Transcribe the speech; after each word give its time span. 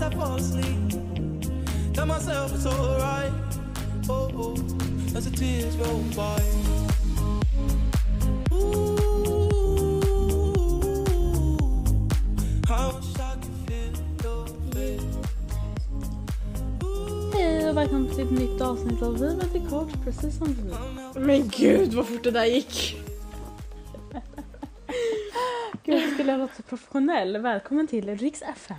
as 0.00 0.12
I 0.12 0.16
fall 0.16 0.36
asleep. 0.36 0.90
Tell 1.92 2.06
myself 2.06 2.54
it's 2.54 2.66
alright. 2.66 3.32
Oh, 4.08 4.30
oh, 4.34 4.54
as 5.16 5.24
the 5.24 5.36
tears 5.36 5.76
roll 5.76 6.02
by. 6.16 6.40
Ooh, 8.52 8.96
I 12.68 12.92
wish 12.94 13.18
I 13.18 13.34
could 13.40 13.56
feel 13.66 13.92
your 14.22 14.46
face. 14.72 15.18
Hej 17.34 17.70
och 17.70 17.76
välkommen 17.76 18.08
till 18.08 18.24
ett 18.24 18.30
nytt 18.30 18.60
avsnitt 18.60 19.02
av 19.02 19.12
Livet 19.12 19.54
är 19.54 19.70
kort, 19.70 20.04
precis 20.04 20.38
som 20.38 20.54
du. 20.54 21.20
Men 21.20 21.48
gud 21.48 21.94
vad 21.94 22.06
fort 22.06 22.24
det 22.24 22.30
där 22.30 22.44
gick. 22.44 22.99
Professionell. 26.70 27.38
Välkommen 27.38 27.86
till 27.86 28.16
Riks 28.16 28.42
FM. 28.42 28.76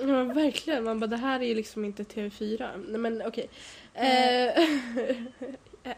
Ja 0.00 0.24
verkligen, 0.24 0.84
man 0.84 1.00
bara 1.00 1.06
det 1.06 1.16
här 1.16 1.40
är 1.40 1.44
ju 1.44 1.54
liksom 1.54 1.84
inte 1.84 2.02
TV4. 2.02 2.84
Nej 2.88 3.00
men 3.00 3.22
okej. 3.26 3.48
Eh, 3.94 4.04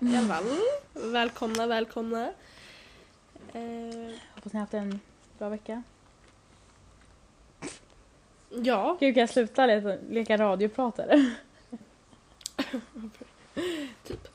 I 0.00 0.16
alla 0.16 0.28
fall, 0.28 0.44
välkomna, 1.12 1.66
välkomna. 1.66 2.24
Eh, 3.52 4.14
Hoppas 4.34 4.52
ni 4.52 4.58
har 4.58 4.60
haft 4.60 4.74
en 4.74 5.00
bra 5.38 5.48
vecka. 5.48 5.82
ja, 8.50 8.96
Gud, 9.00 9.14
kan 9.14 9.20
jag 9.20 9.30
sluta 9.30 9.66
leka, 9.66 9.96
leka 10.10 10.36
radiopratare? 10.36 11.34
Typ. 14.04 14.28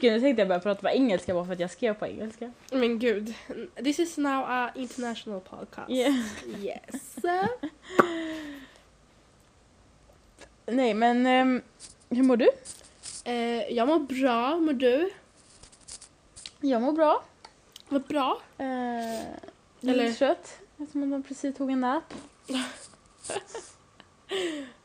Gud, 0.00 0.12
nu 0.12 0.20
tänkte 0.20 0.40
jag 0.40 0.48
börja 0.48 0.60
prata 0.60 0.80
på 0.80 0.88
engelska 0.88 1.34
bara 1.34 1.44
för 1.44 1.52
att 1.52 1.60
jag 1.60 1.70
skrev 1.70 1.94
på 1.94 2.06
engelska. 2.06 2.52
men 2.72 2.98
gud. 2.98 3.34
This 3.84 3.98
is 3.98 4.16
now 4.18 4.44
a 4.48 4.70
international 4.74 5.40
podcast. 5.40 5.90
Yeah. 5.90 6.14
Yes. 6.62 7.16
Nej, 10.66 10.94
men 10.94 11.26
ehm, 11.26 11.62
hur 12.08 12.22
mår 12.22 12.36
du? 12.36 12.48
Eh, 13.24 13.72
jag 13.72 13.88
mår 13.88 13.98
bra, 13.98 14.56
mår 14.56 14.72
du? 14.72 15.10
Jag 16.60 16.82
mår 16.82 16.92
bra. 16.92 17.24
Vad 17.88 18.02
bra. 18.02 18.40
Eh, 18.58 19.20
Eller 19.90 20.12
trött 20.12 20.58
eftersom 20.78 21.12
jag 21.12 21.28
precis 21.28 21.56
tog 21.56 21.70
en 21.70 21.80
nap. 21.80 22.14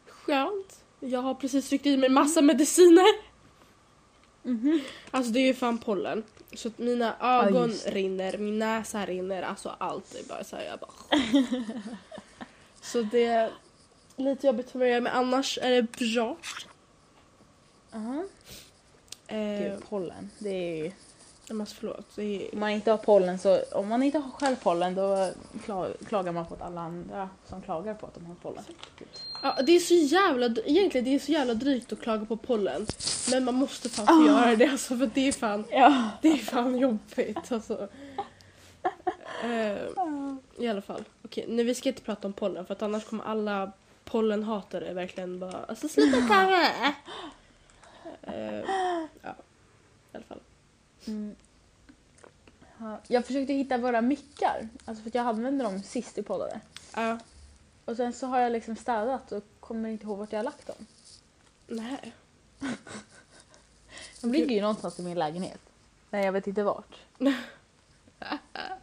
Skönt. 0.07 0.81
Jag 0.99 1.21
har 1.21 1.33
precis 1.33 1.69
tryckt 1.69 1.85
i 1.85 1.97
mig 1.97 2.09
massa 2.09 2.41
mediciner. 2.41 3.24
Mhm. 4.45 4.81
Alltså 5.11 5.31
det 5.31 5.39
är 5.39 5.45
ju 5.45 5.53
fan 5.53 5.77
pollen. 5.77 6.23
Så 6.53 6.67
att 6.67 6.77
mina 6.77 7.15
ögon 7.19 7.69
det. 7.69 7.91
rinner, 7.91 8.37
min 8.37 8.59
näsa 8.59 9.05
rinner, 9.05 9.41
alltså 9.43 9.75
allt 9.77 10.15
är 10.15 10.23
bara 10.23 10.43
så 10.43 10.55
här, 10.55 10.63
jag 10.63 10.79
bara... 10.79 10.91
så 12.81 13.01
det 13.01 13.25
är 13.25 13.51
lite 14.15 14.47
jobbigt 14.47 14.71
för 14.71 14.79
mig 14.79 15.01
men 15.01 15.13
annars 15.13 15.59
är 15.61 15.69
det 15.69 15.91
bra. 15.91 16.37
Aha. 17.93 18.23
Eh, 19.27 19.59
Gud, 19.59 19.83
pollen. 19.89 20.29
Det 20.39 20.49
är 20.49 20.83
ju... 20.83 20.91
jag 21.47 21.57
måste 21.57 21.75
förlåt. 21.75 22.15
Det 22.15 22.23
är, 22.23 22.53
Om 22.53 22.59
man 22.59 22.69
inte 22.69 22.91
har 22.91 22.97
pollen 22.97 23.39
så, 23.39 23.61
om 23.71 23.87
man 23.89 24.03
inte 24.03 24.17
har 24.17 24.31
själv 24.31 24.55
pollen 24.55 24.95
då 24.95 25.29
kla- 25.65 26.05
klagar 26.07 26.31
man 26.31 26.45
på 26.45 26.53
att 26.53 26.61
alla 26.61 26.81
andra 26.81 27.29
som 27.49 27.61
klagar 27.61 27.93
på 27.93 28.05
att 28.07 28.13
de 28.13 28.25
har 28.25 28.35
pollen. 28.35 28.63
ja, 29.43 29.57
det 29.65 29.71
är 29.75 29.79
så 29.79 29.93
jävla, 29.93 30.45
egentligen 30.65 31.05
det 31.05 31.15
är 31.15 31.19
så 31.19 31.31
jävla 31.31 31.53
drygt 31.53 31.93
att 31.93 32.01
klaga 32.01 32.25
på 32.25 32.37
pollen. 32.37 32.85
Men 33.31 33.43
man 33.43 33.55
måste 33.55 33.89
fan 33.89 34.07
få 34.07 34.27
göra 34.27 34.55
det 34.55 34.65
alltså 34.67 34.97
för 34.97 35.09
det 35.13 35.27
är 35.27 35.31
fan, 35.31 35.65
Ja. 35.71 36.09
det 36.21 36.27
är 36.31 36.37
fan 36.37 36.77
jobbigt 36.77 37.51
alltså. 37.51 37.87
Eh, 39.43 39.77
I 40.57 40.67
alla 40.67 40.81
fall. 40.81 41.03
Okej, 41.25 41.45
nu 41.49 41.63
vi 41.63 41.75
ska 41.75 41.89
inte 41.89 42.01
prata 42.01 42.27
om 42.27 42.33
pollen 42.33 42.65
för 42.65 42.73
att 42.73 42.81
annars 42.81 43.03
kommer 43.05 43.23
alla 43.23 43.71
pollenhatare 44.05 44.93
verkligen 44.93 45.39
bara 45.39 45.63
alltså 45.67 45.87
sluta 45.87 46.17
klaga! 46.27 46.67
Eh, 48.21 48.59
ja, 49.21 49.35
i 50.11 50.15
alla 50.17 50.23
fall. 50.27 50.39
Mm. 51.07 51.35
Ja, 52.77 52.99
Jag 53.07 53.25
försökte 53.25 53.53
hitta 53.53 53.77
våra 53.77 54.01
mickar, 54.01 54.67
alltså 54.85 55.03
för 55.03 55.11
jag 55.13 55.27
använde 55.27 55.63
dem 55.63 55.81
sist 55.83 56.17
i 56.17 56.23
poddade. 56.23 56.59
Ja, 56.95 57.19
Och 57.85 57.95
sen 57.97 58.13
så 58.13 58.27
har 58.27 58.39
jag 58.39 58.51
liksom 58.51 58.75
städat 58.75 59.31
och 59.31 59.43
kommer 59.59 59.89
inte 59.89 60.05
ihåg 60.05 60.17
vart 60.17 60.31
jag 60.31 60.39
har 60.39 60.43
lagt 60.43 60.67
dem. 60.67 60.85
nej. 61.67 62.13
De 64.21 64.31
ligger 64.31 64.55
ju 64.55 64.61
någonstans 64.61 64.99
i 64.99 65.03
min 65.03 65.19
lägenhet. 65.19 65.59
Men 66.09 66.21
jag 66.23 66.31
vet 66.31 66.47
inte 66.47 66.63
vart. 66.63 66.95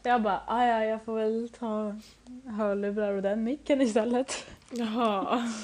Jag 0.02 0.22
bara, 0.22 0.42
"Ah, 0.46 0.64
ja 0.66 0.84
jag 0.84 1.04
får 1.04 1.14
väl 1.18 1.48
ta 1.58 1.96
hörlurar 2.46 3.12
och 3.12 3.22
den 3.22 3.44
micken 3.44 3.80
istället. 3.80 4.44
Jaha. 4.70 5.52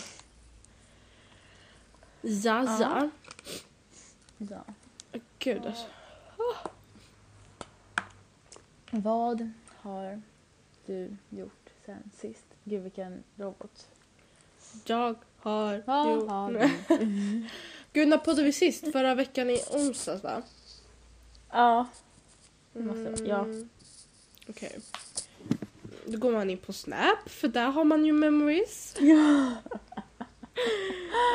Ja, 2.22 2.78
ja. 2.80 3.10
Ja. 4.38 4.64
Gud 5.38 5.66
alltså. 5.66 5.84
Vad 8.90 9.50
har 9.76 10.22
du 10.86 11.16
gjort 11.28 11.70
sen 11.86 12.10
sist? 12.20 12.44
Gud 12.64 12.82
vilken 12.82 13.22
robot. 13.36 13.86
Jag 14.86 15.14
har 15.38 15.82
Vad 15.86 16.14
gjort- 16.14 16.28
har 16.30 16.52
du? 16.52 16.70
Gud, 17.92 18.08
när 18.08 18.18
poddade 18.18 18.42
vi 18.42 18.52
sist? 18.52 18.92
Förra 18.92 19.14
veckan 19.14 19.50
i 19.50 19.62
onsdags 19.72 20.22
va? 20.22 20.42
Ja. 21.50 21.86
Det 22.72 22.80
måste- 22.82 23.24
ja. 23.24 23.38
Mm. 23.44 23.68
Okej. 24.48 24.78
Då 26.06 26.18
går 26.18 26.32
man 26.32 26.50
in 26.50 26.58
på 26.58 26.72
Snap 26.72 27.28
för 27.28 27.48
där 27.48 27.66
har 27.70 27.84
man 27.84 28.04
ju 28.04 28.12
memories. 28.12 28.96
Ja. 29.00 29.52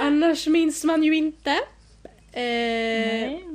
Annars 0.01 0.47
minns 0.47 0.83
man 0.83 1.03
ju 1.03 1.15
inte. 1.15 1.51
Eh, 1.51 2.41
Nej. 2.41 3.45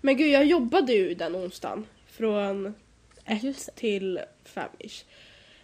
Men 0.00 0.16
gud, 0.16 0.28
jag 0.30 0.46
jobbade 0.46 0.92
ju 0.92 1.14
den 1.14 1.36
onsdagen. 1.36 1.86
Från 2.06 2.74
ett 3.24 3.68
till 3.74 4.20
fem 4.44 4.68
ish. 4.78 5.04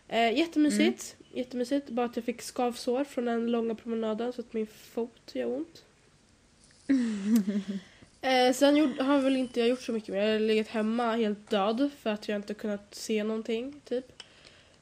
Eh, 0.08 0.38
jättemysigt. 0.38 1.16
Mm. 1.18 1.38
Jättemysigt. 1.38 1.90
Bara 1.90 2.06
att 2.06 2.16
jag 2.16 2.24
fick 2.24 2.42
skavsår 2.42 3.04
från 3.04 3.24
den 3.24 3.50
långa 3.50 3.74
promenaden 3.74 4.32
så 4.32 4.40
att 4.40 4.52
min 4.52 4.66
fot 4.66 5.30
gör 5.32 5.46
ont. 5.46 5.84
eh, 8.20 8.52
sen 8.52 8.76
gjorde, 8.76 9.02
har 9.02 9.18
väl 9.18 9.36
inte 9.36 9.60
jag 9.60 9.68
gjort 9.68 9.82
så 9.82 9.92
mycket 9.92 10.08
mer. 10.08 10.22
Jag 10.22 10.32
har 10.32 10.40
legat 10.40 10.68
hemma 10.68 11.16
helt 11.16 11.50
död 11.50 11.90
för 12.00 12.10
att 12.10 12.28
jag 12.28 12.36
inte 12.36 12.54
kunnat 12.54 12.94
se 12.94 13.24
någonting. 13.24 13.80
Typ. 13.84 14.22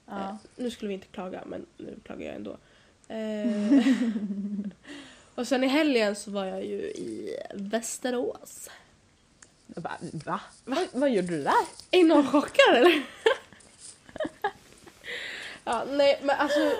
Ja. 0.07 0.29
Eh, 0.29 0.35
nu 0.57 0.71
skulle 0.71 0.89
vi 0.89 0.95
inte 0.95 1.07
klaga 1.07 1.43
men 1.47 1.67
nu 1.77 1.95
klagar 2.05 2.27
jag 2.27 2.35
ändå. 2.35 2.57
Eh, 3.09 3.87
och 5.35 5.49
sen 5.49 5.65
i 5.65 5.67
helgen 5.67 6.17
så 6.17 6.31
var 6.31 6.45
jag 6.45 6.65
ju 6.65 6.81
i 6.81 7.37
Västerås. 7.55 8.71
Jag 9.75 9.83
bara, 9.83 9.99
va? 10.13 10.41
Vad, 10.65 10.79
vad 10.93 11.11
gjorde 11.11 11.29
du 11.29 11.43
där? 11.45 11.55
Är 11.91 12.05
någon 12.05 12.27
chockad 12.27 12.75
eller? 12.75 13.03
ja, 15.65 15.85
nej 15.91 16.21
men 16.23 16.37
alltså. 16.39 16.73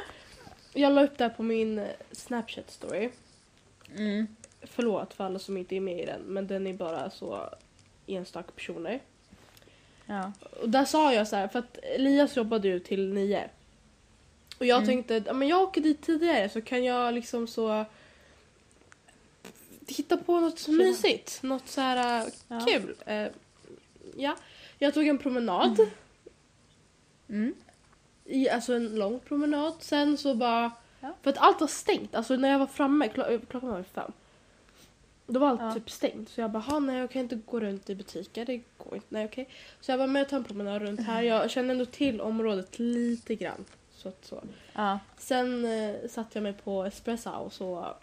Jag 0.73 0.93
la 0.93 1.05
upp 1.05 1.19
det 1.19 1.25
här 1.25 1.31
på 1.31 1.43
min 1.43 1.79
eh, 1.79 1.87
Snapchat 2.13 2.71
story. 2.71 3.11
Mm. 3.97 4.27
Förlåt 4.63 5.15
för 5.15 5.25
alla 5.25 5.39
som 5.39 5.57
inte 5.57 5.77
är 5.77 5.81
med 5.81 6.01
i 6.01 6.07
den 6.07 6.21
men 6.21 6.47
den 6.47 6.67
är 6.67 6.73
bara 6.73 7.11
så 7.11 7.49
enstaka 8.07 8.51
personer. 8.55 9.01
Ja. 10.07 10.33
Och 10.61 10.69
där 10.69 10.85
sa 10.85 11.13
jag 11.15 11.29
så 11.29 11.37
här, 11.37 11.49
för 11.49 11.59
att 11.59 11.79
Elias 11.79 12.37
jobbade 12.37 12.69
ju 12.69 12.81
till 12.81 13.13
nio. 13.13 13.49
Och 14.59 14.67
jag 14.67 14.83
Mm. 14.83 14.87
tänkte 15.05 15.33
men 15.33 15.49
jag 15.49 15.63
åker 15.63 15.81
dit 15.81 16.03
tidigare 16.03 16.49
så 16.49 16.61
kan 16.63 16.85
jag 16.85 17.15
liksom 17.15 17.47
så 17.47 17.85
hitta 19.87 20.17
på 20.17 20.41
något 20.41 20.59
så 20.59 20.73
mysigt. 20.73 21.43
Något 21.43 21.69
så 21.69 21.81
här 21.81 22.21
äh, 22.27 22.33
Ja. 22.49 22.61
kul. 22.67 22.95
Eh, 23.07 23.27
ja, 24.17 24.37
jag 24.79 24.95
tog 24.95 25.07
en 25.07 25.19
promenad. 25.19 25.79
Mm. 27.29 27.55
I, 28.25 28.49
alltså 28.49 28.75
en 28.75 28.95
lång 28.97 29.21
promenad. 29.21 29.75
Sen 29.81 30.19
så 30.19 30.35
bara... 30.35 30.71
Ja. 31.01 31.15
För 31.23 31.31
att 31.31 31.39
allt 31.39 31.61
var 31.61 31.69
stängt. 31.69 32.15
Alltså 32.15 32.37
när 32.37 32.51
jag 32.51 32.59
var 32.59 32.67
framme, 32.67 33.07
klo- 33.15 33.47
klockan 33.51 33.69
var 33.71 33.83
fem. 33.83 34.13
Då 35.27 35.41
var 35.41 35.49
allt 35.49 35.61
Ja. 35.61 35.73
typ 35.75 35.91
stängt. 35.91 36.29
Så 36.29 36.41
jag 36.41 36.51
bara, 36.51 36.59
"Ha, 36.63 36.79
nej 36.79 36.99
jag 36.99 37.11
kan 37.11 37.23
inte 37.23 37.37
gå 37.47 37.61
runt 37.61 37.91
i 37.91 37.95
butiker. 37.95 38.45
Det 38.45 38.61
går 38.79 38.95
inte. 38.95 39.07
Nej 39.09 39.25
okej. 39.25 39.49
Så 39.81 39.91
jag 39.93 39.99
bara, 40.01 40.07
men 40.07 40.21
jag 40.21 40.29
tar 40.29 40.37
en 40.37 40.45
promenad 40.45 40.83
runt 40.83 41.01
här. 41.01 41.23
Jag 41.33 41.51
känner 41.51 41.71
ändå 41.71 41.85
till 41.85 42.21
området 42.21 42.79
lite 42.79 43.35
grann. 43.35 43.65
Så 43.97 44.09
att 44.09 44.25
så. 44.25 44.43
Ja. 44.73 44.99
Sen 45.19 45.65
eh, 45.65 45.95
satte 46.11 46.31
jag 46.33 46.43
mig 46.43 46.53
på 46.53 46.85
espresso 46.85 47.31
och 47.31 47.53
så 47.53 47.95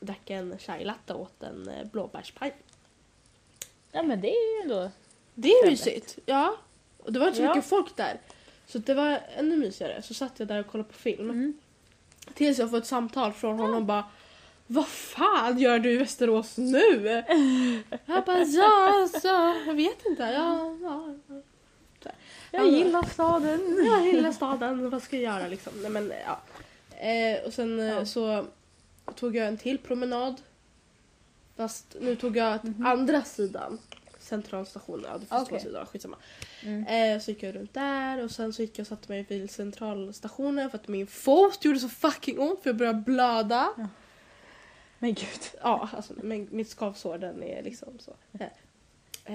drack 0.00 0.30
en 0.30 0.58
chai 0.58 0.84
latte 0.84 1.14
åt 1.14 1.42
en 1.42 1.68
eh, 1.68 1.86
blåbärspaj. 1.92 2.54
ja, 3.92 4.02
men 4.02 4.20
det 4.20 4.30
är 4.30 4.56
ju 4.56 4.62
ändå... 4.62 4.90
Det 5.34 5.48
är 5.48 5.62
Trevligt. 5.62 5.86
mysigt. 5.86 6.18
Ja. 6.26 6.56
Och 6.98 7.12
det 7.12 7.18
var 7.18 7.26
inte 7.26 7.36
så 7.38 7.44
Ja. 7.44 7.54
mycket 7.54 7.68
folk 7.70 7.96
där. 7.96 8.20
Så 8.66 8.78
det 8.78 8.94
var 8.94 9.20
ännu 9.36 9.56
mysigare. 9.56 10.02
Så 10.02 10.14
satt 10.14 10.32
jag 10.36 10.48
där 10.48 10.60
och 10.60 10.66
kollade 10.66 10.88
på 10.88 10.94
film. 10.98 11.30
Mm. 11.30 11.58
Tills 12.34 12.58
jag 12.58 12.70
får 12.70 12.78
ett 12.78 12.86
samtal 12.86 13.32
från 13.32 13.58
honom 13.58 13.86
bara 13.86 14.04
Vad 14.66 14.86
fan 14.86 15.58
gör 15.58 15.78
du 15.78 15.92
i 15.92 15.96
Västerås 15.96 16.58
nu? 16.58 17.02
Jag 18.06 18.24
bara 18.24 18.38
ja, 18.44 19.08
så, 19.20 19.28
jag 19.66 19.74
vet 19.74 20.06
inte. 20.06 20.22
Ja, 20.22 20.76
ja. 20.82 21.14
Jag 22.50 22.68
gillar 22.68 23.02
staden. 23.02 23.86
Jag 23.86 24.06
gillar 24.06 24.32
staden, 24.32 24.90
vad 24.90 25.02
ska 25.02 25.16
jag 25.18 25.34
göra 25.38 25.48
liksom? 25.48 25.72
Nej, 25.82 25.90
men, 25.90 26.12
ja. 26.26 26.40
Eh, 27.06 27.46
och 27.46 27.52
sen 27.52 27.80
eh, 27.80 27.86
Ja. 27.86 28.06
så 28.06 28.46
tog 29.16 29.36
jag 29.36 29.46
en 29.46 29.56
till 29.56 29.78
promenad. 29.78 30.40
Fast 31.56 31.96
nu 32.00 32.16
tog 32.16 32.36
jag 32.36 32.64
Mhm. 32.64 32.86
andra 32.86 33.22
sidan. 33.24 33.78
Centralstationen, 34.18 35.04
ja 35.04 35.12
det 35.12 35.18
finns 35.18 35.28
två 35.48 35.56
Okej. 35.56 35.60
sidor, 35.60 35.84
skitsamma. 35.84 36.16
Mm. 36.62 36.86
Eh, 37.16 37.20
så 37.22 37.30
gick 37.30 37.42
jag 37.42 37.54
runt 37.54 37.74
där 37.74 38.24
och 38.24 38.30
sen 38.30 38.52
så 38.52 38.62
gick 38.62 38.78
jag 38.78 38.82
och 38.82 38.88
satte 38.88 39.12
mig 39.12 39.26
vid 39.28 39.50
centralstationen 39.50 40.70
för 40.70 40.78
att 40.78 40.88
min 40.88 41.06
fot 41.06 41.64
gjorde 41.64 41.78
så 41.78 41.88
fucking 41.88 42.38
ont 42.38 42.62
för 42.62 42.70
jag 42.70 42.76
började 42.76 42.98
blöda. 43.00 43.88
Men 44.98 45.14
gud. 45.14 45.40
Ja, 45.62 45.88
alltså 45.92 46.12
men 46.22 46.48
mitt 46.50 46.68
skavsår 46.70 47.18
den 47.18 47.42
är 47.42 47.62
liksom 47.62 47.98
så. 47.98 48.14
Eh, 49.24 49.34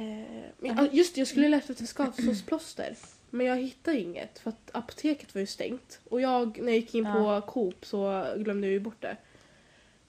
men, 0.57 0.77
ja, 0.77 0.88
just 0.92 1.16
det, 1.16 1.22
jag 1.22 1.27
skulle 1.27 1.50
leta 1.50 1.72
efter 1.74 1.86
skavsårsplåster. 1.86 2.95
Men 3.30 3.45
jag 3.45 3.57
hittade 3.57 4.00
inget 4.00 4.39
för 4.39 4.50
att 4.50 4.69
apoteket 4.74 5.33
var 5.36 5.39
ju 5.39 5.48
stängt. 5.48 6.00
Och 6.10 6.22
jag, 6.22 6.57
när 6.60 6.68
jag 6.68 6.75
gick 6.75 6.95
in 6.95 7.06
på 7.06 7.42
Coop 7.48 7.86
så 7.86 8.25
glömde 8.38 8.68
jag 8.68 8.72
ju 8.74 8.80
bort 8.80 9.01
det. 9.01 9.18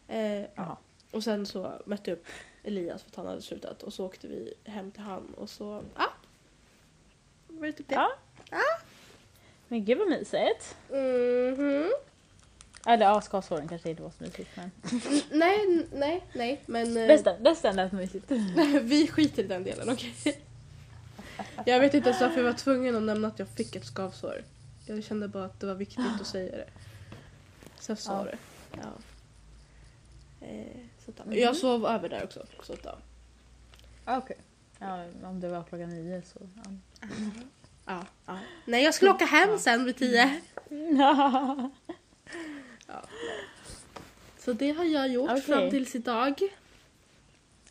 Eh, 0.09 0.41
ja. 0.55 0.79
Och 1.11 1.25
sen 1.25 1.47
så 1.47 1.83
mötte 1.85 2.11
jag 2.11 2.17
upp 2.19 2.27
Elias 2.63 3.03
för 3.03 3.11
att 3.11 3.17
han 3.17 3.27
hade 3.27 3.43
slutat 3.43 3.83
och 3.83 3.93
så 3.93 4.07
åkte 4.07 4.29
vi 4.29 4.55
hem 4.65 4.91
till 4.91 5.03
han 5.03 5.35
och 5.35 5.51
så, 5.51 5.83
ja. 5.97 6.13
Var 7.49 7.67
det 7.67 7.73
typ 7.73 7.89
det? 7.89 7.95
Ja. 7.95 8.11
Men 9.69 9.85
gud 9.85 9.99
vad 9.99 10.09
mysigt. 10.09 10.77
Mhm. 10.89 11.91
Eller 12.89 13.07
ja, 13.07 13.21
skavsåren 13.21 13.69
kanske 13.69 13.91
inte 13.91 14.03
var 14.03 14.11
så 14.19 14.25
mysigt 14.25 14.51
men. 14.57 14.71
Nej, 15.31 15.87
nej, 15.93 16.25
nej, 16.35 16.63
men 16.67 16.97
eh, 16.97 17.07
Resten, 17.07 17.45
resten 17.45 17.77
lät 17.77 17.93
mysigt. 17.93 18.31
vi 18.83 19.09
skiter 19.09 19.45
i 19.45 19.47
den 19.47 19.65
delen, 19.65 19.91
okej? 19.91 20.15
Jag 21.67 21.81
vet 21.81 21.95
inte 21.95 22.09
ens 22.09 22.21
varför 22.23 22.37
jag 22.37 22.45
var 22.45 22.53
tvungen 22.59 22.97
att 22.97 23.03
nämna 23.03 23.29
att 23.29 23.39
jag 23.39 23.49
fick 23.49 23.77
ett 23.77 23.87
skavsår. 23.87 24.43
Jag 24.87 25.05
kände 25.05 25.29
bara 25.29 25.45
att 25.45 25.61
det 25.61 25.67
var 25.67 25.75
viktigt 25.75 26.21
att 26.21 26.27
säga 26.27 26.57
det. 26.57 26.69
Så 27.81 27.91
jag 27.93 27.99
sa 27.99 28.13
Ja. 28.13 28.25
det. 28.25 28.39
Ja. 28.83 28.89
Eh, 30.47 30.67
så 31.05 31.11
att, 31.11 31.19
ja. 31.19 31.25
Mhm. 31.25 31.39
Jag 31.39 31.57
sov 31.57 31.87
över 31.87 32.09
där 32.09 32.25
också. 32.25 32.47
Så 32.63 32.73
att, 32.73 32.85
ja. 32.85 32.99
Okej. 34.19 34.37
Ja, 34.79 35.05
om 35.23 35.41
det 35.41 35.49
var 35.49 35.63
klockan 35.63 35.91
nio 35.91 36.23
så. 36.23 36.39
Ja. 36.65 36.71
Ja, 37.87 38.05
ja. 38.27 38.39
Nej, 38.65 38.85
jag 38.85 38.95
skulle 38.95 39.11
åka 39.11 39.25
hem 39.25 39.59
sen 39.59 39.85
vid 39.85 39.97
tio. 39.97 40.41
Så 44.39 44.53
det 44.53 44.71
har 44.71 44.85
jag 44.85 45.09
gjort 45.09 45.31
Okej. 45.31 45.43
fram 45.43 45.71
tills 45.71 45.95
idag. 45.95 46.41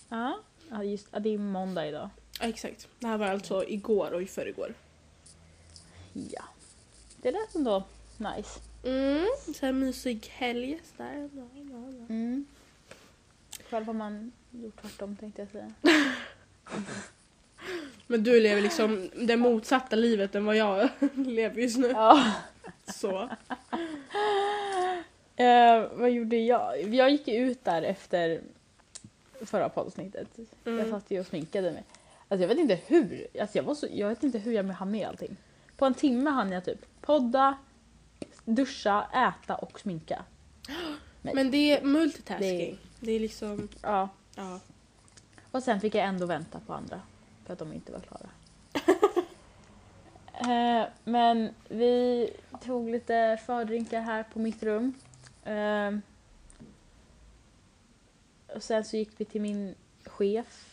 ja. 0.10 0.40
ja, 0.70 0.84
just 0.84 1.08
ja, 1.12 1.20
det 1.20 1.30
är 1.30 1.38
måndag 1.38 1.88
idag. 1.88 2.10
Ja, 2.40 2.48
exakt. 2.48 2.88
Det 3.00 3.08
här 3.08 3.18
var 3.18 3.28
alltså 3.28 3.66
igår 3.68 4.12
och 4.12 4.22
i 4.22 4.26
förrgår. 4.28 4.74
Ja. 6.14 6.44
Det 7.22 7.32
lät 7.32 7.56
ändå 7.56 7.84
nice. 8.18 8.60
Mm, 8.84 9.26
så 9.56 9.66
här 9.66 9.74
mysig 9.74 10.28
helg. 10.32 10.80
Så 10.84 11.04
där. 11.04 11.30
Ja, 11.34 11.48
ja, 11.54 11.92
ja. 12.00 12.06
Mm. 12.10 12.46
Själv 13.70 13.86
har 13.86 13.94
man 13.94 14.32
gjort 14.52 14.82
tvärtom 14.82 15.16
tänkte 15.16 15.42
jag 15.42 15.50
säga. 15.52 15.74
Men 18.08 18.24
du 18.24 18.40
lever 18.40 18.62
liksom 18.62 19.10
det 19.16 19.38
motsatta 19.38 19.96
livet 19.96 20.36
än 20.36 20.46
vad 20.46 20.56
jag 20.56 20.90
lever 21.16 21.62
just 21.62 21.78
nu. 21.78 21.88
Ja. 21.88 22.34
Så. 22.94 23.30
Eh, 25.36 25.88
vad 25.94 26.12
gjorde 26.12 26.38
jag? 26.38 26.94
Jag 26.96 27.10
gick 27.12 27.28
ut 27.28 27.64
där 27.66 27.82
efter 27.82 28.42
förra 29.42 29.70
poddavsnittet. 29.70 30.28
Jag 30.64 30.74
Mm. 30.74 30.90
satt 30.92 31.12
ju 31.12 31.20
och 31.20 31.26
sminkade 31.26 31.72
mig. 31.72 31.84
Alltså 32.28 32.42
jag 32.44 32.48
vet 32.48 32.58
inte 32.58 32.80
hur. 32.88 33.28
Alltså 33.42 33.58
jag, 33.58 33.64
var 33.64 33.76
så, 33.76 33.88
jag 33.92 34.10
vet 34.10 34.24
inte 34.24 34.38
hur 34.40 34.52
jag 34.54 34.64
hann 34.64 34.92
med 34.92 35.08
allting. 35.08 35.38
På 35.78 35.86
en 35.86 35.94
timme 35.94 36.30
hann 36.30 36.52
jag 36.52 36.66
typ 36.66 36.86
podda, 37.02 37.58
duscha, 38.46 39.06
äta 39.14 39.56
och 39.56 39.80
sminka. 39.80 40.24
Men 41.34 41.52
det 41.52 41.58
är 41.78 41.84
multitasking. 41.86 42.58
Det 42.60 42.78
Det 43.00 43.12
är 43.12 43.20
liksom, 43.20 43.68
Ja. 43.82 44.10
ja. 44.36 44.60
Och 45.52 45.64
sen 45.64 45.82
fick 45.82 45.96
jag 45.96 46.06
ändå 46.06 46.26
vänta 46.26 46.60
på 46.60 46.74
andra. 46.74 47.02
För 47.46 47.54
att 47.54 47.60
de 47.60 47.74
inte 47.74 47.92
var 47.92 48.00
klara. 48.00 48.30
Eh, 50.40 50.88
Men 51.04 51.50
vi 51.70 52.30
tog 52.64 52.90
lite 52.90 53.40
fördrinkar 53.46 54.02
här 54.02 54.24
på 54.24 54.40
mitt 54.40 54.64
rum. 54.64 54.94
Eh, 55.44 55.92
Och 58.56 58.64
sen 58.64 58.86
så 58.86 58.98
gick 58.98 59.10
vi 59.18 59.26
till 59.26 59.42
min 59.42 59.76
chefs 60.06 60.66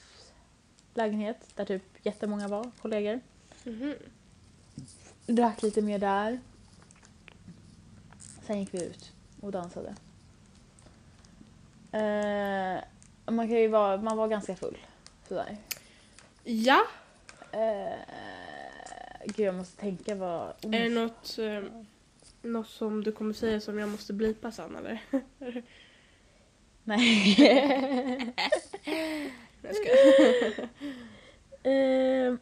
lägenhet 0.94 1.48
där 1.54 1.64
typ 1.64 1.82
jättemånga 2.02 2.48
var, 2.48 2.70
kollegor. 2.82 3.20
Mhm. 3.64 3.94
Drack 5.26 5.62
lite 5.62 5.82
mer 5.82 5.98
där. 5.98 6.40
Sen 8.46 8.60
gick 8.60 8.74
vi 8.74 8.84
ut 8.84 9.12
och 9.40 9.52
dansade. 9.52 9.94
Eh, 11.92 12.84
man 13.32 13.48
kan 13.48 13.56
ju 13.58 13.68
vara, 13.68 13.96
man 13.96 14.16
var 14.16 14.28
ganska 14.28 14.56
full. 14.56 14.78
Sådär. 15.28 15.56
Ja, 16.44 16.86
Eh, 17.52 17.98
gud 19.24 19.46
jag 19.46 19.54
måste 19.54 19.80
tänka 19.80 20.14
vad... 20.14 20.48
är 20.62 20.68
det 20.82 20.88
något, 20.88 21.38
eh, 21.38 21.62
något 22.42 22.68
som 22.68 23.04
du 23.04 23.12
kommer 23.12 23.32
säga 23.34 23.60
som 23.60 23.78
jag 23.78 23.88
måste 23.88 24.12
blipa 24.12 24.52
sen 24.52 24.76
eller? 24.76 25.00
Nej. 26.84 28.34
Jag 29.62 29.74
skojar. 29.76 30.68
Eh, 31.62 32.34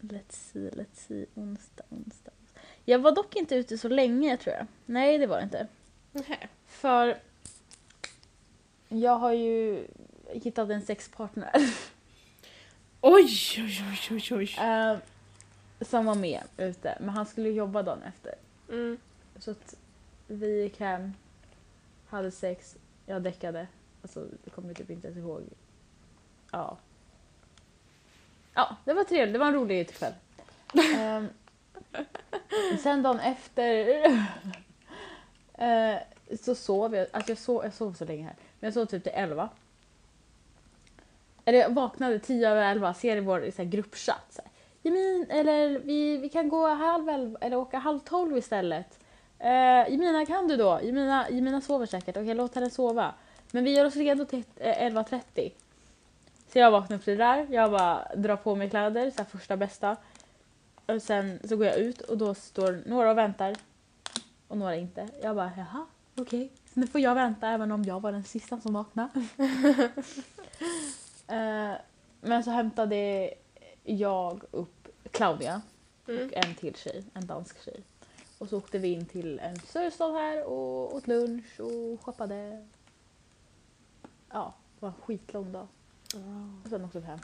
let's 0.00 0.32
see, 0.52 0.70
let's 0.70 1.06
see. 1.08 1.26
Onsdag, 1.34 1.84
onsdag. 1.88 2.32
Jag 2.84 2.98
var 2.98 3.12
dock 3.12 3.36
inte 3.36 3.54
ute 3.54 3.78
så 3.78 3.88
länge 3.88 4.36
tror 4.36 4.56
jag. 4.56 4.66
Nej 4.86 5.18
det 5.18 5.26
var 5.26 5.36
det 5.36 5.42
inte. 5.42 5.66
Nähä. 6.12 6.48
För 6.66 7.18
jag 8.92 9.16
har 9.18 9.32
ju 9.32 9.86
hittat 10.32 10.70
en 10.70 10.82
sexpartner 10.82 11.50
Oj, 13.00 13.28
oj, 13.58 13.84
oj, 13.90 13.98
oj, 14.10 14.36
oj. 14.36 14.56
eh, 14.66 14.96
som 15.80 16.06
var 16.06 16.14
med 16.14 16.42
ute. 16.56 16.98
Men 17.00 17.08
han 17.08 17.26
skulle 17.26 17.48
jobba 17.48 17.82
dagen 17.82 18.02
efter. 18.02 18.34
Mm. 18.68 18.98
Så 19.38 19.50
att 19.50 19.76
vi 20.26 20.62
gick 20.62 20.80
hem, 20.80 21.12
hade 22.08 22.30
sex, 22.30 22.76
jag 23.06 23.22
däckade. 23.22 23.66
Alltså 24.02 24.26
det 24.44 24.50
kommer 24.50 24.68
jag 24.68 24.76
typ 24.76 24.90
inte 24.90 25.06
ens 25.08 25.18
ihåg. 25.18 25.42
Ja. 26.50 26.78
Ja, 28.54 28.76
det 28.84 28.92
var 28.92 29.04
trevligt. 29.04 29.32
Det 29.32 29.38
var 29.38 29.46
en 29.46 29.54
rolig 29.54 29.80
utekväll. 29.80 30.12
Ehm, 30.96 31.28
sen 32.82 33.02
dagen 33.02 33.20
efter 33.20 34.04
eh, 35.54 35.96
så 36.42 36.54
sov 36.54 36.94
jag. 36.96 37.06
Alltså 37.12 37.30
jag 37.30 37.38
sov, 37.38 37.64
jag 37.64 37.74
sov 37.74 37.92
så 37.92 38.04
länge 38.04 38.24
här. 38.24 38.34
Men 38.60 38.66
jag 38.66 38.74
sov 38.74 38.86
typ 38.86 39.02
till 39.02 39.12
elva. 39.14 39.48
Eller 41.44 41.58
jag 41.58 41.74
vaknade 41.74 42.18
tio 42.18 42.50
över 42.50 42.62
elva, 42.62 42.94
ser 42.94 43.16
i 43.16 43.20
vår 43.20 43.50
så 43.56 43.62
här, 43.62 43.70
gruppchatt. 43.70 44.26
Så 44.30 44.42
här, 44.42 44.50
Jemin, 44.82 45.26
eller 45.30 45.78
vi, 45.78 46.16
vi 46.16 46.28
kan 46.28 46.48
gå 46.48 46.68
halv 46.68 47.08
elva 47.08 47.38
eller 47.40 47.56
åka 47.56 47.78
halv 47.78 47.98
tolv 47.98 48.36
istället. 48.36 48.98
Uh, 49.40 49.90
Jemina 49.90 50.26
kan 50.26 50.48
du 50.48 50.56
då? 50.56 50.80
Jemina, 50.82 51.30
Jemina 51.30 51.60
sover 51.60 51.86
säkert. 51.86 52.16
Okej, 52.16 52.34
låt 52.34 52.54
henne 52.54 52.70
sova. 52.70 53.14
Men 53.50 53.64
vi 53.64 53.76
gör 53.76 53.84
oss 53.84 53.96
redo 53.96 54.24
till 54.24 54.44
eh, 54.56 54.90
11.30. 54.90 55.52
Så 56.52 56.58
jag 56.58 56.70
vaknar 56.70 56.96
upp 56.96 57.04
till 57.04 57.18
det 57.18 57.24
där. 57.24 57.46
Jag 57.50 57.70
bara 57.70 58.06
drar 58.16 58.36
på 58.36 58.54
mig 58.54 58.70
kläder, 58.70 59.10
så 59.10 59.18
här 59.18 59.24
första 59.24 59.56
bästa. 59.56 59.96
Och 60.86 61.02
sen 61.02 61.38
så 61.44 61.56
går 61.56 61.66
jag 61.66 61.76
ut 61.76 62.00
och 62.00 62.18
då 62.18 62.34
står 62.34 62.82
några 62.86 63.10
och 63.10 63.18
väntar. 63.18 63.56
Och 64.48 64.56
några 64.56 64.76
inte. 64.76 65.08
Jag 65.22 65.36
bara, 65.36 65.52
jaha, 65.56 65.86
okej. 66.16 66.50
Så 66.74 66.80
nu 66.80 66.86
får 66.86 67.00
jag 67.00 67.14
vänta 67.14 67.48
även 67.48 67.72
om 67.72 67.84
jag 67.84 68.00
var 68.00 68.12
den 68.12 68.24
sista 68.24 68.60
som 68.60 68.74
vaknade. 68.74 69.10
Eh, 71.26 71.72
men 72.20 72.44
så 72.44 72.50
hämtade 72.50 73.30
jag 73.84 74.42
upp 74.50 74.88
Claudia 75.10 75.62
Mm. 76.08 76.26
och 76.26 76.32
en 76.36 76.54
till 76.54 76.74
tjej, 76.76 77.04
en 77.14 77.26
dansk 77.26 77.64
tjej. 77.64 77.82
Och 78.38 78.48
så 78.48 78.58
åkte 78.58 78.78
vi 78.78 78.88
in 78.88 79.06
till 79.06 79.38
en 79.38 79.60
större 79.60 79.90
stad 79.90 80.14
här 80.14 80.44
och 80.44 80.94
åt 80.94 81.06
lunch 81.06 81.60
och 81.60 82.04
shoppade. 82.04 82.66
Ja, 84.30 84.54
det 84.74 84.82
var 84.82 84.88
en 84.88 84.94
skitlång 84.94 85.52
dag. 85.52 85.66
Och 86.64 86.70
sen 86.70 86.84
åkte 86.84 87.00
vi 87.00 87.06
hem. 87.06 87.18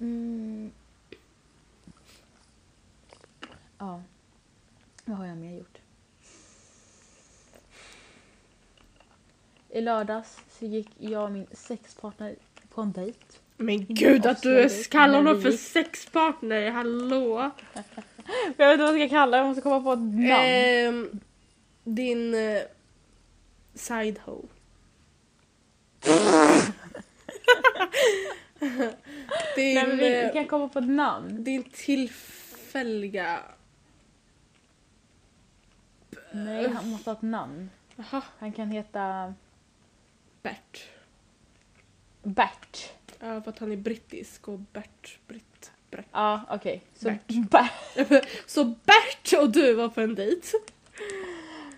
Mm. 0.00 0.72
Ja. 3.78 4.02
Vad 5.04 5.16
har 5.16 5.26
jag 5.26 5.36
mer 5.36 5.58
gjort? 5.58 5.78
I 9.72 9.80
lördags 9.80 10.38
så 10.58 10.66
gick 10.66 10.88
jag 10.98 11.24
och 11.24 11.32
min 11.32 11.46
sexpartner 11.52 12.36
på 12.68 12.80
en 12.80 12.92
dejt. 12.92 13.18
Men 13.56 13.86
gud 13.88 14.26
att 14.26 14.42
du 14.42 14.68
kallar 14.90 15.14
honom 15.14 15.42
för 15.42 15.52
sexpartner, 15.52 16.70
hallå? 16.70 17.50
Jag 18.56 18.68
vet 18.68 18.72
inte 18.72 18.84
vad 18.84 19.00
jag 19.00 19.08
ska 19.08 19.16
kalla 19.16 19.36
det, 19.36 19.36
jag 19.36 19.46
måste 19.46 19.62
komma 19.62 19.80
på 19.80 19.92
ett 19.92 19.98
namn. 19.98 20.30
Ehm, 20.30 21.20
din 21.84 22.34
uh, 22.34 22.62
side 23.74 24.18
hoe. 24.24 24.42
din, 29.56 29.74
Nej, 29.74 29.86
men 29.86 29.96
vi, 29.98 30.08
vi 30.08 30.24
eh, 30.24 30.32
kan 30.32 30.46
komma 30.46 30.68
på 30.68 30.78
ett 30.78 30.88
namn. 30.88 31.44
din 31.44 31.64
tillfälliga... 31.64 33.42
Nej, 36.32 36.68
han 36.68 36.88
måste 36.88 37.10
ha 37.10 37.16
ett 37.16 37.22
namn. 37.22 37.70
Jaha, 37.96 38.22
Han 38.38 38.52
kan 38.52 38.70
heta 38.70 39.34
Bert. 40.42 40.88
Bert. 42.22 42.92
Ja, 43.18 43.42
för 43.42 43.50
att 43.50 43.58
han 43.58 43.72
är 43.72 43.76
brittisk 43.76 44.48
och 44.48 44.58
Bert, 44.58 45.18
britt, 45.26 45.72
Bert. 45.90 46.06
Ja, 46.12 46.40
okej. 46.50 46.82
Så 46.94 47.04
Bert. 47.04 47.50
Bert. 47.50 48.24
Så 48.46 48.64
Bert 48.64 49.40
och 49.42 49.50
du 49.50 49.74
var 49.74 49.88
på 49.88 50.00
en 50.00 50.14
dejt? 50.14 50.46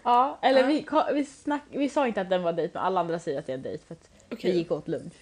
Ja, 0.02 0.38
eller 0.42 0.60
Ja. 0.60 0.66
Vi, 0.66 1.14
vi, 1.14 1.24
snack, 1.24 1.62
vi 1.70 1.88
sa 1.88 2.06
inte 2.06 2.20
att 2.20 2.30
den 2.30 2.42
var 2.42 2.52
dejt, 2.52 2.74
men 2.74 2.82
alla 2.82 3.00
andra 3.00 3.18
säger 3.18 3.38
att 3.38 3.46
det 3.46 3.52
är 3.52 3.56
en 3.56 3.62
dejt 3.62 3.84
för 3.86 3.94
att 3.94 4.10
Okej. 4.30 4.52
vi 4.52 4.58
gick 4.58 4.70
åt 4.70 4.88
lunch. 4.88 5.14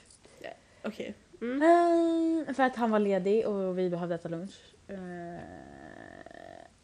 Okej. 0.85 1.14
Mm. 1.40 1.62
Ehm, 1.62 2.54
för 2.54 2.62
att 2.62 2.76
han 2.76 2.90
var 2.90 2.99
ledig 2.99 3.47
och 3.47 3.78
vi 3.78 3.90
behövde 3.90 4.14
äta 4.14 4.28
lunch. 4.28 4.54
Ehm, 4.88 5.38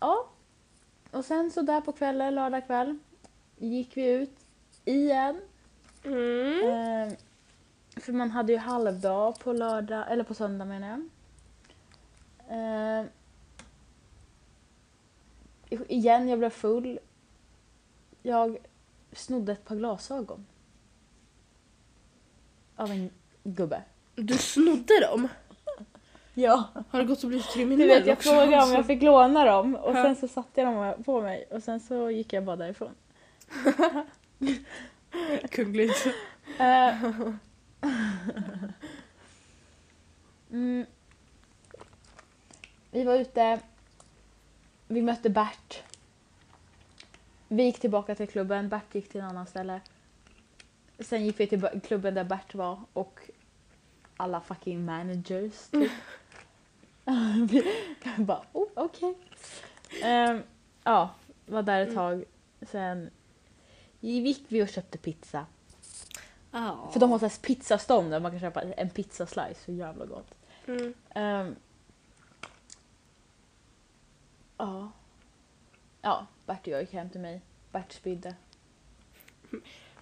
ja. 0.00 0.28
Och 1.10 1.24
sen 1.24 1.50
så 1.50 1.62
där 1.62 1.80
på 1.80 1.92
kvällen, 1.92 2.34
lördag 2.34 2.66
kväll, 2.66 2.98
gick 3.56 3.96
vi 3.96 4.10
ut 4.10 4.38
igen. 4.84 5.40
Mm. 6.06 6.70
Ehm, 6.70 7.16
för 7.96 8.12
man 8.12 8.30
hade 8.30 8.52
ju 8.52 8.58
halvdag 8.58 9.38
på 9.38 9.52
lördag, 9.52 10.04
eller 10.12 10.24
på 10.24 10.34
söndag 10.34 10.64
menar 10.64 10.88
jag. 10.88 11.02
Ehm, 12.50 13.06
igen, 15.88 16.28
jag 16.28 16.38
blev 16.38 16.50
full. 16.50 16.98
Jag 18.22 18.56
snodde 19.12 19.52
ett 19.52 19.64
par 19.64 19.76
glasögon. 19.76 20.46
Av 22.76 22.90
en 22.90 23.10
gubbe. 23.44 23.82
Du 24.14 24.38
snodde 24.38 25.00
dem? 25.00 25.28
Ja. 26.38 26.64
Har 26.90 27.00
du 27.00 27.06
gått 27.06 27.22
och 27.22 27.28
blivit 27.28 27.46
Du 27.46 27.52
kriminell 27.52 27.88
vet, 27.88 28.06
jag 28.06 28.16
också? 28.16 28.28
frågade 28.30 28.62
om 28.62 28.72
jag 28.72 28.86
fick 28.86 29.02
låna 29.02 29.44
dem 29.44 29.76
och 29.76 29.96
Ja. 29.96 30.02
sen 30.02 30.16
så 30.16 30.28
satte 30.28 30.60
jag 30.60 30.74
dem 30.74 31.04
på 31.04 31.20
mig 31.22 31.46
och 31.50 31.62
sen 31.62 31.80
så 31.80 32.10
gick 32.10 32.32
jag 32.32 32.44
bara 32.44 32.56
därifrån. 32.56 32.94
Kungligt. 35.50 36.06
Eh. 36.58 37.04
mm. 40.50 40.86
Vi 42.90 43.04
var 43.04 43.14
ute. 43.14 43.60
Vi 44.88 45.02
mötte 45.02 45.30
Bert. 45.30 45.82
Vi 47.48 47.62
gick 47.62 47.80
tillbaka 47.80 48.14
till 48.14 48.28
klubben. 48.28 48.68
Bert 48.68 48.94
gick 48.94 49.08
till 49.08 49.20
en 49.20 49.26
annan 49.26 49.46
ställe. 49.46 49.80
Sen 50.98 51.24
gick 51.24 51.40
vi 51.40 51.46
till 51.46 51.68
klubben 51.86 52.14
där 52.14 52.24
Bert 52.24 52.54
var 52.54 52.80
och 52.92 53.20
alla 54.16 54.40
fucking 54.40 54.84
managers. 54.84 55.68
Typ. 55.70 55.92
vi 57.50 57.62
bara, 58.16 58.42
oh, 58.52 58.68
okej. 58.74 59.14
Ehm, 60.02 60.42
ja, 60.84 61.10
var 61.46 61.62
där 61.62 61.80
ett 61.80 61.94
tag. 61.94 62.24
Sen 62.62 63.10
gick 64.00 64.44
vi 64.48 64.62
och 64.62 64.68
köpte 64.68 64.98
pizza. 64.98 65.46
Ja. 66.50 66.90
För 66.92 67.00
de 67.00 67.10
har 67.10 67.18
så 67.18 67.26
här 67.26 67.36
pizzastånd 67.42 68.10
där 68.10 68.20
man 68.20 68.30
kan 68.30 68.40
köpa 68.40 68.62
en 68.62 68.90
pizzaslice, 68.90 69.64
så 69.64 69.72
jävla 69.72 70.06
gott. 70.06 70.34
Mm. 70.66 70.94
Ehm, 71.14 71.56
ja. 74.58 74.92
Ja, 76.02 76.26
Bert 76.46 76.60
och 76.60 76.68
jag 76.68 76.80
gick 76.80 76.92
hem 76.92 77.10
till 77.10 77.20
mig. 77.20 77.40
Bert 77.72 77.92
spydde. 77.92 78.34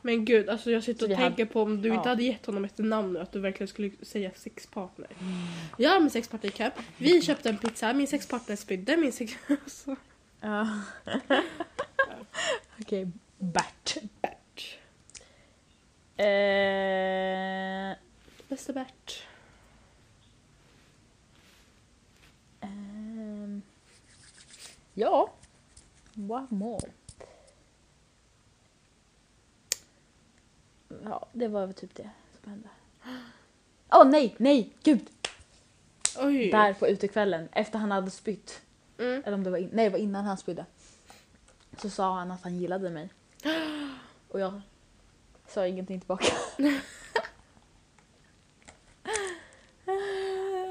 Men 0.03 0.25
gud, 0.25 0.49
alltså 0.49 0.71
jag 0.71 0.83
sitter 0.85 1.05
och 1.05 1.11
vi 1.11 1.17
tänker 1.17 1.45
på 1.45 1.63
om 1.63 1.83
du 1.83 1.89
ja. 1.89 1.95
inte 1.95 2.09
hade 2.09 2.23
gett 2.23 2.47
honom 2.47 2.65
ett 2.65 2.79
namn 2.79 3.13
nu, 3.13 3.19
att 3.19 3.33
du 3.33 3.41
verkligen 3.41 3.69
skulle 3.69 3.91
säga 4.03 4.31
sexpartner. 4.35 5.09
Jag 5.79 5.97
och 5.97 6.03
min 6.03 6.11
sexpartner 6.11 6.51
gick 6.51 6.59
hem, 6.59 6.73
vi 6.97 7.23
köpte 7.23 7.49
en 7.49 7.59
pizza, 7.59 7.93
min 7.93 8.07
sexpartner 8.07 8.57
spydde, 8.57 8.97
min 8.97 9.13
sex... 9.13 9.37
Ja. 10.41 10.81
Okej, 12.81 13.11
Bert. 13.53 13.97
Bert. 14.23 14.79
Eh, 16.17 17.97
Bästa 18.49 18.73
Bert. 18.73 19.27
ehm, 22.61 23.63
ja. 24.95 25.33
What 26.15 26.51
more? 26.51 26.91
Ja, 31.05 31.27
det 31.33 31.49
var 31.49 31.67
väl 31.67 31.75
typ 31.75 31.95
det 31.95 32.11
som 32.41 32.51
hände. 32.51 32.69
Åh 33.93 34.05
nej, 34.11 34.35
nej, 34.39 34.73
gud! 34.83 35.11
Oj. 36.19 36.51
Där 36.51 36.75
på 36.75 36.89
utekvällen, 36.89 37.49
efter 37.53 37.79
han 37.79 37.91
hade 37.91 38.11
spytt. 38.11 38.63
Mm. 38.99 39.23
Eller 39.27 39.33
om 39.33 39.45
det 39.45 39.51
var, 39.51 39.59
in, 39.59 39.71
nej, 39.73 39.85
det 39.85 39.91
var 39.91 39.99
innan 39.99 40.25
han 40.25 40.39
spydde. 40.39 40.67
Så 41.77 41.91
sa 41.91 42.19
han 42.19 42.31
att 42.31 42.43
han 42.43 42.57
gillade 42.57 42.91
mig. 42.91 43.11
Och 44.29 44.41
jag 44.41 44.61
sa 45.47 45.67
ingenting 45.67 46.01
tillbaka. 46.01 46.27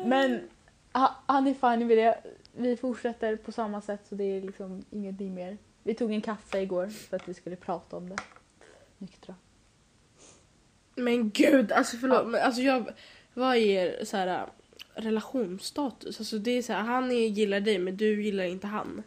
Men 0.06 0.50
ha- 0.94 1.24
han 1.26 1.48
är 1.48 1.54
fine 1.54 1.88
med 1.88 1.98
det. 1.98 2.24
Vi 2.56 2.78
fortsätter 2.78 3.36
på 3.36 3.52
samma 3.52 3.82
sätt 3.82 4.02
så 4.10 4.16
det 4.16 4.24
är 4.24 4.42
liksom 4.42 4.86
ingenting 4.90 5.34
mer. 5.34 5.58
Vi 5.84 5.94
tog 5.94 6.12
en 6.12 6.22
kaffe 6.22 6.60
igår 6.60 6.88
för 6.88 7.16
att 7.16 7.28
vi 7.28 7.34
skulle 7.34 7.56
prata 7.56 7.98
om 7.98 8.10
det. 8.10 8.16
Nyktra. 8.98 9.36
Men 10.96 11.30
gud, 11.30 11.72
alltså 11.72 11.98
förlåt. 11.98 12.28
Men 12.28 12.42
alltså 12.42 12.62
jag, 12.62 12.94
vad 13.34 13.56
är 13.56 14.06
så 14.06 14.18
här, 14.18 14.50
relationsstatus? 14.94 16.20
Alltså 16.20 16.38
det 16.38 16.52
är 16.52 16.62
så 16.62 16.74
här, 16.74 16.82
han 16.82 17.12
är, 17.12 17.28
gillar 17.28 17.60
dig 17.60 17.80
men 17.80 17.98
du 17.98 18.24
gillar 18.24 18.44
inte 18.44 18.68
han. 18.68 19.04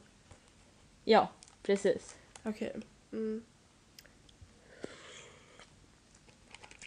Ja, 1.04 1.28
precis. 1.62 2.16
Okej. 2.42 2.76
Mm. 3.12 3.42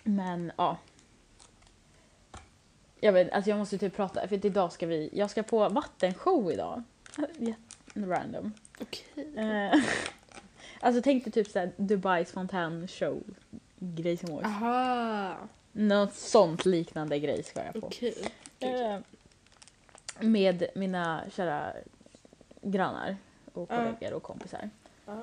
Men 0.03 0.51
ja. 0.57 0.77
Jag 2.99 3.13
vet, 3.13 3.31
alltså 3.31 3.49
jag 3.49 3.59
måste 3.59 3.77
typ 3.77 3.95
prata, 3.95 4.27
för 4.27 4.45
idag 4.45 4.71
ska 4.73 4.87
vi, 4.87 5.09
jag 5.13 5.29
ska 5.29 5.43
på 5.43 5.69
vattenshow 5.69 6.51
idag. 6.51 6.83
Random. 7.93 8.53
Okej. 8.81 9.35
Eh, 9.37 9.79
alltså 10.79 11.01
tänk 11.01 11.23
dig 11.23 11.33
typ 11.33 11.47
såhär 11.47 11.71
Dubais 11.77 12.31
fontänshow 12.31 13.23
grej 13.79 14.17
som 14.17 14.31
års. 14.31 14.45
Aha. 14.45 15.37
Något 15.71 16.13
sånt 16.13 16.65
liknande 16.65 17.19
grej 17.19 17.43
ska 17.43 17.65
jag 17.65 17.73
på. 17.73 17.87
Okej. 17.87 18.15
Eh, 18.59 18.99
med 20.19 20.67
mina 20.75 21.23
kära 21.31 21.73
grannar 22.61 23.17
och 23.53 23.69
kollegor 23.69 24.13
och 24.13 24.23
kompisar. 24.23 24.69
Ja. 25.05 25.21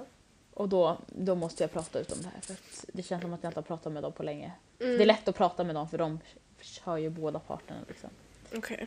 Och 0.57 0.69
då, 0.69 0.99
då 1.09 1.35
måste 1.35 1.63
jag 1.63 1.73
prata 1.73 1.99
ut 1.99 2.13
om 2.13 2.23
det 2.23 2.29
här 2.35 2.41
för 2.41 2.53
att 2.53 2.85
det 2.93 3.03
känns 3.03 3.23
som 3.23 3.35
att 3.35 3.43
jag 3.43 3.51
inte 3.51 3.59
har 3.59 3.65
pratat 3.65 3.93
med 3.93 4.03
dem 4.03 4.13
på 4.13 4.23
länge. 4.23 4.53
Mm. 4.81 4.97
Det 4.97 5.05
är 5.05 5.07
lätt 5.07 5.29
att 5.29 5.37
prata 5.37 5.65
med 5.65 5.75
dem 5.75 5.89
för 5.89 5.99
de 5.99 6.21
hör 6.83 6.97
ju 6.97 7.11
båda 7.11 7.39
parterna 7.39 7.81
liksom. 7.89 8.11
Okej. 8.55 8.87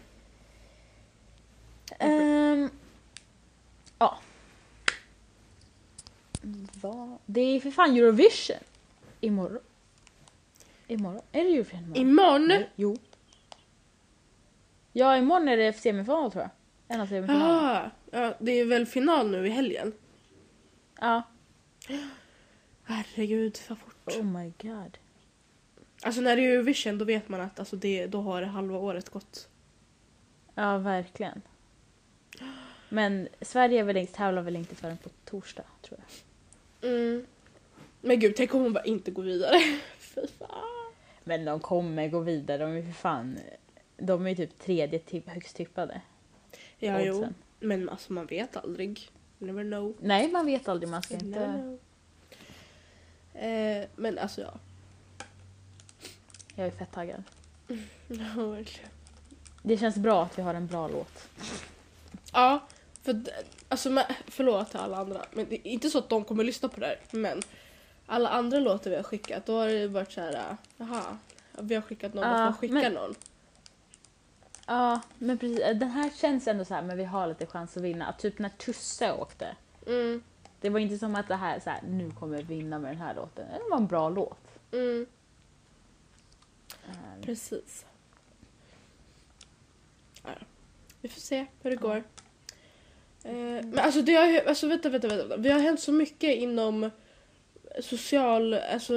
Ehm, 1.99 2.69
ja. 3.99 4.17
Vad? 6.81 7.17
Det 7.25 7.41
är 7.41 7.59
för 7.59 7.71
fan 7.71 7.97
Eurovision. 7.97 8.57
Imorgon. 9.21 9.61
Imorgon? 10.87 11.21
Är 11.31 11.43
det 11.43 11.49
Eurovision 11.49 11.79
imorgon? 11.79 11.97
Imorgon? 11.97 12.47
Nej, 12.47 12.69
Jo. 12.75 12.97
Ja, 14.93 15.17
imorgon 15.17 15.47
är 15.47 15.57
det 15.57 15.73
semifinal 15.73 16.31
tror 16.31 16.43
jag. 16.43 16.51
En 16.87 17.01
av 17.01 17.07
semifinalerna. 17.07 17.79
Aha. 17.79 17.89
Ja, 18.11 18.33
det 18.39 18.51
är 18.51 18.65
väl 18.65 18.85
final 18.85 19.31
nu 19.31 19.47
i 19.47 19.49
helgen? 19.49 19.93
Ja. 20.99 21.23
Herregud, 22.83 23.59
vad 23.69 23.77
fort. 23.77 24.07
Oh 24.07 24.23
my 24.23 24.53
god. 24.61 24.97
Alltså 26.01 26.21
när 26.21 26.35
det 26.35 26.41
är 26.41 26.53
Eurovision 26.53 26.97
då 26.97 27.05
vet 27.05 27.29
man 27.29 27.41
att 27.41 27.59
alltså, 27.59 27.75
det, 27.75 28.07
då 28.07 28.21
har 28.21 28.41
halva 28.41 28.77
året 28.77 29.09
gått. 29.09 29.49
Ja, 30.55 30.77
verkligen. 30.77 31.41
Men 32.89 33.27
Sverige 33.41 33.83
väl 33.83 33.97
inte, 33.97 34.13
tävlar 34.13 34.41
väl 34.41 34.55
inte 34.55 34.75
förrän 34.75 34.97
på 34.97 35.09
torsdag, 35.25 35.63
tror 35.81 35.99
jag. 35.99 36.91
Mm. 36.91 37.25
Men 38.01 38.19
gud, 38.19 38.35
tänk 38.35 38.53
om 38.53 38.61
hon 38.61 38.73
bara 38.73 38.83
inte 38.83 39.11
går 39.11 39.23
vidare. 39.23 39.59
Fy 39.99 40.27
fan. 40.39 40.93
Men 41.23 41.45
de 41.45 41.59
kommer 41.59 42.07
gå 42.07 42.19
vidare, 42.19 42.57
de 42.57 42.77
är 42.77 42.81
för 42.81 42.91
fan... 42.91 43.37
De 43.97 44.25
är 44.25 44.29
ju 44.29 44.35
typ 44.35 44.59
tredje 44.59 44.99
tipp, 44.99 45.29
högst 45.29 45.55
tippade. 45.55 46.01
Ja, 46.77 47.01
jo. 47.01 47.27
Men 47.59 47.89
alltså 47.89 48.13
man 48.13 48.25
vet 48.25 48.57
aldrig. 48.57 49.09
Never 49.39 49.63
know. 49.63 49.95
Nej, 49.99 50.31
man 50.31 50.45
vet 50.45 50.67
aldrig, 50.67 50.89
man 50.89 51.01
ska 51.03 51.17
Never 51.17 51.57
inte... 51.57 51.77
Eh, 53.33 53.87
men 53.95 54.17
alltså 54.17 54.41
ja. 54.41 54.53
Jag 56.55 56.67
är 56.67 56.71
fett 56.71 56.91
taggad. 56.91 57.23
Ja, 58.07 58.45
verkligen. 58.45 58.89
Det 59.63 59.77
känns 59.77 59.95
bra 59.95 60.23
att 60.23 60.37
vi 60.37 60.41
har 60.41 60.53
en 60.53 60.67
bra 60.67 60.87
låt. 60.87 61.29
Ja, 62.33 62.67
för 63.01 63.23
alltså 63.69 63.89
men, 63.89 64.05
förlåt 64.27 64.69
till 64.69 64.79
alla 64.79 64.97
andra. 64.97 65.25
Men 65.31 65.45
det 65.49 65.67
är 65.67 65.71
inte 65.71 65.89
så 65.89 65.97
att 65.97 66.09
de 66.09 66.23
kommer 66.23 66.43
lyssna 66.43 66.69
på 66.69 66.79
det 66.79 66.85
här. 66.85 66.99
Men 67.11 67.41
alla 68.05 68.29
andra 68.29 68.59
låtar 68.59 68.89
vi 68.89 68.95
har 68.95 69.03
skickat 69.03 69.45
då 69.45 69.57
har 69.57 69.67
det 69.67 69.87
varit 69.87 70.11
så 70.11 70.21
här. 70.21 70.57
Jaha, 70.77 71.17
vi 71.59 71.75
har 71.75 71.81
skickat 71.81 72.13
någon 72.13 72.23
och 72.23 72.53
får 72.53 72.59
skicka 72.59 72.73
men- 72.73 72.93
någon. 72.93 73.15
Ja, 74.69 75.01
men 75.19 75.37
precis. 75.37 75.59
Den 75.59 75.89
här 75.89 76.09
känns 76.09 76.47
ändå 76.47 76.65
så 76.65 76.73
här, 76.73 76.81
men 76.81 76.97
vi 76.97 77.03
har 77.03 77.27
lite 77.27 77.45
chans 77.45 77.77
att 77.77 77.83
vinna. 77.83 78.13
Typ 78.13 78.39
när 78.39 78.49
Tusse 78.49 79.13
åkte. 79.13 79.55
Mm. 79.87 80.23
Det 80.61 80.69
var 80.69 80.79
inte 80.79 80.97
som 80.97 81.15
att 81.15 81.27
det 81.27 81.35
här, 81.35 81.59
så 81.59 81.69
här 81.69 81.81
nu 81.89 82.11
kommer 82.11 82.37
jag 82.37 82.43
vinna 82.43 82.79
med 82.79 82.91
den 82.91 83.01
här 83.01 83.15
låten. 83.15 83.47
Det 83.51 83.69
var 83.69 83.77
en 83.77 83.87
bra 83.87 84.09
låt. 84.09 84.37
Mm, 84.71 85.05
Eh, 86.87 87.21
precis. 87.25 87.85
Ja, 90.23 90.29
vi 91.01 91.09
får 91.09 91.21
se 91.21 91.45
hur 91.61 91.69
det 91.69 91.75
går. 91.75 92.03
Eh, 93.23 93.33
men 93.33 93.79
alltså 93.79 94.01
det 94.01 94.15
har 94.15 94.47
alltså 94.47 94.67
vänta, 94.67 94.89
vänta, 94.89 95.07
vänta. 95.07 95.37
Det 95.37 95.49
har 95.49 95.59
hänt 95.59 95.79
så 95.79 95.91
mycket 95.91 96.35
inom 96.35 96.89
social, 97.81 98.53
alltså 98.53 98.93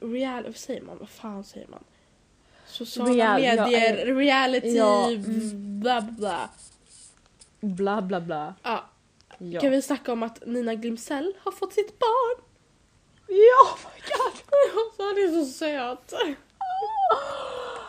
real, 0.00 0.44
vad 0.44 0.56
säger 0.56 0.82
man? 0.82 0.98
Vad 0.98 1.08
fan 1.08 1.44
säger 1.44 1.66
man? 1.68 1.84
Sociala 2.74 3.38
Real- 3.38 3.70
medier, 3.70 4.14
reality, 4.14 4.76
ja, 4.76 5.10
mm. 5.10 5.80
bla 5.80 6.00
bla. 6.00 6.50
Bla 7.60 8.02
bla 8.02 8.20
bla. 8.20 8.54
Ja, 8.62 8.84
Ja. 9.38 9.60
kan 9.60 9.70
vi 9.70 9.82
snacka 9.82 10.12
om 10.12 10.22
att 10.22 10.46
Nina 10.46 10.74
Glimsell 10.74 11.34
har 11.38 11.52
fått 11.52 11.72
sitt 11.72 11.98
barn? 11.98 12.44
Ja, 13.28 13.74
oh 13.74 13.78
my 13.94 14.00
god! 14.00 14.40
Alltså 14.86 15.02
han 15.02 15.12
är 15.12 15.44
så 15.44 15.50
söt. 15.50 16.12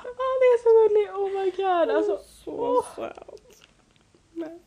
Han 0.03 0.41
är 0.41 0.57
så 0.63 0.69
gullig, 0.89 1.09
oh 1.15 1.43
my 1.43 1.51
god. 1.51 1.95
Alltså, 1.95 2.19
så 2.43 2.85
söt. 2.95 3.61
Nej. 4.33 4.59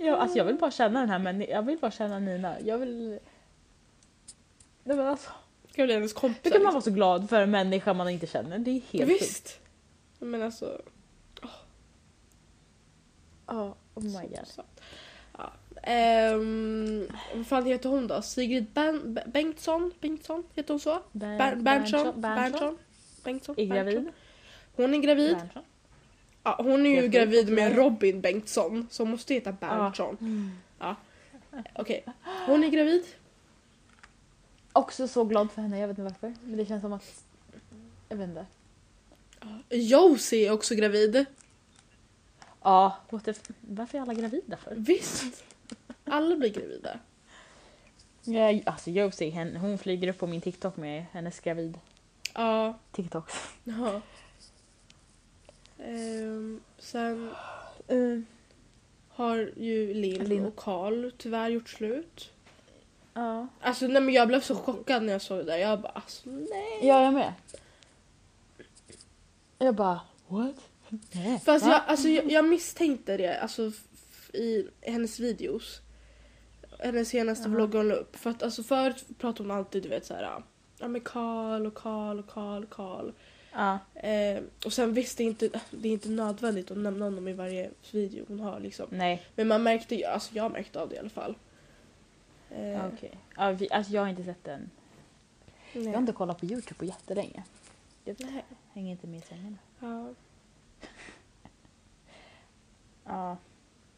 ja, 0.00 0.16
alltså 0.16 0.38
jag 0.38 0.44
vill 0.44 0.56
bara 0.56 0.70
känna 0.70 1.00
den 1.00 1.08
här 1.10 1.18
människan, 1.18 1.54
jag 1.54 1.62
vill 1.62 1.78
bara 1.78 1.90
känna 1.90 2.18
Nina. 2.18 2.60
Jag 2.60 2.78
vill... 2.78 3.18
Nej 4.84 4.96
men 4.96 5.06
alltså, 5.06 5.30
Ska 5.74 5.84
bli 5.84 5.94
hennes 5.94 6.12
kompis. 6.12 6.40
hur 6.44 6.50
kan 6.50 6.62
man 6.62 6.72
vara 6.72 6.82
så 6.82 6.90
glad 6.90 7.28
för 7.30 7.40
en 7.40 7.50
människa 7.50 7.94
man 7.94 8.08
inte 8.08 8.26
känner? 8.26 8.58
Det 8.58 8.70
är 8.70 8.80
helt 8.92 9.10
sjukt. 9.10 9.22
Visst. 9.22 9.60
Men 10.18 10.42
alltså. 10.42 10.80
Ja, 13.46 13.74
oh 13.94 14.02
my 14.04 14.28
god. 14.28 14.46
Så. 14.46 14.62
Ja. 15.38 15.52
Ehm, 15.82 17.06
vad 17.34 17.46
fan 17.46 17.66
heter 17.66 17.88
hon 17.88 18.06
då? 18.06 18.22
Sigrid 18.22 18.66
ben, 18.74 19.14
Be- 19.14 19.24
Bengtsson? 19.26 19.92
Bengtsson? 20.00 20.44
Heter 20.54 20.74
hon 20.74 20.80
så? 20.80 21.00
Ber- 21.12 21.56
Berntsson? 21.56 22.20
Berntsson? 22.20 22.78
Bengtsson? 23.24 23.54
Är 23.58 23.64
gravid? 23.66 24.08
Hon 24.76 24.94
är 24.94 24.98
gravid. 24.98 25.36
Ja, 26.42 26.56
hon 26.62 26.86
är 26.86 27.02
ju 27.02 27.08
gravid 27.08 27.46
sjukt. 27.46 27.52
med 27.52 27.76
Robin 27.76 28.20
Bengtsson 28.20 28.88
som 28.90 29.10
måste 29.10 29.34
heta 29.34 29.52
Berntsson. 29.52 30.16
Mm. 30.20 30.50
Okej, 31.74 32.04
hon 32.46 32.64
är 32.64 32.68
gravid. 32.68 33.04
Också 34.76 35.08
så 35.08 35.24
glad 35.24 35.50
för 35.52 35.62
henne, 35.62 35.78
jag 35.78 35.88
vet 35.88 35.98
inte 35.98 36.12
varför. 36.20 36.34
Men 36.44 36.56
det 36.56 36.66
känns 36.66 36.82
som 36.82 36.92
att... 36.92 37.24
Jag 38.08 38.16
vet 38.16 38.28
inte. 38.28 38.46
Josie 39.70 40.48
är 40.48 40.52
också 40.52 40.74
gravid. 40.74 41.24
Ja, 42.62 42.96
what 43.10 43.24
the 43.24 43.34
varför 43.60 43.98
är 43.98 44.02
alla 44.02 44.14
gravida 44.14 44.56
för? 44.56 44.74
Visst. 44.76 45.44
Alla 46.04 46.36
blir 46.36 46.50
gravida. 46.50 46.98
Ja, 48.24 48.60
alltså 48.66 48.90
Josie, 48.90 49.58
hon 49.58 49.78
flyger 49.78 50.08
upp 50.08 50.18
på 50.18 50.26
min 50.26 50.40
TikTok 50.40 50.76
med 50.76 51.04
hennes 51.12 51.40
gravid 51.40 51.78
Ja. 52.34 52.78
TikTok. 52.92 53.30
Jaha. 53.64 54.02
Ehm, 55.78 56.60
sen 56.78 57.30
har 59.08 59.52
ju 59.56 59.94
Linn 59.94 60.24
Linn. 60.24 60.44
och 60.46 60.56
Karl 60.56 61.10
tyvärr 61.18 61.48
gjort 61.48 61.68
slut. 61.68 62.30
Ja. 63.14 63.46
Alltså 63.60 63.86
nej 63.86 64.02
men 64.02 64.14
jag 64.14 64.28
blev 64.28 64.40
så 64.40 64.54
chockad 64.54 65.02
när 65.02 65.12
jag 65.12 65.22
såg 65.22 65.38
det 65.38 65.44
där. 65.44 65.58
Jag 65.58 65.80
bara 65.80 65.92
alltså 65.92 66.30
nej. 66.30 66.78
Ja, 66.82 67.04
jag 67.04 67.14
med. 67.14 67.32
Jag 69.58 69.74
bara, 69.74 70.00
what? 70.28 70.54
Nej. 71.12 71.40
Fast 71.44 71.66
jag, 71.66 71.82
alltså, 71.86 72.08
jag, 72.08 72.30
jag 72.30 72.44
misstänkte 72.44 73.16
det 73.16 73.40
alltså, 73.40 73.72
i 74.32 74.68
hennes 74.80 75.20
videos. 75.20 75.80
Hennes 76.78 77.08
senaste 77.08 77.48
Jaha. 77.48 77.56
vlogg 77.56 77.74
hon 77.74 77.88
la 77.88 77.94
upp. 77.94 78.16
För 78.16 78.30
att 78.30 78.42
alltså, 78.42 78.62
förut 78.62 79.04
pratade 79.18 79.48
hon 79.48 79.58
alltid 79.58 79.82
du 79.82 79.88
vet 79.88 80.06
såhär. 80.06 80.42
Ja 80.78 80.88
men 80.88 81.00
Karl 81.00 81.66
och 81.66 81.74
Karl 81.74 82.18
och 82.18 82.28
Karl 82.28 82.62
och 82.64 82.70
Karl. 82.70 83.12
Ja. 83.52 83.78
Eh, 83.94 84.42
och 84.64 84.72
sen 84.72 84.92
visst 84.92 85.18
det 85.18 85.24
är, 85.24 85.26
inte, 85.26 85.48
det 85.70 85.88
är 85.88 85.92
inte 85.92 86.08
nödvändigt 86.08 86.70
att 86.70 86.76
nämna 86.76 87.04
honom 87.04 87.28
i 87.28 87.32
varje 87.32 87.70
video 87.92 88.24
hon 88.28 88.40
har 88.40 88.60
liksom. 88.60 88.86
Nej, 88.90 89.22
Men 89.34 89.48
man 89.48 89.62
märkte 89.62 90.08
alltså 90.08 90.34
jag 90.34 90.52
märkte 90.52 90.80
av 90.80 90.88
det 90.88 90.94
i 90.94 90.98
alla 90.98 91.08
fall. 91.08 91.34
Eh, 92.50 92.68
ja, 92.68 92.88
okej. 92.94 93.18
Ja, 93.36 93.50
vi, 93.52 93.70
alltså 93.70 93.92
jag 93.92 94.02
har 94.02 94.08
inte 94.08 94.24
sett 94.24 94.44
den. 94.44 94.70
nej. 95.72 95.84
Jag 95.84 95.92
har 95.92 95.98
inte 95.98 96.12
kollat 96.12 96.40
på 96.40 96.46
Youtube 96.46 96.74
på 96.78 96.84
jättelänge. 96.84 97.44
Jag 98.04 98.16
Nej. 98.20 98.44
hänger 98.72 98.90
inte 98.90 99.06
med 99.06 99.18
i 99.18 99.22
svängarna. 99.22 99.56
Ja. 99.80 100.08
Ja. 103.06 103.36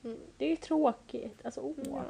Mm. 0.04 0.18
Det 0.36 0.52
är 0.52 0.56
tråkigt. 0.56 1.44
Alltså, 1.44 1.60
åh. 1.60 1.74
Ja. 1.84 2.04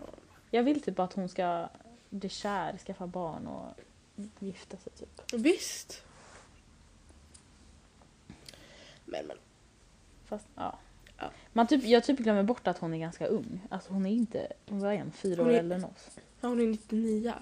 Jag 0.51 0.62
vill 0.62 0.83
typ 0.83 0.99
att 0.99 1.12
hon 1.12 1.29
ska 1.29 1.68
bli 2.11 2.29
kär, 2.29 2.79
skaffa 2.79 3.07
barn 3.07 3.46
och 3.46 3.81
gifta 4.38 4.77
sig 4.77 4.92
typ. 4.92 5.33
Visst. 5.33 6.03
Men 9.05 9.27
men. 9.27 9.37
Fast 10.25 10.46
ja. 10.55 10.79
Ja. 11.18 11.31
Man 11.53 11.66
typ, 11.66 11.85
jag 11.85 12.05
typ 12.05 12.18
glömmer 12.18 12.42
bort 12.42 12.66
att 12.66 12.79
hon 12.79 12.94
är 12.94 12.99
ganska 12.99 13.27
ung. 13.27 13.61
Alltså 13.70 13.92
hon 13.92 14.07
är 14.07 14.11
inte, 14.11 14.53
hon 14.68 14.81
var 14.81 14.92
en 14.92 15.12
fyra 15.12 15.42
år 15.42 15.51
äldre 15.51 15.79
än 15.79 15.85
oss. 15.85 16.18
Ja, 16.46 16.50
hon 16.50 16.61
är 16.61 16.66
99. 16.66 17.35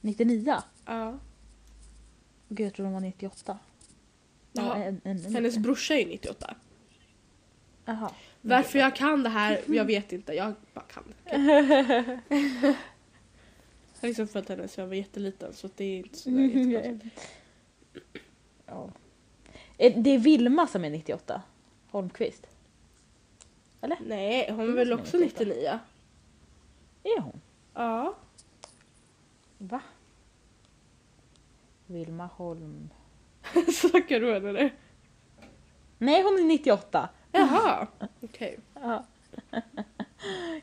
99? 0.00 0.56
Ja. 0.84 1.18
Gud 2.48 2.66
jag 2.66 2.74
trodde 2.74 2.86
hon 2.86 2.94
var 2.94 3.00
98. 3.00 3.58
Ja, 4.52 4.74
en, 4.74 5.00
en, 5.04 5.24
en, 5.24 5.34
Hennes 5.34 5.56
brorsa 5.58 5.94
är 5.94 5.98
ju 5.98 6.06
98. 6.06 6.54
Jaha. 7.84 8.10
Varför 8.40 8.78
jag 8.78 8.96
kan 8.96 9.22
det 9.22 9.28
här, 9.28 9.60
jag 9.66 9.84
vet 9.84 10.12
inte. 10.12 10.32
Jag 10.32 10.52
bara 10.74 10.84
kan 10.84 11.04
det. 11.24 11.30
Jag 13.94 14.00
har 14.00 14.08
liksom 14.08 14.28
följt 14.28 14.48
henne 14.48 14.68
sedan 14.68 14.82
jag 14.82 14.88
var 14.88 14.94
jätteliten 14.94 15.52
så 15.54 15.68
det 15.76 15.84
är 15.84 15.98
inte 15.98 16.18
sådär 16.18 16.36
Mm, 16.38 16.70
jättekonstigt. 16.70 17.20
ja. 18.66 18.90
Det 19.76 20.10
är 20.10 20.18
Vilma 20.18 20.66
som 20.66 20.84
är 20.84 20.90
98. 20.90 21.42
Holmqvist. 21.90 22.46
Nej, 24.00 24.50
hon 24.50 24.60
är 24.68 24.72
väl 24.72 24.92
också 24.92 25.16
98. 25.16 25.44
99? 25.44 25.78
Är 27.02 27.20
hon? 27.20 27.40
Ja. 27.76 28.14
Va? 29.58 29.80
Vilma 31.86 32.26
Holm... 32.26 32.88
Snackar 33.74 34.20
du 34.20 34.32
henne 34.34 34.48
eller? 34.48 34.74
Nej 35.98 36.22
hon 36.22 36.38
är 36.38 36.44
98. 36.44 37.08
Jaha, 37.32 37.86
okej. 38.22 38.58
Ja. 38.74 39.04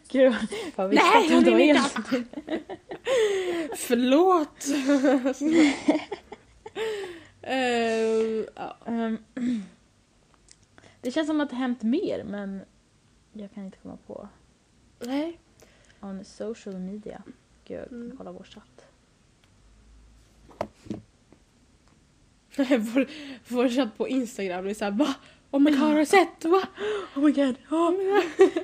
Gud, 0.10 0.36
jag 0.76 0.88
visste 0.88 1.06
Nej, 1.06 1.26
att 1.28 1.34
hon 1.34 1.44
det 1.44 1.50
är 1.50 1.74
var 1.74 1.84
98. 1.84 2.04
helt- 2.12 3.80
Förlåt! 3.80 4.66
Ja. 8.56 8.78
Ehm, 8.86 9.18
det 11.02 11.12
känns 11.12 11.28
som 11.28 11.42
att 11.42 11.50
det 11.50 11.56
hänt 11.56 11.84
mer 11.84 12.24
men 12.24 12.62
jag 13.34 13.54
kan 13.54 13.66
inte 13.66 13.78
komma 13.78 13.98
på. 14.08 14.28
Nej. 15.00 15.40
On 16.04 16.26
social 16.26 16.76
media. 16.80 17.24
Gud, 17.66 17.78
jag 17.80 17.90
kan 17.90 18.02
Mm. 18.02 18.18
kolla 18.18 18.32
vår 18.32 18.44
chatt. 18.44 18.86
vår, 22.58 23.08
vår 23.48 23.70
chatt 23.70 23.98
på 23.98 24.08
Instagram 24.08 24.68
är 24.68 24.74
såhär 24.74 24.92
va? 24.92 25.14
Oh 25.52 25.60
my 25.60 25.72
god 25.72 25.80
har 25.80 25.96
du 26.00 26.06
sett? 26.06 26.46
Va? 26.46 26.62
Oh 27.16 27.24
my 27.24 27.32
god. 27.32 27.56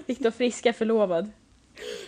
Viktor 0.06 0.32
Frisk 0.32 0.66
är 0.66 0.74
förlovad. 0.74 1.32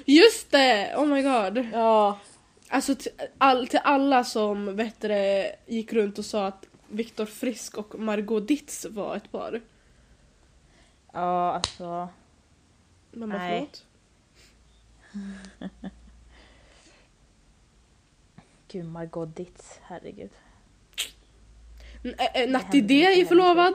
Just 0.05 0.51
det! 0.51 0.95
Oh 0.97 1.05
my 1.05 1.21
god. 1.21 1.65
Ja. 1.73 2.19
Alltså 2.67 2.95
till, 2.95 3.11
all, 3.37 3.67
till 3.67 3.79
alla 3.83 4.23
som 4.23 4.75
vet 4.75 4.99
det, 4.99 5.55
gick 5.65 5.93
runt 5.93 6.19
och 6.19 6.25
sa 6.25 6.45
att 6.47 6.65
Viktor 6.87 7.25
Frisk 7.25 7.77
och 7.77 7.99
Margot 7.99 8.47
Ditz 8.47 8.85
var 8.89 9.15
ett 9.15 9.31
par. 9.31 9.61
Ja 11.13 11.53
alltså. 11.53 12.09
Mamma 13.11 13.37
Nej. 13.37 13.51
förlåt. 13.59 13.85
Gud 18.67 18.85
Margot 18.85 19.35
Ditz, 19.35 19.79
herregud. 19.83 20.29
N- 22.03 22.15
ä- 22.17 22.31
ä, 22.33 22.47
Natti 22.47 22.81
D 22.81 22.93
är 23.03 23.09
heller. 23.09 23.25
förlovad. 23.25 23.73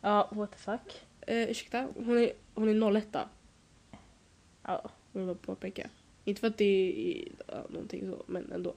Ja, 0.00 0.28
what 0.32 0.50
the 0.52 0.58
fuck. 0.58 1.06
Eh, 1.20 1.50
ursäkta, 1.50 1.88
hon 1.96 2.18
är, 2.18 2.32
hon 2.54 2.68
är 2.68 2.74
01 2.96 3.16
Ja. 4.62 4.90
vill 5.12 5.26
jag 5.26 5.42
påpeka. 5.42 5.90
Inte 6.24 6.40
för 6.40 6.48
att 6.48 6.58
det 6.58 6.64
är 6.64 7.32
ja, 7.54 7.64
någonting 7.68 8.10
så, 8.10 8.22
men 8.26 8.52
ändå. 8.52 8.74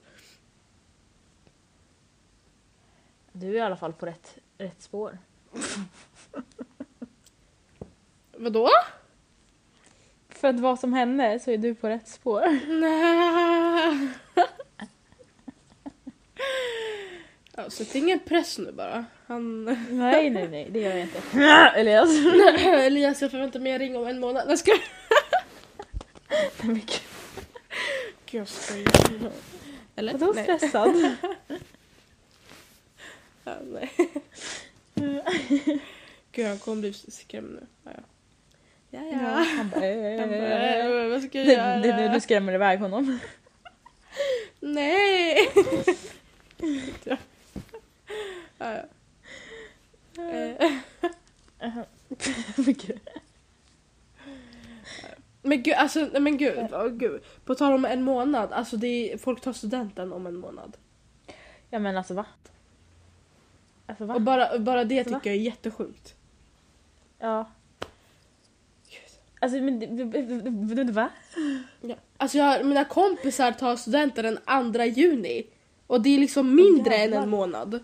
Du 3.31 3.49
är 3.49 3.53
i 3.53 3.60
alla 3.62 3.77
fall 3.77 3.93
på 3.93 4.05
rätt, 4.05 4.38
rätt 4.58 4.81
spår. 4.81 5.17
Vadå? 8.38 8.69
För 10.45 10.49
att 10.49 10.60
vara 10.60 10.77
som 10.77 10.93
henne 10.93 11.39
så 11.39 11.51
är 11.51 11.58
du 11.58 11.75
på 11.75 11.89
rätt 11.89 12.08
spår. 12.08 12.60
Nej. 12.79 14.08
ja, 17.55 17.69
sätt 17.69 17.95
ingen 17.95 18.19
press 18.19 18.58
nu 18.58 18.71
bara. 18.71 19.05
Han... 19.27 19.63
Nej, 19.89 20.29
nej, 20.29 20.47
nej, 20.47 20.69
det 20.71 20.79
gör 20.79 20.89
jag 20.89 20.99
inte. 20.99 21.21
Elias. 21.75 22.10
Elias, 22.65 23.21
jag 23.21 23.31
förväntar 23.31 23.60
mig 23.60 23.71
en 23.71 23.79
ring 23.79 23.97
om 23.97 24.08
en 24.08 24.19
månad. 24.19 24.49
Jag 24.49 24.60
ska... 24.60 24.71
Nej, 26.29 26.51
men 26.62 26.75
gud. 26.75 27.01
Gud 28.25 28.41
jag 28.41 28.47
skojar. 28.47 29.31
Eller? 29.95 30.13
Vadå 30.13 30.34
Nej. 30.36 30.43
stressad? 30.43 31.15
Ja, 33.43 33.55
nej. 33.63 33.91
Gud 36.31 36.47
han 36.47 36.60
kommer 36.60 36.81
bli 36.81 36.93
skrämd 36.93 37.51
nu. 37.51 37.67
Ja, 37.84 37.91
ja. 37.95 38.03
Ja, 39.12 39.18
Ja, 39.22 39.46
han 39.58 39.70
bara, 39.70 39.80
Han 40.20 40.30
bara, 40.30 40.38
eh. 40.38 40.86
"Äh, 40.86 41.10
vad 41.10 41.22
ska 41.24 41.38
jag 41.38 41.48
göra? 41.48 41.78
det 41.80 41.89
är 41.89 41.98
nu 42.08 42.13
du 42.13 42.22
skrämmer 42.22 42.54
iväg 42.54 42.80
honom. 42.80 43.20
Nej! 44.60 45.38
ja, 47.04 47.18
ja. 48.58 48.84
Eh, 50.24 50.72
Men 55.41 55.63
gud. 55.63 55.74
Alltså 55.74 56.10
men 56.20 56.38
gud, 56.38 56.68
åh, 56.74 56.88
gud. 56.88 57.22
På 57.46 57.56
tal 57.56 57.74
om 57.74 57.86
en 57.86 58.04
månad, 58.04 58.52
alltså 58.52 58.78
det 58.78 58.88
är, 59.13 59.18
folk 59.18 59.41
tar 59.41 59.54
studenten 59.54 60.13
om 60.13 60.28
en 60.28 60.36
månad. 60.36 60.78
ja 61.70 61.80
men 61.80 61.98
alltså 61.98 62.13
va? 62.13 62.26
Alltså 63.86 64.06
va? 64.06 64.15
Och 64.15 64.22
bara, 64.22 64.60
bara 64.60 64.84
det 64.84 65.00
Alltså, 65.00 65.13
va? 65.13 65.20
tycker 65.20 65.30
jag 65.30 65.38
är 65.39 65.44
jättesjukt. 65.44 66.15
Ja. 67.20 67.46
Alltså 69.45 69.62
men 69.62 70.91
va? 70.91 71.10
Ja. 71.81 71.95
Alltså 72.17 72.38
jag, 72.38 72.65
mina 72.65 72.86
kompisar 72.86 73.51
tar 73.51 73.75
studenten 73.75 74.38
den 74.45 74.73
2 74.73 74.84
juni. 74.84 75.47
Och 75.88 76.01
det 76.01 76.15
är 76.15 76.19
liksom 76.19 76.55
mindre 76.55 76.95
än 76.95 77.01
jävlar. 77.01 77.23
en 77.23 77.29
månad. 77.29 77.79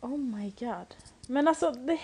Oh 0.00 0.18
my 0.18 0.52
god. 0.58 0.94
Men 1.26 1.48
alltså 1.48 1.70
det... 1.70 1.98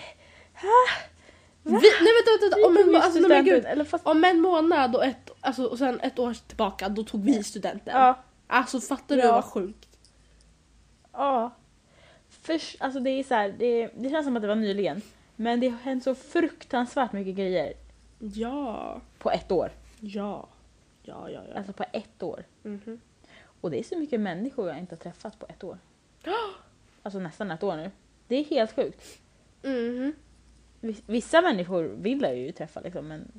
Vi, 1.63 1.71
nej 1.71 1.81
vänta, 1.81 2.31
vänta, 2.41 2.55
vänta. 2.55 2.67
Om, 2.67 2.77
en, 2.95 3.01
alltså, 3.01 3.19
nej, 3.19 3.29
men 3.29 3.45
gud, 3.45 3.65
Eller 3.65 3.85
fast... 3.85 4.07
om 4.07 4.23
en 4.23 4.41
månad 4.41 4.95
och, 4.95 5.05
ett, 5.05 5.29
alltså, 5.41 5.65
och 5.65 5.77
sen 5.77 5.99
ett 5.99 6.19
år 6.19 6.33
tillbaka 6.47 6.89
då 6.89 7.03
tog 7.03 7.23
vi 7.23 7.43
studenten. 7.43 7.95
Ja. 7.97 8.19
Alltså 8.47 8.79
fattar 8.79 9.15
du 9.15 9.21
Ja. 9.21 9.31
vad 9.31 9.45
sjukt? 9.45 9.87
Ja. 11.13 11.51
Först, 12.41 12.75
alltså 12.79 12.99
det 12.99 13.09
är 13.09 13.23
så 13.23 13.33
här, 13.33 13.55
det, 13.59 13.89
det 13.95 14.09
känns 14.09 14.25
som 14.25 14.35
att 14.35 14.41
det 14.41 14.47
var 14.47 14.55
nyligen. 14.55 15.01
Men 15.35 15.59
det 15.59 15.69
har 15.69 15.77
hänt 15.77 16.03
så 16.03 16.15
fruktansvärt 16.15 17.13
mycket 17.13 17.35
grejer 17.35 17.73
Ja. 18.19 19.01
på 19.19 19.31
ett 19.31 19.51
år. 19.51 19.71
Ja. 19.99 20.47
Ja, 21.03 21.29
ja, 21.29 21.41
ja. 21.49 21.55
Alltså 21.57 21.73
på 21.73 21.85
ett 21.93 22.23
år. 22.23 22.43
Mhm. 22.63 23.01
Och 23.61 23.71
det 23.71 23.79
är 23.79 23.83
så 23.83 23.97
mycket 23.97 24.19
människor 24.19 24.67
jag 24.69 24.77
inte 24.79 24.95
har 24.95 24.99
träffat 24.99 25.39
på 25.39 25.45
ett 25.49 25.63
år. 25.63 25.77
Alltså 27.03 27.19
nästan 27.19 27.51
ett 27.51 27.63
år 27.63 27.75
nu. 27.75 27.91
Det 28.27 28.35
är 28.35 28.43
helt 28.43 28.75
sjukt. 28.75 29.19
Mhm. 29.63 30.13
Vis- 30.81 31.03
Vissa 31.05 31.41
människor 31.41 31.83
vill 31.83 32.21
jag 32.21 32.37
ju 32.37 32.51
träffa 32.51 32.79
liksom 32.79 33.07
men 33.07 33.31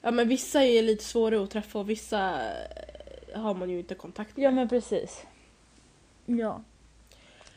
Ja 0.00 0.10
men 0.10 0.28
vissa 0.28 0.64
är 0.64 0.82
lite 0.82 1.04
svårare 1.04 1.42
att 1.42 1.50
träffa 1.50 1.78
och 1.78 1.90
vissa 1.90 2.40
eh, 2.52 3.40
har 3.40 3.54
man 3.54 3.70
ju 3.70 3.78
inte 3.78 3.94
kontakt 3.94 4.36
med. 4.36 4.44
Ja 4.46 4.50
men 4.50 4.68
precis. 4.68 5.26
Ja. 6.26 6.62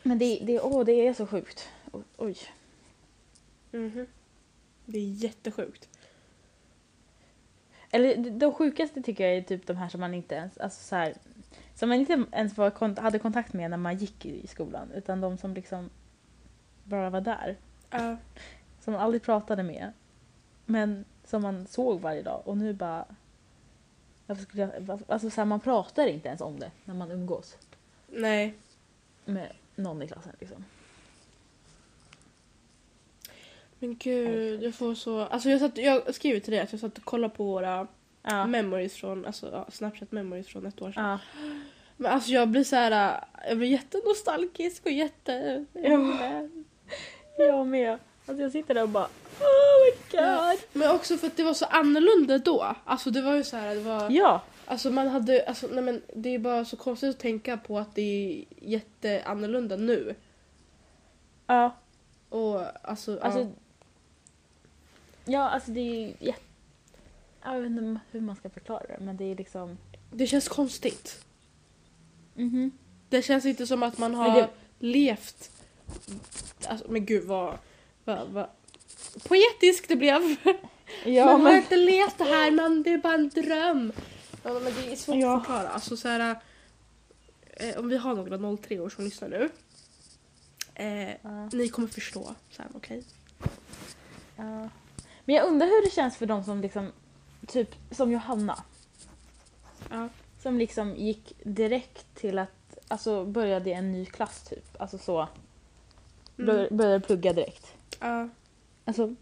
Men 0.04 0.20
det, 0.20 0.40
det, 0.44 0.60
åh, 0.62 0.86
det 0.86 1.08
är 1.08 1.14
så 1.14 1.28
sjukt. 1.28 1.70
O- 1.92 2.04
Oj. 2.18 2.36
Mhm. 3.72 4.08
Det 4.92 5.00
är 5.00 5.12
jättesjukt. 5.12 5.90
Eller 7.92 8.16
det- 8.18 8.30
de 8.30 8.54
sjukaste 8.54 9.02
tycker 9.02 9.28
jag 9.28 9.38
är 9.38 9.42
typ 9.42 9.68
de 9.68 9.78
här 9.78 9.90
som 9.90 10.00
man 10.00 10.14
inte 10.14 10.36
ens, 10.36 10.58
alltså 10.58 10.84
så 10.84 10.96
här, 10.96 11.14
som 11.76 11.90
man 11.90 11.98
inte 12.00 12.24
ens 12.32 12.58
var, 12.58 13.02
hade 13.02 13.20
kontakt 13.20 13.54
med 13.54 13.70
när 13.70 13.78
man 13.78 13.98
gick 13.98 14.26
i 14.26 14.48
skolan. 14.48 14.92
Utan 14.92 15.22
de 15.22 15.38
som 15.38 15.54
liksom 15.54 15.90
bara 16.84 17.10
var 17.10 17.22
där. 17.22 17.58
Ja. 17.90 18.18
Som 18.80 18.94
man 18.94 19.02
aldrig 19.02 19.22
pratade 19.24 19.64
med. 19.64 19.92
Men 20.66 21.06
som 21.24 21.42
man 21.42 21.68
såg 21.68 22.02
varje 22.02 22.22
dag. 22.22 22.42
Och 22.46 22.58
nu 22.58 22.74
bara... 22.74 23.06
Varför 24.26 24.44
skulle 24.44 24.62
jag, 24.62 25.02
alltså 25.08 25.30
så 25.30 25.42
här, 25.42 25.46
man 25.46 25.60
pratar 25.60 26.08
inte 26.08 26.28
ens 26.28 26.42
om 26.42 26.60
det 26.60 26.72
när 26.86 26.94
man 26.94 27.12
umgås 27.12 27.58
Nej. 28.08 28.54
med 29.26 29.52
någon 29.76 30.02
i 30.02 30.08
klassen. 30.08 30.36
Liksom. 30.40 30.66
Men 33.80 33.96
gud, 34.00 34.64
jag 34.64 34.76
får 34.76 34.96
så... 34.96 35.20
Alltså 35.20 35.50
jag, 35.50 35.60
satt, 35.60 35.78
jag 35.78 36.16
skrev 36.16 36.40
till 36.40 36.52
dig 36.52 36.62
att 36.62 36.72
jag 36.72 36.82
satt 36.82 36.98
och 36.98 37.04
kollade 37.06 37.36
på 37.36 37.44
våra 37.44 37.88
Ja. 38.24 38.46
memories 38.48 38.94
från, 38.96 39.26
alltså 39.26 39.50
ja, 39.52 39.66
Snapchat 39.72 40.12
memories 40.12 40.48
från 40.48 40.66
ett 40.66 40.82
år 40.82 40.92
sedan. 40.92 41.06
ja. 41.10 41.20
Men 41.98 42.12
alltså 42.12 42.32
jag 42.32 42.48
blir 42.48 42.64
så 42.64 42.76
här, 42.76 43.24
jag 43.48 43.58
blir 43.58 43.68
jättenostalgisk 43.68 44.86
och 44.86 44.92
jätte... 44.92 45.66
Ja. 45.74 46.18
Jag 47.38 47.68
med. 47.68 48.00
Alltså 48.26 48.44
jag 48.44 48.52
sitter 48.52 48.74
där 48.74 48.84
och 48.84 48.90
bara 48.90 49.08
Oh 49.40 49.86
my 49.86 50.18
god. 50.20 50.60
Men 50.74 50.96
också 50.96 51.18
för 51.18 51.28
att 51.28 51.38
det 51.38 51.44
var 51.44 51.54
så 51.54 51.66
annorlunda 51.66 52.38
då. 52.38 52.76
Alltså 52.86 53.10
det 53.12 53.22
var 53.22 53.36
ju 53.36 53.44
så 53.44 53.58
här, 53.58 53.76
det 53.76 53.82
var... 53.82 54.10
Ja. 54.12 54.42
Alltså 54.66 54.90
man 54.92 55.08
hade, 55.08 55.46
alltså 55.48 55.68
nej 55.68 55.84
men 55.84 56.02
det 56.16 56.36
är 56.36 56.40
bara 56.40 56.66
så 56.66 56.78
konstigt 56.78 57.10
att 57.10 57.20
tänka 57.20 57.58
på 57.58 57.78
att 57.80 57.96
det 57.96 58.02
är 58.02 58.46
jätteannorlunda 58.70 59.76
nu. 59.76 60.16
Ja. 61.48 61.76
Och 62.30 62.62
alltså, 62.90 63.20
Alltså, 63.20 63.40
ja. 63.40 63.48
Ja, 65.32 65.50
alltså 65.50 65.72
det 65.72 65.80
är 65.80 66.08
ju. 66.20 66.34
Jag 67.44 67.60
vet 67.60 67.72
inte 67.72 68.00
hur 68.12 68.22
man 68.22 68.36
ska 68.36 68.50
förklara 68.50 68.84
det, 68.88 68.98
men 69.02 69.18
det 69.18 69.24
är 69.32 69.36
liksom... 69.36 69.78
det 70.12 70.28
känns 70.28 70.48
konstigt. 70.48 71.26
Mhm. 72.34 72.72
Det 73.10 73.22
känns 73.22 73.46
inte 73.46 73.68
som 73.68 73.84
att 73.84 73.98
man 73.98 74.12
Men 74.12 74.20
har 74.20 74.36
det- 74.42 74.50
levt... 74.80 75.52
Alltså 76.68 76.92
men 76.92 77.06
gud 77.06 77.24
vad... 77.24 77.58
vad, 78.04 78.28
vad 78.30 78.48
poetiskt 79.28 79.88
det 79.88 79.96
blev. 79.96 80.22
Ja, 81.06 81.26
man 81.26 81.34
har 81.42 81.44
men... 81.52 81.56
inte 81.58 81.76
levt 81.76 82.18
det 82.18 82.24
här, 82.24 82.52
men 82.52 82.84
det 82.84 82.90
är 82.94 82.98
bara 82.98 83.14
en 83.14 83.30
dröm. 83.30 83.92
Ja, 84.44 84.54
men 84.54 84.74
det 84.74 84.92
är 84.92 84.96
svårt 84.96 85.16
Ja. 85.16 85.36
att 85.38 85.42
förklara. 85.46 85.68
Alltså, 85.70 85.98
så 85.98 86.08
här, 86.08 86.36
eh, 87.54 87.78
om 87.78 87.90
vi 87.90 87.98
har 87.98 88.16
några 88.16 88.58
03 88.58 88.80
år 88.80 88.90
som 88.90 89.04
lyssnar 89.04 89.30
nu. 89.30 89.50
Eh, 90.76 91.10
Ja, 91.22 91.50
ni 91.54 91.70
kommer 91.70 91.88
förstå 91.88 92.36
sen, 92.52 92.66
okej? 92.76 93.04
ja. 94.36 94.70
Men 95.30 95.36
jag 95.36 95.48
undrar 95.48 95.68
hur 95.68 95.86
det 95.86 95.92
känns 95.92 96.18
för 96.18 96.26
de 96.26 96.44
som 96.44 96.62
liksom, 96.62 96.92
typ 97.48 97.76
som 97.92 98.12
Johanna. 98.12 98.64
Ja. 99.90 100.10
Som 100.42 100.58
liksom 100.58 100.96
gick 100.96 101.34
direkt 101.44 102.16
till 102.16 102.40
att, 102.40 102.78
alltså 102.88 103.26
började 103.26 103.70
i 103.70 103.74
en 103.74 103.92
ny 103.92 104.06
klass 104.06 104.44
typ. 104.44 104.82
Alltså 104.82 104.98
så. 104.98 105.28
Mm. 106.40 106.78
började 106.78 107.00
plugga 107.00 107.34
direkt. 107.34 107.74
Ja. 108.00 108.30
Alltså, 108.86 109.16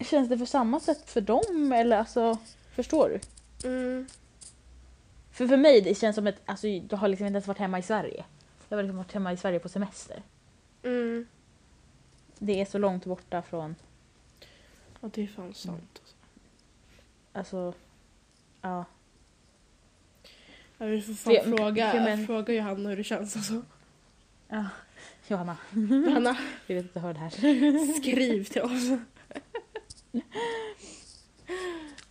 känns 0.00 0.28
det 0.28 0.38
för 0.38 0.46
samma 0.46 0.80
sätt 0.80 1.10
för 1.10 1.20
dem 1.20 1.72
eller 1.72 1.98
alltså, 1.98 2.38
förstår 2.74 3.08
du? 3.08 3.20
Mm. 3.68 4.06
För 5.32 5.48
för 5.48 5.56
mig 5.56 5.80
det 5.80 5.94
känns 5.94 6.16
som 6.16 6.26
att, 6.26 6.40
alltså 6.44 6.68
jag 6.68 6.96
har 6.96 7.08
liksom 7.08 7.26
inte 7.26 7.36
ens 7.36 7.46
varit 7.46 7.58
hemma 7.58 7.78
i 7.78 7.82
Sverige. 7.82 8.24
Jag 8.68 8.76
har 8.76 8.82
liksom 8.82 8.96
varit 8.96 9.12
hemma 9.12 9.32
i 9.32 9.36
Sverige 9.36 9.58
på 9.58 9.68
semester. 9.68 10.22
Mm. 10.82 11.26
Det 12.38 12.60
är 12.60 12.64
så 12.64 12.78
långt 12.78 13.04
borta 13.04 13.42
från, 13.42 13.74
Ja, 15.00 15.08
det 15.14 15.22
är 15.22 15.26
fan 15.26 15.54
sant. 15.54 16.02
Alltså. 17.32 17.66
alltså, 17.66 17.78
ja. 18.62 18.84
Ja, 20.78 20.86
vi 20.86 21.02
får 21.02 21.14
fan 21.14 21.34
För 21.34 21.56
fråga, 21.56 21.90
för 21.92 22.00
men- 22.00 22.26
fråga 22.26 22.54
Johanna 22.54 22.88
hur 22.88 22.96
det 22.96 23.04
känns 23.04 23.36
alltså. 23.36 23.62
ja. 24.48 24.64
Johanna, 25.28 25.56
Johanna, 26.06 26.38
jag 26.66 26.74
vet 26.76 26.84
att 26.86 26.94
du 26.94 27.00
hör 27.00 27.12
det 27.12 27.18
här. 27.20 27.30
skriv 28.00 28.44
till 28.44 28.62
oss. 28.62 29.00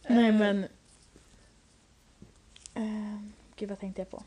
Nej 0.07 0.29
Eh, 0.29 0.35
men... 0.35 0.67
Uh, 2.77 3.19
gud 3.55 3.69
vad 3.69 3.79
tänkte 3.79 4.01
jag 4.01 4.09
på? 4.11 4.23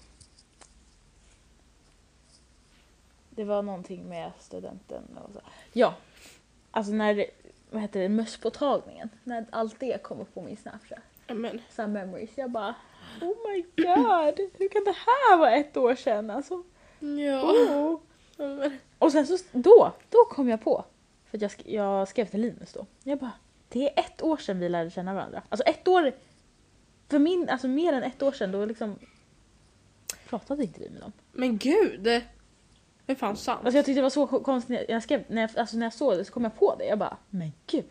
Det 3.31 3.45
var 3.45 3.63
någonting 3.63 4.09
med 4.09 4.33
studenten 4.41 5.03
och 5.25 5.33
så. 5.33 5.41
Ja, 5.73 5.95
alltså 6.71 6.93
när, 6.93 7.27
vad 7.71 7.83
heter 7.83 8.01
det, 8.01 8.09
mösspåtagningen. 8.09 9.09
När 9.25 9.47
allt 9.51 9.81
det 9.81 10.03
kom 10.03 10.21
upp 10.21 10.35
på 10.35 10.43
min 10.43 10.57
Snapchat. 10.57 10.99
ja, 11.27 11.35
Men, 11.35 11.61
Some 11.71 11.93
memories. 12.01 12.31
Jag 12.35 12.51
bara 12.51 12.75
Oh 13.21 13.35
my 13.49 13.63
god, 13.77 14.51
hur 14.59 14.69
kan 14.69 14.85
det 14.85 14.95
här 15.07 15.37
vara 15.39 15.53
ett 15.53 15.77
år 15.77 15.95
sedan? 15.95 16.31
Alltså, 16.31 16.63
ja. 17.01 17.43
oh. 17.43 18.01
Och 18.99 19.13
sen 19.13 19.27
så, 19.27 19.39
då, 19.53 19.93
då 20.09 20.19
kom 20.31 20.49
jag 20.49 20.65
på. 20.65 20.85
För 21.31 21.39
jag, 21.43 21.51
sk- 21.51 21.71
jag 21.75 22.09
skrev 22.09 22.27
till 22.27 22.41
Linus 22.41 22.73
då. 22.73 22.87
Jag 23.05 23.19
bara, 23.19 23.33
det 23.69 23.89
är 23.99 24.05
ett 24.05 24.23
år 24.23 24.37
sedan 24.37 24.59
vi 24.61 24.69
lärde 24.69 24.91
känna 24.91 25.15
varandra. 25.15 25.43
Alltså 25.49 25.65
ett 25.65 25.89
år, 25.89 26.13
för 27.09 27.19
min, 27.19 27.49
alltså 27.49 27.69
mer 27.69 27.93
än 27.93 28.03
ett 28.03 28.23
år 28.23 28.33
sedan 28.33 28.53
då 28.53 28.65
liksom 28.65 28.99
pratade 30.29 30.63
inte 30.63 30.81
vi 30.81 30.91
med 30.91 31.01
dem. 31.01 31.13
men 31.33 31.59
gud! 31.59 32.23
Det 33.11 33.15
är 33.15 33.19
fan 33.19 33.37
sant. 33.37 33.61
Alltså 33.65 33.79
jag 33.79 33.85
tyckte 33.85 33.99
det 33.99 34.03
var 34.03 34.11
så 34.11 34.27
konstigt 34.27 34.71
när 34.71 34.85
jag 34.89 35.03
skrev, 35.03 35.25
när 35.29 35.43
jag, 35.43 35.51
alltså 35.59 35.77
när 35.77 35.87
jag 35.87 35.93
såg 35.93 36.17
det 36.17 36.25
så 36.25 36.33
kom 36.33 36.45
jag 36.45 36.59
på 36.59 36.75
det. 36.79 36.85
Jag 36.85 36.99
bara, 36.99 37.17
men 37.31 37.53
gud. 37.67 37.85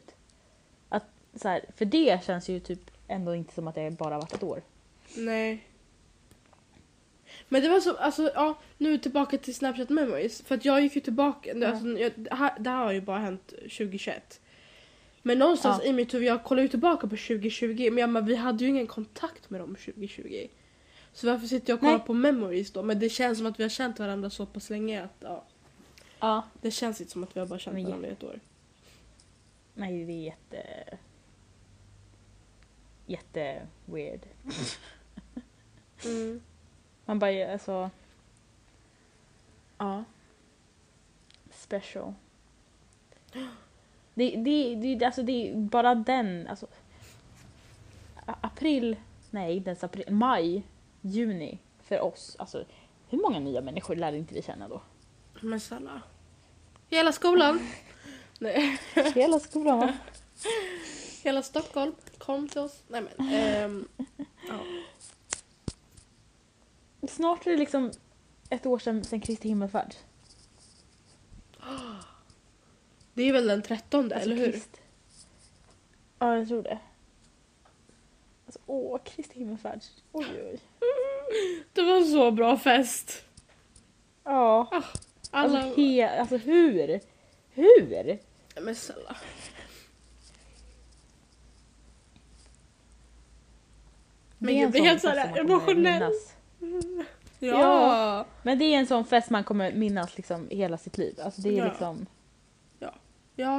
Att, 0.90 1.04
så 1.36 1.48
här, 1.48 1.66
för 1.78 1.86
det 1.86 2.24
känns 2.26 2.50
ju 2.50 2.60
typ 2.60 2.80
ändå 3.08 3.36
inte 3.36 3.54
som 3.54 3.68
att 3.68 3.76
det 3.76 3.92
bara 3.92 4.18
varit 4.18 4.34
ett 4.34 4.44
år. 4.44 4.62
Nej. 5.18 5.64
Men 7.50 7.62
det 7.62 7.70
var 7.70 7.80
så, 7.80 7.96
alltså 7.96 8.32
ja, 8.36 8.58
nu 8.78 8.98
tillbaka 8.98 9.38
till 9.38 9.56
Snapchat 9.56 9.90
memories. 9.90 10.42
För 10.42 10.56
att 10.56 10.66
jag 10.66 10.82
gick 10.82 10.96
ju 10.96 11.02
tillbaka, 11.02 11.54
Ja. 11.56 11.68
alltså, 11.68 11.88
jag, 11.88 12.12
det, 12.16 12.34
här, 12.36 12.54
det 12.60 12.70
här 12.70 12.84
har 12.84 12.92
ju 12.92 13.02
bara 13.02 13.20
hänt 13.20 13.48
2021. 13.48 14.42
Men 15.22 15.40
någonstans 15.40 15.82
Ja. 15.84 15.90
i 15.90 15.94
mitt 15.94 16.14
huvud, 16.14 16.28
jag 16.28 16.44
kollar 16.44 16.62
ju 16.62 16.68
tillbaka 16.68 17.02
på 17.08 17.16
2020 17.16 17.90
men 17.92 17.98
jag 17.98 18.10
bara, 18.14 18.24
vi 18.24 18.36
hade 18.36 18.64
ju 18.64 18.70
ingen 18.70 18.88
kontakt 18.88 19.50
med 19.50 19.62
dem 19.62 19.76
2020. 19.76 20.48
Så 21.20 21.28
varför 21.28 21.48
sitter 21.48 21.70
jag 21.70 21.76
och 21.78 21.80
kollar 21.80 21.98
Nej. 21.98 22.06
på 22.06 22.14
memories 22.14 22.72
då? 22.72 22.84
Men 22.84 23.00
det 23.00 23.10
känns 23.10 23.38
som 23.38 23.48
att 23.48 23.60
vi 23.60 23.64
har 23.64 23.70
känt 23.70 24.00
varandra 24.00 24.30
så 24.30 24.46
pass 24.46 24.70
länge 24.70 25.04
att 25.04 25.16
ja, 25.20 25.44
Ja. 26.20 26.44
det 26.62 26.72
känns 26.72 27.02
inte 27.02 27.12
som 27.12 27.24
att 27.24 27.36
vi 27.36 27.40
har 27.40 27.48
bara 27.48 27.60
känt 27.60 27.74
Men 27.74 27.86
varandra 27.86 28.08
i 28.08 28.12
ett 28.12 28.24
år. 28.24 28.40
Nej, 29.74 30.06
det 30.06 30.12
är 30.14 30.24
jätte... 30.24 30.98
Jätte 33.06 33.68
weird. 33.86 34.22
Mm. 36.06 36.42
Man 37.06 37.20
bara, 37.20 37.52
alltså... 37.54 37.90
Ja. 39.78 40.04
Special. 41.52 42.14
Det, 44.14 44.36
det, 44.36 44.76
det, 44.76 45.06
alltså 45.06 45.24
det 45.24 45.52
är 45.52 45.56
bara 45.56 45.96
den, 45.96 46.48
alltså... 46.48 46.68
April, 48.26 48.96
nej 49.30 49.56
inte 49.56 49.70
ens 49.70 49.84
april, 49.84 50.06
maj, 50.10 50.64
juni 51.02 51.60
för 51.84 52.00
oss. 52.02 52.36
Alltså 52.40 52.66
hur 53.10 53.18
många 53.22 53.40
nya 53.40 53.62
människor 53.62 53.96
lärde 53.96 54.18
inte 54.18 54.34
vi 54.34 54.42
känna 54.42 54.68
då? 54.68 54.82
Men 55.42 55.60
snälla. 55.60 56.02
Hela 56.90 57.12
skolan. 57.12 57.60
Nej. 58.40 58.80
Hela 59.16 59.40
skolan 59.40 59.80
va? 59.80 59.94
Hela 61.24 61.44
Stockholm 61.44 61.96
kom 62.18 62.48
till 62.50 62.60
oss. 62.60 62.84
Nej 62.88 63.02
men. 63.02 63.30
ehm, 63.34 63.88
ja. 64.48 64.60
Snart 67.08 67.48
är 67.48 67.52
det 67.52 67.58
liksom 67.58 67.92
ett 68.50 68.66
år 68.66 68.80
sedan, 68.80 69.04
sedan 69.04 69.22
Kristi 69.22 69.48
himmelfärd. 69.48 69.96
Det 73.14 73.24
är 73.24 73.34
väl 73.34 73.48
den 73.48 73.62
13 73.62 74.00
Alltså, 74.04 74.20
eller 74.20 74.36
hur? 74.36 74.52
Krist. 74.52 74.82
Ja, 76.20 76.38
jag 76.38 76.48
tror 76.48 76.64
det. 76.64 76.80
Alltså, 78.50 78.60
åh, 78.66 79.00
Kristi 79.04 79.40
himmelfärd. 79.40 79.80
Oj, 80.12 80.26
oj. 80.32 80.60
Det 81.74 81.82
var 81.82 81.98
en 81.98 82.06
så 82.06 82.32
bra 82.32 82.58
fest. 82.58 83.26
Ja. 84.24 84.68
Alla... 85.32 85.60
Alltså, 85.64 85.82
he, 85.82 86.20
alltså 86.20 86.38
hur? 86.38 87.00
Hur? 87.50 88.20
Men 88.62 88.76
snälla. 88.76 89.18
Men 94.38 94.58
jag 94.58 94.72
blir 94.72 94.82
helt 94.82 95.02
såhär 95.02 95.38
emotionell. 95.40 96.14
Ja. 97.42 97.60
Ja. 97.60 98.26
Men 98.44 98.60
det 98.60 98.66
är 98.66 98.78
en 98.80 98.88
sån 98.88 99.06
fest 99.06 99.30
man 99.30 99.44
kommer 99.44 99.72
minnas 99.72 100.18
liksom 100.18 100.48
hela 100.50 100.78
sitt 100.78 100.98
liv. 100.98 101.20
Alltså 101.24 101.42
det 101.42 101.50
är 101.50 101.54
Ja. 101.54 101.66
liksom 101.66 102.06
Ja, 102.80 102.94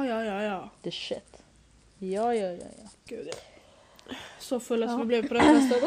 ja, 0.05 0.25
ja, 0.25 0.41
ja. 0.43 0.69
the 0.81 0.91
shit. 0.91 1.43
Ja, 1.97 2.33
ja, 2.35 2.47
ja, 2.51 2.65
ja. 2.83 2.89
Gud, 3.05 3.27
ja. 3.27 3.33
Så 4.39 4.59
fulla 4.59 4.87
som 4.87 4.97
Ja. 4.99 5.03
vi 5.03 5.07
blev 5.07 5.27
på 5.27 5.33
den 5.33 5.43
festen. 5.61 5.79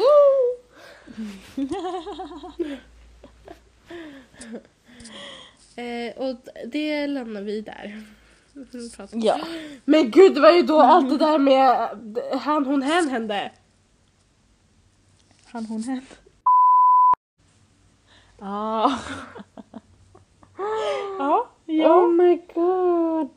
Eh, 5.75 6.17
och 6.17 6.35
det 6.71 7.07
lämnar 7.07 7.41
vi 7.41 7.61
där. 7.61 8.01
Mm, 8.55 9.21
Ja. 9.23 9.39
Men 9.85 10.11
gud, 10.11 10.33
det 10.35 10.41
var 10.41 10.51
ju 10.51 10.61
då 10.61 10.79
allt 10.81 11.09
det 11.09 11.17
där 11.17 11.39
med 11.39 11.89
han, 12.39 12.65
hon, 12.65 12.81
hen 12.81 13.09
hände. 13.09 13.51
Han, 15.45 15.65
hon, 15.65 15.83
hen. 15.83 16.01
Ah. 18.39 18.91
ja. 21.19 21.49
Ja. 21.65 21.95
Oh 21.97 22.11
my 22.11 22.41
god. 22.53 23.29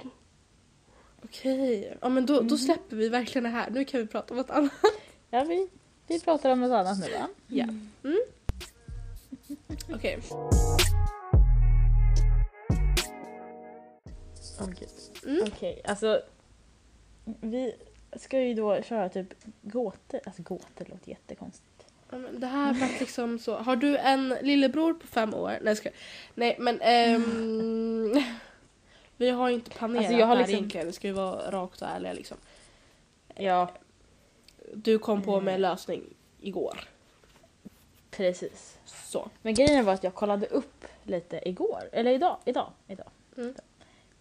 Okej, 1.29 1.97
ja 2.01 2.09
men 2.09 2.27
då, 2.27 2.41
då 2.41 2.59
släpper 2.59 2.97
vi 2.97 3.09
verkligen 3.09 3.45
det 3.45 3.51
här. 3.51 3.71
Nu 3.71 3.85
kan 3.85 4.01
vi 4.01 4.07
prata 4.07 4.35
om 4.35 4.39
något 4.39 4.51
annat. 4.51 4.73
ja 5.31 5.45
vi, 5.45 5.69
vi 6.07 6.21
pratar 6.21 6.51
om 6.51 6.61
något 6.61 6.73
annat 6.73 6.99
nu 6.99 7.07
va? 7.13 7.29
Ja. 7.47 7.65
Mm. 8.05 8.19
Okej. 9.95 10.19
Okej, 14.61 14.89
Mm. 15.27 15.45
Okej, 15.47 15.83
alltså. 15.85 16.23
Vi 17.41 17.75
ska 18.17 18.41
ju 18.41 18.55
då 18.55 18.83
köra 18.83 19.09
typ 19.09 19.35
gåtor. 19.63 20.21
Alltså 20.27 20.43
gåtor 20.43 20.85
låter 20.91 21.11
jättekonstigt. 21.11 21.85
Ja, 22.11 22.19
men 22.19 22.41
Det 22.41 22.47
här 22.47 22.75
var 22.75 22.89
liksom 23.01 23.39
så. 23.39 23.57
Har 23.57 23.77
du 23.77 23.97
en 23.97 24.35
lillebror 24.43 24.95
på 24.95 25.07
fem 25.07 25.35
år? 25.35 25.59
Nej, 25.63 25.77
ska... 25.77 25.91
Nej 26.35 26.57
men 26.59 26.81
ehm, 26.81 28.13
Vi 29.19 29.31
har 29.31 29.49
ju 29.49 29.55
inte 29.55 29.71
planerat 29.71 29.99
Alltså, 30.05 30.19
jag 30.19 30.27
har 30.27 30.35
det 30.37 30.41
här 30.41 30.47
liksom- 30.47 30.59
egentligen. 30.59 30.87
Vi 30.87 30.93
ska 30.93 31.07
ju 31.09 31.13
vara 31.13 31.51
rakt 31.51 31.83
och 31.83 31.89
ärliga 31.89 32.13
liksom. 32.13 32.37
Ja, 33.35 33.71
Du 34.75 34.99
kom 34.99 35.23
på 35.23 35.33
Mm. 35.33 35.45
med 35.45 35.55
en 35.55 35.61
lösning 35.61 36.03
igår. 36.41 36.81
precis. 38.11 38.79
Så. 38.85 39.31
Men 39.43 39.55
grejen 39.55 39.85
var 39.85 39.93
att 39.93 40.05
jag 40.05 40.15
kollade 40.15 40.47
upp 40.47 40.85
lite 41.03 41.49
igår. 41.49 41.83
Eller 41.93 42.11
idag. 42.13 42.37
Idag. 42.45 42.71
idag. 42.89 43.07
Mm. 43.37 43.55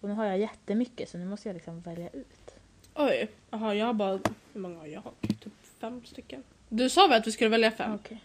Och 0.02 0.10
nu 0.10 0.16
har 0.16 0.26
jag 0.26 0.38
jättemycket 0.40 1.10
så 1.10 1.18
nu 1.18 1.26
måste 1.26 1.50
jag 1.50 1.54
liksom 1.54 1.82
välja 1.82 2.10
ut. 2.10 2.56
Oj. 2.96 3.28
Jaha, 3.50 3.74
jag 3.76 3.86
har 3.86 3.94
bara... 3.94 4.20
Hur 4.54 4.62
många 4.62 4.80
har 4.80 4.86
jag? 4.88 5.04
Typ 5.22 5.54
fem 5.80 6.06
stycken. 6.06 6.44
Du 6.70 6.90
sa 6.90 7.08
väl 7.08 7.18
att 7.22 7.28
vi 7.28 7.32
skulle 7.32 7.50
välja 7.50 7.72
fem? 7.72 7.94
Okej. 7.96 8.18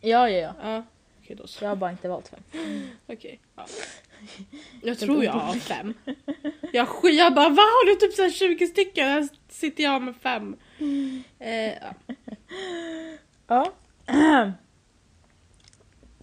Ja, 0.00 0.30
ja, 0.30 0.38
ja. 0.38 0.54
Ja. 0.70 0.82
Okej 1.28 1.36
då 1.36 1.46
så. 1.46 1.64
Jag 1.64 1.68
har 1.68 1.76
bara 1.76 1.90
inte 1.90 2.08
valt 2.08 2.28
fem. 2.28 2.40
Okej. 3.06 3.40
Ja. 3.56 3.66
Jag 4.82 4.98
tror 4.98 5.24
jag 5.24 5.32
har 5.32 5.54
fem. 5.54 5.94
Jag, 6.72 6.88
sk- 6.88 7.08
jag 7.08 7.34
bara, 7.34 7.48
vad 7.48 7.56
har 7.56 7.86
du 7.86 7.94
typ 7.94 8.14
så 8.14 8.22
här 8.22 8.30
20 8.30 8.66
stycken? 8.66 9.08
Här 9.08 9.28
sitter 9.48 9.84
jag 9.84 10.02
med 10.02 10.16
fem. 10.16 10.56
Eh, 11.38 11.72
ja. 11.74 11.94
Ja. 13.46 13.72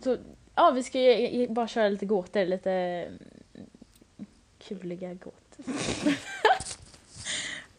så, 0.04 0.18
ja, 0.56 0.72
vi 0.72 0.84
ska 0.84 1.00
ju 1.00 1.40
ju 1.40 1.48
bara 1.48 1.68
köra 1.68 1.90
lite 1.90 2.06
gåtor. 2.06 2.46
Lite 2.46 2.72
mm, 2.72 3.20
kuliga 4.68 5.14
gåtor. 5.14 5.66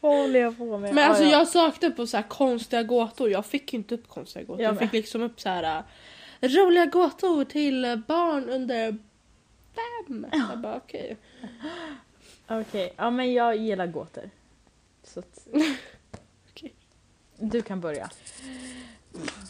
Vad 0.00 0.16
håller 0.16 0.40
jag 0.40 0.58
på 0.58 0.78
med? 0.78 0.94
Men 0.94 1.08
alltså 1.08 1.24
ja. 1.24 1.30
jag 1.30 1.48
sökte 1.48 1.90
på 1.90 2.06
så 2.06 2.16
här 2.16 2.28
konstiga 2.28 2.82
gåtor. 2.82 3.30
Jag 3.30 3.46
fick 3.46 3.72
ju 3.72 3.76
inte 3.76 3.94
upp 3.94 4.08
konstiga 4.08 4.44
gåtor. 4.44 4.62
Jag 4.62 4.68
Jag, 4.68 4.74
med. 4.74 4.80
fick 4.80 4.92
liksom 4.92 5.22
upp 5.22 5.40
så 5.40 5.48
här 5.48 5.82
roliga 6.48 6.87
gåtor 6.87 7.44
till 7.44 8.02
barn 8.09 8.48
under 8.48 8.98
fem. 9.74 10.26
Jag 10.32 10.59
bara 10.61 10.76
okej. 10.76 11.16
Okej, 12.48 12.92
ja 12.96 13.11
men 13.11 13.32
jag 13.32 13.56
gillar 13.56 13.87
gåtor. 13.87 14.30
Så 15.02 15.20
att... 15.20 15.48
Okej. 16.50 16.74
Du 17.38 17.62
kan 17.62 17.80
börja. 17.80 18.11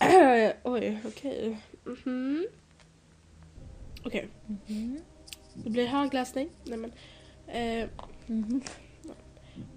Oj, 0.62 1.00
okej. 1.04 1.59
Mhm. 1.85 2.46
Okej, 4.04 4.28
det 5.54 5.70
blir 5.70 5.87
högläsning. 5.87 6.50
Nej 6.64 6.78
men. 6.78 6.92
Eh, 7.46 7.88
Mhm. 8.26 8.61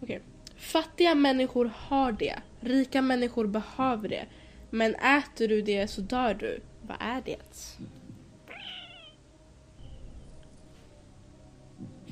Okej. 0.01 0.21
Fattiga 0.55 1.15
människor 1.15 1.71
har 1.75 2.11
det. 2.11 2.39
Rika 2.59 3.01
människor 3.01 3.47
behöver 3.47 4.09
det. 4.09 4.25
Men 4.69 4.95
äter 4.95 5.47
du 5.47 5.61
det 5.61 5.87
så 5.87 6.01
dör 6.01 6.33
du. 6.33 6.59
Vad 6.89 6.97
är 6.99 7.21
det? 7.25 7.37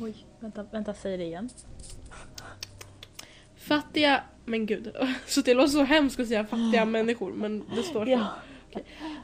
Oj, 0.01 0.25
vänta, 0.39 0.63
vänta, 0.71 0.93
säg 0.93 1.17
det 1.17 1.23
igen. 1.23 1.49
Fattiga... 3.55 4.23
Men 4.45 4.65
gud. 4.65 4.95
Så 5.27 5.41
det 5.41 5.53
låter 5.53 5.71
så 5.71 5.83
hemskt 5.83 6.19
att 6.19 6.27
säga 6.27 6.45
fattiga 6.45 6.85
människor 6.95 7.33
men 7.33 7.63
det 7.75 7.83
står 7.83 8.05
så. 8.05 8.11
Ja. 8.11 8.27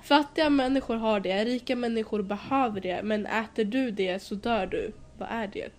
Fattiga 0.03 0.49
människor 0.49 0.95
har 0.95 1.19
det. 1.19 1.45
Rika 1.45 1.75
människor 1.75 2.21
behöver 2.21 2.81
det. 2.81 3.03
Men 3.03 3.25
äter 3.25 3.63
du 3.63 3.91
det 3.91 4.19
så 4.19 4.35
dör 4.35 4.67
du. 4.67 4.91
Vad 5.17 5.29
är 5.31 5.47
det? 5.47 5.69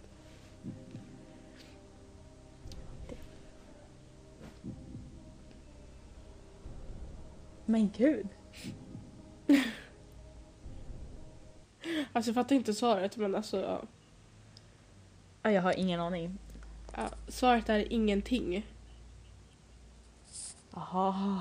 Men 7.65 7.91
gud. 7.97 8.29
Alltså 12.13 12.29
jag 12.31 12.35
fattar 12.35 12.57
inte 12.57 12.75
svaret 12.75 13.17
men 13.17 13.35
alltså... 13.35 13.61
Ja. 13.63 13.83
Ja, 15.43 15.51
jag 15.51 15.63
har 15.63 15.79
ingen 15.79 16.01
aning. 16.01 16.39
Ja, 16.97 17.11
svaret 17.29 17.69
är 17.69 17.93
ingenting. 17.93 18.67
Jaha. 20.75 21.41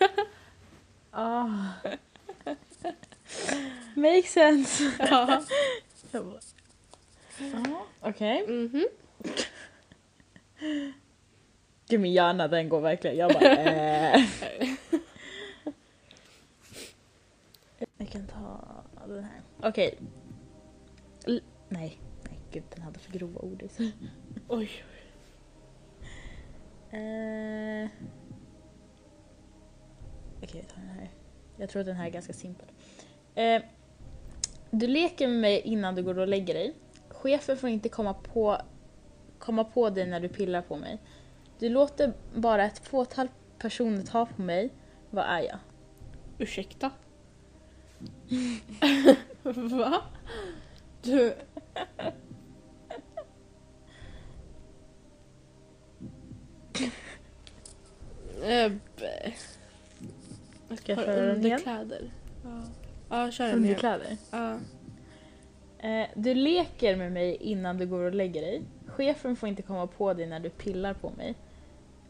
ah. 1.10 1.48
Makes 3.94 4.32
sense. 4.32 4.92
Ja. 4.98 5.42
Jag 6.10 6.24
bara- 6.26 6.40
Ja, 7.38 7.86
Okej. 8.00 8.46
Mhm. 8.48 8.86
Gud 11.88 12.00
min 12.00 12.12
hjärna 12.12 12.48
den 12.48 12.68
går 12.68 12.80
verkligen. 12.80 13.16
Jag 13.16 13.32
bara 13.32 13.56
eh. 13.56 14.22
Jag 17.96 18.08
kan 18.08 18.26
ta 18.26 18.60
den 19.06 19.24
här. 19.24 19.40
Okej. 19.62 19.98
L- 21.26 21.42
nej, 21.68 22.00
nej 22.28 22.38
gud 22.50 22.62
den 22.74 22.82
hade 22.82 22.98
för 22.98 23.12
grova 23.12 23.40
ord 23.40 23.62
i 23.62 23.68
sig. 23.68 23.92
Oj. 24.48 24.70
Eh... 26.90 27.88
Okej, 30.42 30.60
jag 30.60 30.68
tar 30.68 30.80
den 30.80 30.90
här. 30.90 31.10
Jag 31.56 31.70
tror 31.70 31.80
att 31.80 31.86
den 31.86 31.96
här 31.96 32.06
är 32.06 32.10
ganska 32.10 32.32
simpel. 32.32 32.68
Eh, 33.34 33.62
du 34.70 34.86
leker 34.86 35.28
med 35.28 35.40
mig 35.40 35.60
innan 35.60 35.94
du 35.94 36.02
går 36.02 36.18
och 36.18 36.28
lägger 36.28 36.54
dig. 36.54 36.74
Chefen 37.08 37.56
får 37.56 37.68
inte 37.68 37.88
komma 37.88 38.14
på, 38.14 38.58
komma 39.38 39.64
på 39.64 39.90
dig 39.90 40.06
när 40.06 40.20
du 40.20 40.28
pillar 40.28 40.62
på 40.62 40.76
mig. 40.76 40.98
Du 41.58 41.68
låter 41.68 42.12
bara 42.34 42.64
ett 42.64 42.78
fåtal 42.78 43.28
personer 43.58 44.02
ta 44.02 44.26
på 44.26 44.42
mig. 44.42 44.70
Vad 45.10 45.24
är 45.24 45.40
jag? 45.40 45.58
Ursäkta? 46.38 46.90
Va? 49.70 50.02
Du... 51.02 51.34
B- 58.96 59.32
Ska 60.76 60.92
jag 60.92 61.04
köra 61.04 61.26
den 61.26 61.44
igen? 61.46 61.52
underkläder. 61.52 62.10
Ja, 62.44 62.62
ja 63.08 63.30
kör 63.30 63.44
den 63.48 63.64
igen. 63.64 63.76
Underkläder. 63.76 64.16
Ja. 64.30 64.58
Eh, 65.88 66.06
du 66.14 66.34
leker 66.34 66.96
med 66.96 67.12
mig 67.12 67.36
innan 67.36 67.78
du 67.78 67.86
går 67.86 68.00
och 68.00 68.14
lägger 68.14 68.40
dig. 68.42 68.62
Chefen 68.86 69.36
får 69.36 69.48
inte 69.48 69.62
komma 69.62 69.86
på 69.86 70.14
dig 70.14 70.26
när 70.26 70.40
du 70.40 70.50
pillar 70.50 70.94
på 70.94 71.10
mig. 71.10 71.34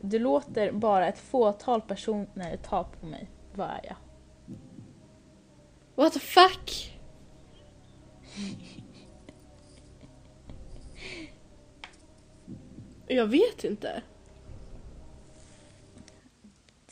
Du 0.00 0.18
låter 0.18 0.72
bara 0.72 1.08
ett 1.08 1.18
fåtal 1.18 1.80
personer 1.80 2.56
ta 2.56 2.84
på 2.84 3.06
mig. 3.06 3.28
Vad 3.54 3.68
är 3.68 3.80
jag? 3.84 3.96
What 5.94 6.12
the 6.12 6.20
fuck? 6.20 6.90
Jag 13.06 13.26
vet 13.26 13.64
inte. 13.64 14.02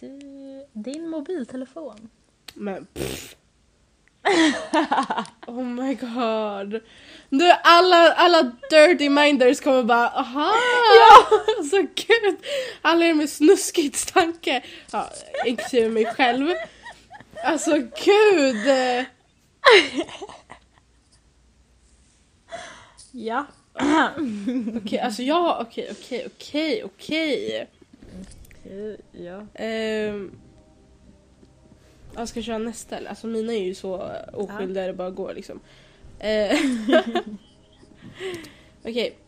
Du, 0.01 0.19
din 0.73 1.09
mobiltelefon. 1.09 2.09
Men 2.55 2.87
pff. 2.87 3.37
Oh 5.47 5.65
my 5.65 5.95
god. 5.95 6.81
Nu 7.29 7.51
alla, 7.62 8.12
alla 8.12 8.43
dirty 8.71 9.09
minders 9.09 9.61
kommer 9.61 9.83
bara 9.83 10.09
aha! 10.09 10.53
Ja! 10.97 11.38
Alltså 11.59 11.77
gud! 11.77 12.37
Alla 12.83 13.05
är 13.05 13.15
med 13.15 13.31
snuskigt 13.31 14.15
tanke. 14.15 14.62
Ja, 14.93 15.11
inklusive 15.47 15.88
mig 15.88 16.07
själv. 16.07 16.55
Alltså 17.45 17.71
gud! 18.05 18.67
Ja. 23.13 23.47
Okej, 24.77 24.99
alltså 24.99 25.23
jag, 25.23 25.61
okej, 25.61 25.89
okej, 25.91 26.27
okej, 26.27 26.85
okej. 26.85 27.69
Ja. 29.13 29.47
Ehm, 29.55 30.31
jag 32.17 32.29
ska 32.29 32.43
köra 32.43 32.59
nästa 32.59 32.97
eller? 32.97 33.11
Alltså 33.11 33.27
mina 33.27 33.53
är 33.53 33.63
ju 33.63 33.75
så 33.75 34.11
oskyldiga 34.33 34.87
det 34.87 34.93
bara 34.93 35.11
går 35.11 35.35
liksom. 35.35 35.61
Eh, 36.19 36.59
Okej. 38.85 39.19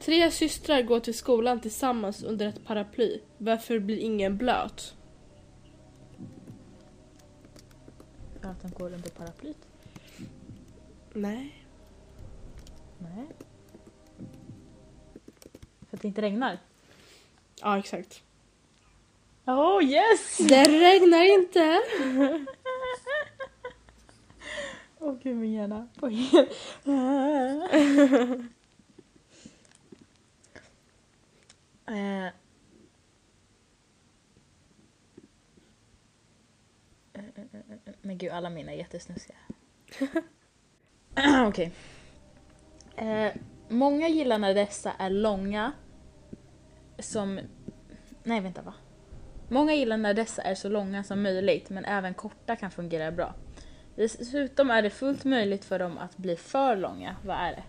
Tre 0.00 0.30
systrar 0.30 0.82
går 0.82 1.00
till 1.00 1.14
skolan 1.14 1.60
tillsammans 1.60 2.22
under 2.22 2.46
ett 2.48 2.64
paraply. 2.66 3.20
Varför 3.38 3.78
blir 3.78 3.98
ingen 3.98 4.36
blöt? 4.36 4.94
Att 8.58 8.62
de 8.62 8.70
går 8.82 8.92
under 8.92 9.10
paraplyt. 9.10 9.68
Nej. 11.12 11.64
Nej. 12.98 13.26
För 15.88 15.96
att 15.96 16.02
det 16.02 16.08
inte 16.08 16.22
regnar. 16.22 16.58
Ja, 17.60 17.78
exakt. 17.78 18.22
Oh 19.46 19.84
yes! 19.84 20.38
Det 20.38 20.68
regnar 20.68 21.38
inte. 21.38 21.80
Åh 24.98 25.14
gud 25.22 25.36
min 25.36 25.52
hjärna. 25.52 25.88
Eh, 31.90 32.26
eh, 37.12 37.24
eh, 37.52 37.77
Men 38.02 38.18
gud, 38.18 38.32
alla 38.32 38.50
mina 38.50 38.72
är 38.72 38.76
jättesnuskiga. 38.76 39.36
Okej. 41.48 41.72
Eh, 42.96 43.32
många 43.68 44.08
gillar 44.08 44.38
när 44.38 44.54
dessa 44.54 44.92
är 44.98 45.10
långa 45.10 45.72
som... 46.98 47.40
Nej, 48.22 48.40
vänta 48.40 48.62
va? 48.62 48.74
Många 49.48 49.74
gillar 49.74 49.96
när 49.96 50.14
dessa 50.14 50.42
är 50.42 50.54
så 50.54 50.68
långa 50.68 51.04
som 51.04 51.22
möjligt 51.22 51.70
men 51.70 51.84
även 51.84 52.14
korta 52.14 52.56
kan 52.56 52.70
fungera 52.70 53.12
bra. 53.12 53.34
Dessutom 53.96 54.70
är 54.70 54.82
det 54.82 54.90
fullt 54.90 55.24
möjligt 55.24 55.64
för 55.64 55.78
dem 55.78 55.98
att 55.98 56.16
bli 56.16 56.36
för 56.36 56.76
långa. 56.76 57.16
Vad 57.24 57.36
är 57.36 57.50
det? 57.50 57.62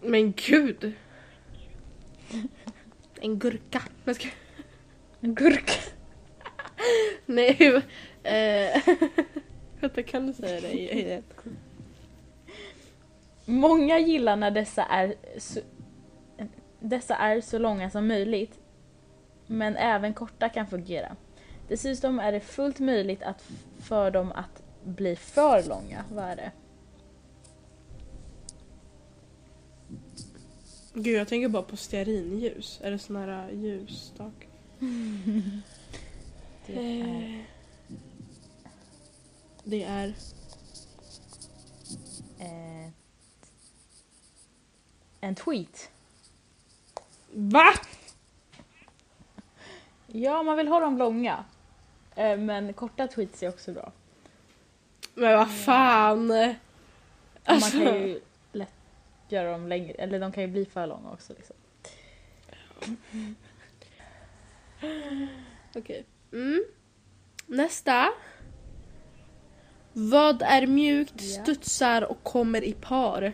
Men 0.00 0.32
gud. 0.32 0.92
En 3.20 3.38
gurka. 3.38 3.82
En 5.20 5.34
gurka. 5.34 5.80
Nej. 7.26 7.82
Eh, 8.26 8.82
vänta, 9.80 10.02
kan 10.02 10.26
du 10.26 10.32
säga 10.32 10.60
det 10.60 10.72
igen? 10.72 11.22
Många 13.44 13.98
gillar 13.98 14.36
när 14.36 14.50
dessa 14.50 14.84
är 14.84 15.14
så, 15.38 15.60
dessa 16.80 17.16
är 17.16 17.40
så 17.40 17.58
långa 17.58 17.90
som 17.90 18.06
möjligt. 18.06 18.58
Men 19.46 19.76
även 19.76 20.14
korta 20.14 20.48
kan 20.48 20.66
fungera. 20.66 21.16
Dessutom 21.68 22.18
är 22.18 22.32
det 22.32 22.40
fullt 22.40 22.78
möjligt 22.78 23.22
att 23.22 23.42
för 23.78 24.10
dem 24.10 24.32
att 24.32 24.62
bli 24.84 25.16
för 25.16 25.68
långa. 25.68 26.04
Vad 26.12 26.24
är 26.24 26.36
det? 26.36 26.52
Gud, 30.94 31.20
jag 31.20 31.28
tänker 31.28 31.48
bara 31.48 31.62
på 31.62 31.76
stearinljus. 31.76 32.80
Är 32.82 32.90
det 32.90 32.98
såna 32.98 33.26
här 33.26 33.50
ljusstak? 33.50 34.48
Det 36.66 36.72
är 37.00 37.06
Eh, 37.06 37.55
Det 39.68 39.82
är... 39.84 40.08
eh, 42.38 42.90
en 45.20 45.34
tweet. 45.34 45.90
Va? 47.32 47.72
Ja, 50.06 50.42
man 50.42 50.56
vill 50.56 50.68
ha 50.68 50.80
dem 50.80 50.98
långa. 50.98 51.44
Eh, 52.14 52.36
men 52.38 52.72
korta 52.72 53.06
tweets 53.08 53.42
är 53.42 53.48
också 53.48 53.72
bra. 53.72 53.92
Men 55.14 55.38
vad 55.38 55.50
fan! 55.50 56.30
Alltså, 57.44 57.76
Man 57.76 57.86
kan 57.86 57.94
ju 58.00 58.20
lätt 58.52 58.74
göra 59.28 59.50
dem 59.52 59.68
längre, 59.68 59.92
eller 59.92 60.20
de 60.20 60.32
kan 60.32 60.42
ju 60.42 60.48
bli 60.48 60.64
för 60.64 60.86
långa 60.86 61.10
också. 61.12 61.32
Liksom. 61.32 61.56
Okej. 65.74 66.04
Mm. 66.32 66.64
Nästa. 67.46 68.12
Vad 69.98 70.42
är 70.42 70.66
mjukt, 70.66 71.20
studsar 71.20 72.02
och 72.02 72.22
kommer 72.22 72.64
i 72.64 72.72
par? 72.72 73.32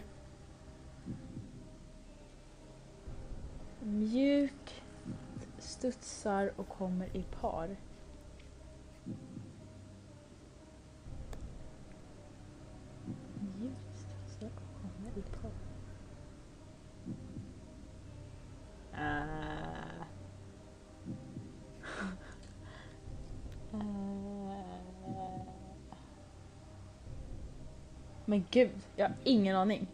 Mjuk, 3.80 4.82
studsar 5.58 6.52
och 6.56 6.68
kommer 6.68 7.16
i 7.16 7.22
par. 7.40 7.76
Mjukt, 13.40 13.98
studsar 13.98 14.46
och 14.46 14.82
kommer 14.82 15.18
i 15.18 15.22
par. 15.22 15.52
Uh. 18.94 19.51
Men 28.24 28.46
gud, 28.50 28.70
jag 28.96 29.06
har 29.08 29.14
ingen 29.24 29.56
aning. 29.56 29.86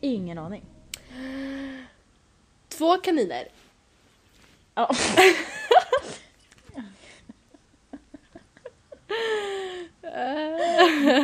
Ingen 0.00 0.38
aning. 0.38 0.64
Två 2.68 2.96
kaniner. 2.96 3.48
Ja. 4.74 4.90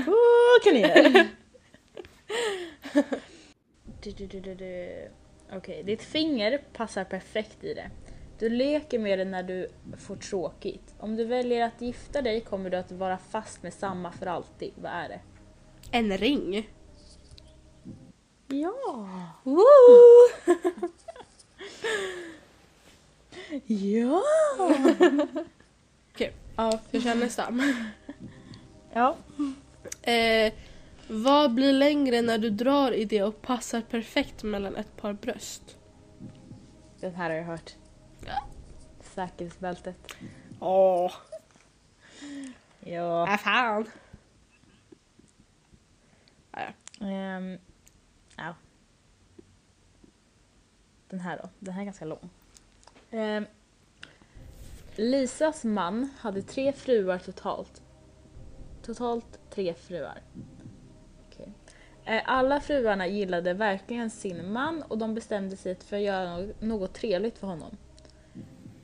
Åh, 0.06 0.62
kaniner! 0.64 1.28
Okej, 5.52 5.82
ditt 5.82 6.02
finger 6.02 6.58
passar 6.72 7.04
perfekt 7.04 7.64
i 7.64 7.74
det. 7.74 7.90
Du 8.38 8.48
leker 8.48 8.98
med 8.98 9.18
det 9.18 9.24
när 9.24 9.42
du 9.42 9.68
får 9.98 10.16
tråkigt. 10.16 10.94
Om 10.98 11.16
du 11.16 11.24
väljer 11.24 11.66
att 11.66 11.80
gifta 11.80 12.22
dig 12.22 12.40
kommer 12.40 12.70
du 12.70 12.76
att 12.76 12.92
vara 12.92 13.18
fast 13.18 13.62
med 13.62 13.74
samma 13.74 14.12
för 14.12 14.26
alltid. 14.26 14.72
Vad 14.74 14.92
är 14.92 15.08
det? 15.08 15.20
En 15.90 16.18
ring. 16.18 16.68
Ja! 18.48 18.98
Woo! 19.42 19.62
Ja! 23.66 24.22
Okej, 26.12 26.32
Ja. 26.56 26.80
jag 26.90 27.02
köra 27.02 27.14
nästa? 27.14 27.54
Ja. 28.92 29.16
Eh, 30.02 30.52
vad 31.08 31.54
blir 31.54 31.72
längre 31.72 32.22
när 32.22 32.38
du 32.38 32.50
drar 32.50 32.92
i 32.92 33.04
det 33.04 33.22
och 33.22 33.42
passar 33.42 33.80
perfekt 33.80 34.42
mellan 34.42 34.76
ett 34.76 34.96
par 34.96 35.12
bröst? 35.12 35.76
Den 37.00 37.14
här 37.14 37.30
har 37.30 37.36
jag 37.36 37.44
hört. 37.44 37.74
Säkerhetsbältet. 39.00 39.96
Åh, 40.60 41.12
Ja. 42.80 43.28
äh, 43.32 43.36
fan. 43.38 43.86
Ah, 46.50 46.60
ja. 47.00 47.40
Ja. 48.36 48.54
Den 51.08 51.20
här 51.20 51.36
då. 51.42 51.48
Den 51.58 51.74
här 51.74 51.80
är 51.80 51.84
ganska 51.84 52.04
lång. 52.04 52.30
Ehm, 53.10 53.46
Lisas 54.96 55.64
man 55.64 56.10
hade 56.18 56.42
tre 56.42 56.72
fruar 56.72 57.18
totalt. 57.18 57.82
Totalt 58.82 59.38
tre 59.50 59.74
fruar. 59.74 60.22
Okej. 61.28 61.52
Eh, 62.04 62.22
Alla 62.26 62.60
fruarna 62.60 63.06
gillade 63.06 63.54
verkligen 63.54 64.10
sin 64.10 64.52
man 64.52 64.82
och 64.82 64.98
de 64.98 65.14
bestämde 65.14 65.56
sig 65.56 65.74
för 65.74 65.96
att 65.96 66.02
göra 66.02 66.46
något 66.60 66.94
trevligt 66.94 67.38
för 67.38 67.46
honom. 67.46 67.76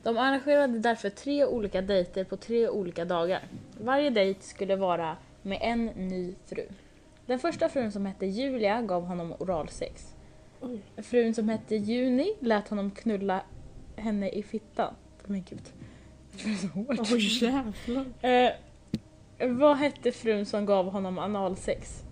De 0.02 0.18
arrangerade 0.18 0.78
därför 0.78 1.10
tre 1.10 1.44
olika 1.44 1.82
dejter 1.82 2.24
på 2.24 2.36
tre 2.36 2.68
olika 2.68 3.04
dagar. 3.04 3.42
Varje 3.80 4.10
dejt 4.10 4.42
skulle 4.42 4.76
vara 4.76 5.16
med 5.42 5.58
en 5.60 5.86
ny 5.86 6.34
fru. 6.46 6.66
Den 7.26 7.38
första 7.38 7.68
frun 7.68 7.92
som 7.92 8.06
hette 8.06 8.26
Julia 8.26 8.82
gav 8.82 9.04
honom 9.04 9.34
oralsex. 9.38 10.14
Oj. 10.60 10.80
Frun 11.02 11.34
som 11.34 11.48
hette 11.48 11.76
Juni 11.76 12.34
lät 12.40 12.68
honom 12.68 12.90
knulla 12.90 13.42
henne 13.96 14.28
i 14.28 14.42
fittan. 14.42 14.94
Men 15.26 15.44
gud. 15.50 15.62
Det 16.32 16.48
var 16.48 16.56
så 16.56 16.66
hårt. 16.66 17.12
Oj 17.12 17.44
jävlar. 17.44 18.04
Eh, 18.22 18.52
vad 19.48 19.76
hette 19.76 20.12
frun 20.12 20.46
som 20.46 20.66
gav 20.66 20.90
honom 20.90 21.18
analsex? 21.18 22.02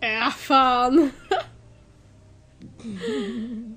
Äh, 0.00 0.30
fan. 0.30 1.10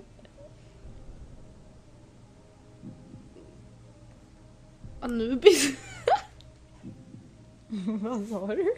Anubis. 5.00 5.78
vad 8.02 8.28
sa 8.28 8.48
du? 8.48 8.74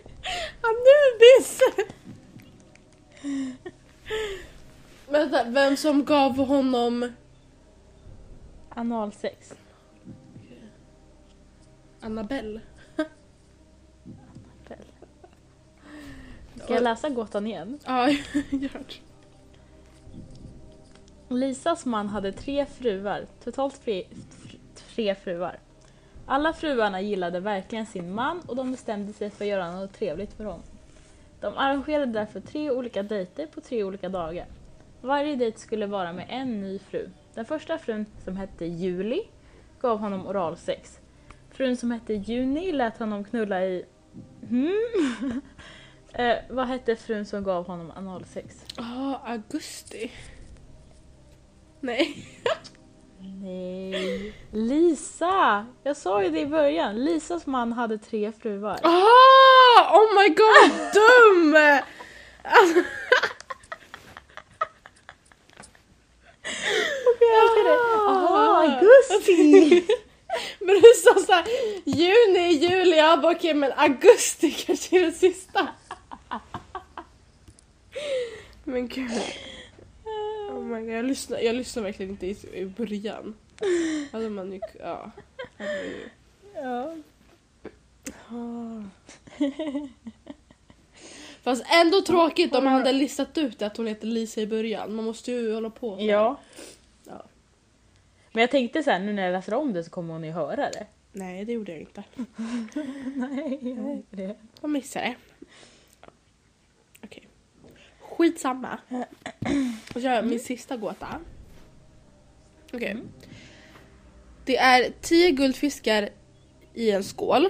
Anubis! 0.62 1.60
Vänta, 5.10 5.44
vem 5.44 5.78
som 5.78 6.06
gav 6.06 6.38
honom 6.38 7.12
Analsex. 8.70 9.54
Annabelle? 12.02 12.62
Ska 16.64 16.74
jag 16.74 16.84
läsa 16.84 17.10
gåtan 17.10 17.48
igen? 17.48 17.80
Ja, 17.86 18.10
gör 18.50 18.84
det. 18.88 19.02
Lisas 21.36 21.86
man 21.86 22.08
hade 22.08 22.32
tre 22.32 22.66
fruar, 22.66 23.26
totalt 23.44 23.84
tre, 23.86 24.08
tre 24.96 25.16
fruar. 25.16 25.60
Alla 26.32 26.54
fruarna 26.54 27.02
gillade 27.02 27.40
verkligen 27.40 27.86
sin 27.86 28.14
man 28.14 28.42
och 28.48 28.56
de 28.56 28.72
bestämde 28.72 29.14
sig 29.14 29.30
för 29.30 29.46
att 29.46 29.50
göra 29.50 29.72
något 29.72 29.94
trevligt 29.94 30.34
för 30.34 30.44
honom. 30.44 30.62
De 31.40 31.58
arrangerade 31.58 32.12
därför 32.12 32.40
tre 32.40 32.72
olika 32.72 33.04
dejter 33.04 33.48
på 33.48 33.62
tre 33.62 33.84
olika 33.84 34.10
dagar. 34.10 34.46
Varje 35.02 35.36
dejt 35.36 35.60
skulle 35.60 35.86
vara 35.86 36.14
med 36.14 36.26
en 36.30 36.62
ny 36.62 36.80
fru. 36.80 37.10
Den 37.34 37.46
första 37.46 37.78
frun, 37.78 38.06
som 38.24 38.38
hette 38.38 38.66
Juli, 38.66 39.22
gav 39.82 40.00
honom 40.00 40.28
oralsex. 40.28 41.00
Frun 41.50 41.78
som 41.78 41.92
hette 41.92 42.14
Juni 42.14 42.72
lät 42.72 42.98
honom 42.98 43.24
knulla 43.24 43.66
i... 43.66 43.86
Hmm? 44.50 45.42
eh, 46.14 46.38
vad 46.50 46.68
hette 46.68 46.96
frun 46.96 47.26
som 47.26 47.44
gav 47.44 47.68
honom 47.68 47.92
analsex? 47.96 48.66
Ja, 48.78 49.22
augusti. 49.26 50.12
Nej. 51.80 52.28
Nej. 53.42 54.34
Lisa! 54.52 55.66
Jag 55.84 55.98
sa 55.98 56.24
ju 56.24 56.30
det 56.30 56.40
i 56.40 56.46
början. 56.46 57.06
Lisas 57.06 57.46
man 57.46 57.72
hade 57.72 57.98
tre 57.98 58.32
fruar. 58.42 58.80
Ah! 58.84 59.98
Oh 59.98 60.22
my 60.22 60.30
god, 60.30 60.72
dum! 61.42 61.54
Jag 61.54 61.84
älskar 67.44 67.64
det. 67.64 67.70
Jaha, 68.04 68.64
augusti! 68.64 69.86
Men 70.60 70.76
du 70.76 70.82
sa 71.04 71.14
såhär, 71.26 71.46
juni, 71.86 72.54
juli, 72.54 72.98
jag 72.98 73.22
bara 73.22 73.36
okej 73.36 73.54
men 73.54 73.72
augusti 73.76 74.52
kanske 74.52 75.00
är 75.00 75.06
det 75.06 75.12
sista. 75.12 75.68
Men 78.64 78.88
gud. 78.88 79.12
My 80.72 80.82
god, 80.82 80.90
jag 80.90 81.06
lyssnar, 81.06 81.40
jag 81.40 81.56
lyssnar 81.56 81.84
verkligen 81.84 82.12
inte 82.12 82.28
i, 82.28 82.36
i 82.54 82.66
början. 82.66 83.36
Hade 84.12 84.30
man 84.30 84.52
ju, 84.54 84.60
ja. 84.80 85.12
hade 85.58 85.86
ju- 85.86 86.10
Ja. 86.56 86.96
Ah. 88.30 88.84
Fast 91.44 91.66
ändå 91.74 92.02
tråkigt 92.02 92.56
om 92.56 92.64
man 92.64 92.74
hade 92.74 92.92
listat 92.92 93.38
ut 93.38 93.62
att 93.62 93.78
hon 93.78 93.88
heter 93.88 94.08
Lisa 94.08 94.42
i 94.42 94.48
början. 94.48 94.96
Man 94.96 95.06
måste 95.06 95.32
ju 95.32 95.54
hålla 95.54 95.70
på. 95.70 95.98
så. 95.98 96.04
ja. 96.04 96.40
Ja. 97.06 97.24
Men 98.32 98.42
jag 98.42 98.52
tänkte 98.52 98.84
här, 98.86 99.00
nu 99.00 99.14
när 99.14 99.24
jag 99.24 99.32
läser 99.32 99.54
om 99.54 99.74
det 99.74 99.84
så 99.84 99.90
kommer 99.90 100.14
hon 100.14 100.24
ju 100.24 100.32
höra 100.32 100.56
det. 100.70 100.88
Nej, 101.12 101.46
det 101.46 101.54
gjorde 101.54 101.72
jag 101.72 101.82
inte. 101.82 102.04
Nej, 103.16 103.60
jag 103.62 104.04
det. 104.10 104.36
Jag 104.62 104.70
missade 104.70 105.06
det. 105.06 105.16
Skitsamma. 108.18 108.78
Och 109.96 110.02
kör 110.02 110.24
min 110.24 110.40
sista 110.40 110.78
gåta. 110.78 111.20
Okej. 112.74 112.98
Det 114.46 114.58
är 114.58 114.94
tio 115.02 115.32
guldfiskar 115.32 116.10
i 116.74 116.92
en 116.92 117.04
skål. 117.04 117.50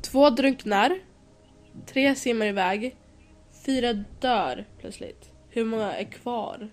Två 0.00 0.30
drunknar. 0.30 0.98
Tre 1.86 2.14
simmar 2.14 2.46
iväg. 2.46 2.96
Fyra 3.66 3.92
dör 4.20 4.64
plötsligt. 4.78 5.30
Hur 5.48 5.64
många 5.64 5.92
är 5.92 6.04
kvar? 6.04 6.70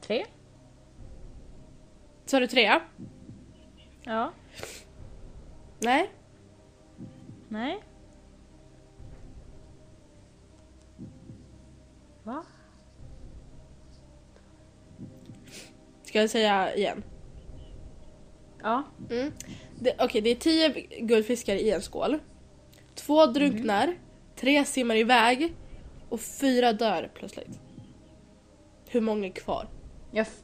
Tre? 0.00 0.26
Sa 2.24 2.40
du 2.40 2.46
tre? 2.46 2.80
Ja. 4.02 4.32
Nej. 5.78 6.10
Nej. 7.48 7.82
Ska 16.18 16.22
jag 16.22 16.30
säga 16.30 16.74
igen? 16.76 17.02
Ja. 18.62 18.84
Mm. 19.10 19.32
Det, 19.80 19.94
Okej, 19.98 20.20
det 20.20 20.30
är 20.30 20.34
tio 20.34 20.68
guldfiskar 21.00 21.56
i 21.56 21.70
en 21.70 21.82
skål. 21.82 22.18
Två 22.94 23.26
drunknar, 23.26 23.94
tre 24.36 24.64
simmar 24.64 24.96
iväg 24.96 25.54
och 26.08 26.20
fyra 26.20 26.72
dör 26.72 27.10
plötsligt. 27.14 27.60
Hur 28.88 29.00
många 29.00 29.26
är 29.26 29.30
kvar? 29.30 29.68
Jag 30.12 30.22
f- 30.22 30.42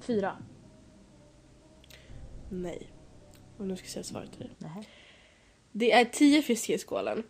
fyra. 0.00 0.36
Nej. 2.50 2.88
Och 3.58 3.66
nu 3.66 3.76
ska 3.76 3.84
jag 3.84 3.90
säga 3.92 4.04
svaret 4.04 4.30
till 4.32 4.40
dig. 4.40 4.50
Nej. 4.58 4.88
Det 5.72 5.92
är 5.92 6.04
tio 6.04 6.42
fiskar 6.42 6.74
i 6.74 6.78
skålen. 6.78 7.22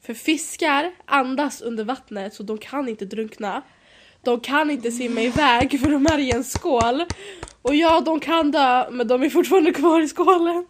För 0.00 0.14
fiskar 0.14 0.94
andas 1.04 1.60
under 1.62 1.84
vattnet 1.84 2.34
så 2.34 2.42
de 2.42 2.58
kan 2.58 2.88
inte 2.88 3.04
drunkna. 3.04 3.62
De 4.24 4.40
kan 4.40 4.70
inte 4.70 4.90
simma 4.90 5.20
iväg 5.20 5.80
för 5.80 5.90
de 5.90 6.06
är 6.06 6.18
i 6.18 6.30
en 6.30 6.44
skål. 6.44 7.04
Och 7.62 7.74
ja, 7.74 8.00
de 8.00 8.20
kan 8.20 8.50
dö 8.50 8.90
men 8.90 9.08
de 9.08 9.22
är 9.22 9.30
fortfarande 9.30 9.72
kvar 9.72 10.00
i 10.00 10.08
skålen. 10.08 10.66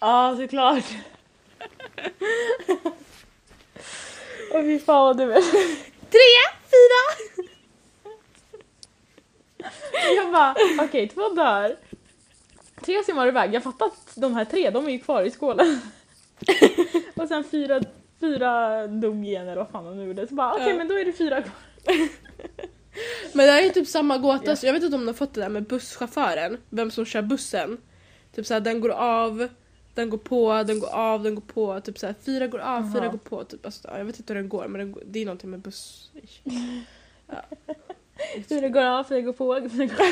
Ja, 0.00 0.36
såklart. 0.36 0.84
Åh 4.52 4.62
fy 4.62 4.78
fan 4.78 5.04
vad 5.04 5.16
du 5.16 5.32
är. 5.32 5.40
Tre, 6.10 6.30
fyra! 6.70 7.02
Jag 10.16 10.32
bara, 10.32 10.54
okej 10.78 11.08
två 11.08 11.28
dör. 11.28 11.76
Tre 12.84 13.04
simmar 13.04 13.28
iväg. 13.28 13.54
Jag 13.54 13.62
fattar 13.62 13.86
att 13.86 14.12
de 14.14 14.34
här 14.34 14.44
tre, 14.44 14.70
de 14.70 14.86
är 14.86 14.90
ju 14.90 14.98
kvar 14.98 15.22
i 15.22 15.30
skålen. 15.30 15.80
Och 17.16 17.28
sen 17.28 17.44
fyra, 17.50 17.80
fyra 18.24 18.86
dog 18.86 19.24
igen 19.26 19.42
eller 19.48 19.56
vad 19.56 19.68
fan 19.68 19.84
de 19.84 19.96
nu 19.96 20.04
gjorde. 20.06 20.26
Så 20.26 20.34
bara, 20.34 20.52
okej 20.54 20.68
Ja. 20.68 20.76
men 20.76 20.88
då 20.88 20.94
är 20.98 21.04
det 21.04 21.12
fyra 21.12 21.42
kvar. 21.42 21.54
Men 23.32 23.46
det 23.46 23.52
här 23.52 23.62
är 23.66 23.68
typ 23.70 23.88
samma 23.88 24.18
gåta, 24.18 24.44
Ja. 24.50 24.56
så 24.56 24.66
jag 24.66 24.72
vet 24.72 24.82
inte 24.82 24.96
om 24.96 25.00
de 25.02 25.06
har 25.06 25.14
fått 25.14 25.34
det 25.34 25.40
där 25.40 25.48
med 25.48 25.62
busschauffören, 25.66 26.58
vem 26.70 26.90
som 26.90 27.04
kör 27.04 27.22
bussen. 27.22 27.78
Typ 28.34 28.46
såhär 28.46 28.60
den 28.60 28.80
går 28.80 28.88
av, 28.90 29.48
den 29.94 30.10
går 30.10 30.18
på, 30.18 30.62
den 30.66 30.80
går 30.80 30.88
av, 30.88 31.22
den 31.22 31.34
går 31.34 31.42
på. 31.42 31.80
Typ 31.80 31.98
såhär 31.98 32.14
fyra 32.26 32.46
går 32.46 32.58
av, 32.58 32.92
fyra 32.92 33.02
Jaha. 33.04 33.10
går 33.12 33.18
på. 33.18 33.44
Typ, 33.44 33.66
alltså, 33.66 33.88
ja, 33.88 33.98
jag 33.98 34.04
vet 34.04 34.18
inte 34.18 34.32
hur 34.32 34.40
den 34.40 34.48
går 34.48 34.68
men 34.68 34.78
den 34.78 34.92
går, 34.92 35.02
det 35.06 35.18
är 35.18 35.24
någonting 35.24 35.50
med 35.50 35.60
buss. 35.60 36.10
Ja. 37.26 37.42
Det 38.48 38.68
går 38.68 38.82
av, 38.84 39.06
det 39.08 39.22
går 39.22 39.32
på. 39.32 39.58
Det 39.60 39.86
går... 39.86 39.96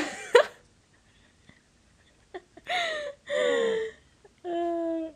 Eh, 4.44 4.50
ja. 5.02 5.10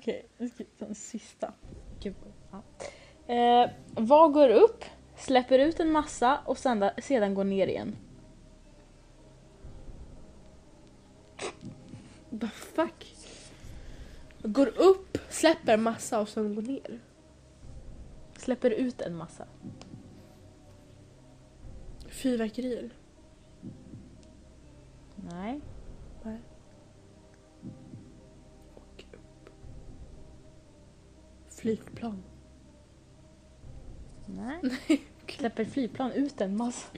Okej, 0.00 0.26
nu 0.38 0.48
ska 0.48 0.64
vi 0.64 0.70
ta 0.78 0.86
en 0.86 0.94
sista. 0.94 1.52
Gud, 2.00 2.14
ja. 2.50 2.62
eh, 3.34 3.70
vad 3.94 4.32
går 4.32 4.48
upp, 4.48 4.84
släpper 5.16 5.58
ut 5.58 5.80
en 5.80 5.92
massa 5.92 6.40
och 6.44 6.58
sedan, 6.58 6.90
sedan 7.02 7.34
går 7.34 7.44
ner 7.44 7.66
igen? 7.66 7.96
The 12.40 12.48
fuck? 12.48 13.16
Går 14.42 14.66
upp, 14.66 15.18
släpper 15.28 15.76
massa 15.76 16.20
och 16.20 16.28
sen 16.28 16.54
går 16.54 16.62
ner. 16.62 17.00
Släpper 18.36 18.70
ut 18.70 19.00
en 19.00 19.16
massa. 19.16 19.46
Fyrverkerier. 22.08 22.90
Nej. 25.16 25.60
Och 28.74 29.04
upp. 29.12 29.50
Flygplan. 31.60 32.22
Nej. 34.26 34.60
Släpper 35.28 35.64
flygplan 35.64 36.12
ut 36.12 36.40
en 36.40 36.56
massa. 36.56 36.88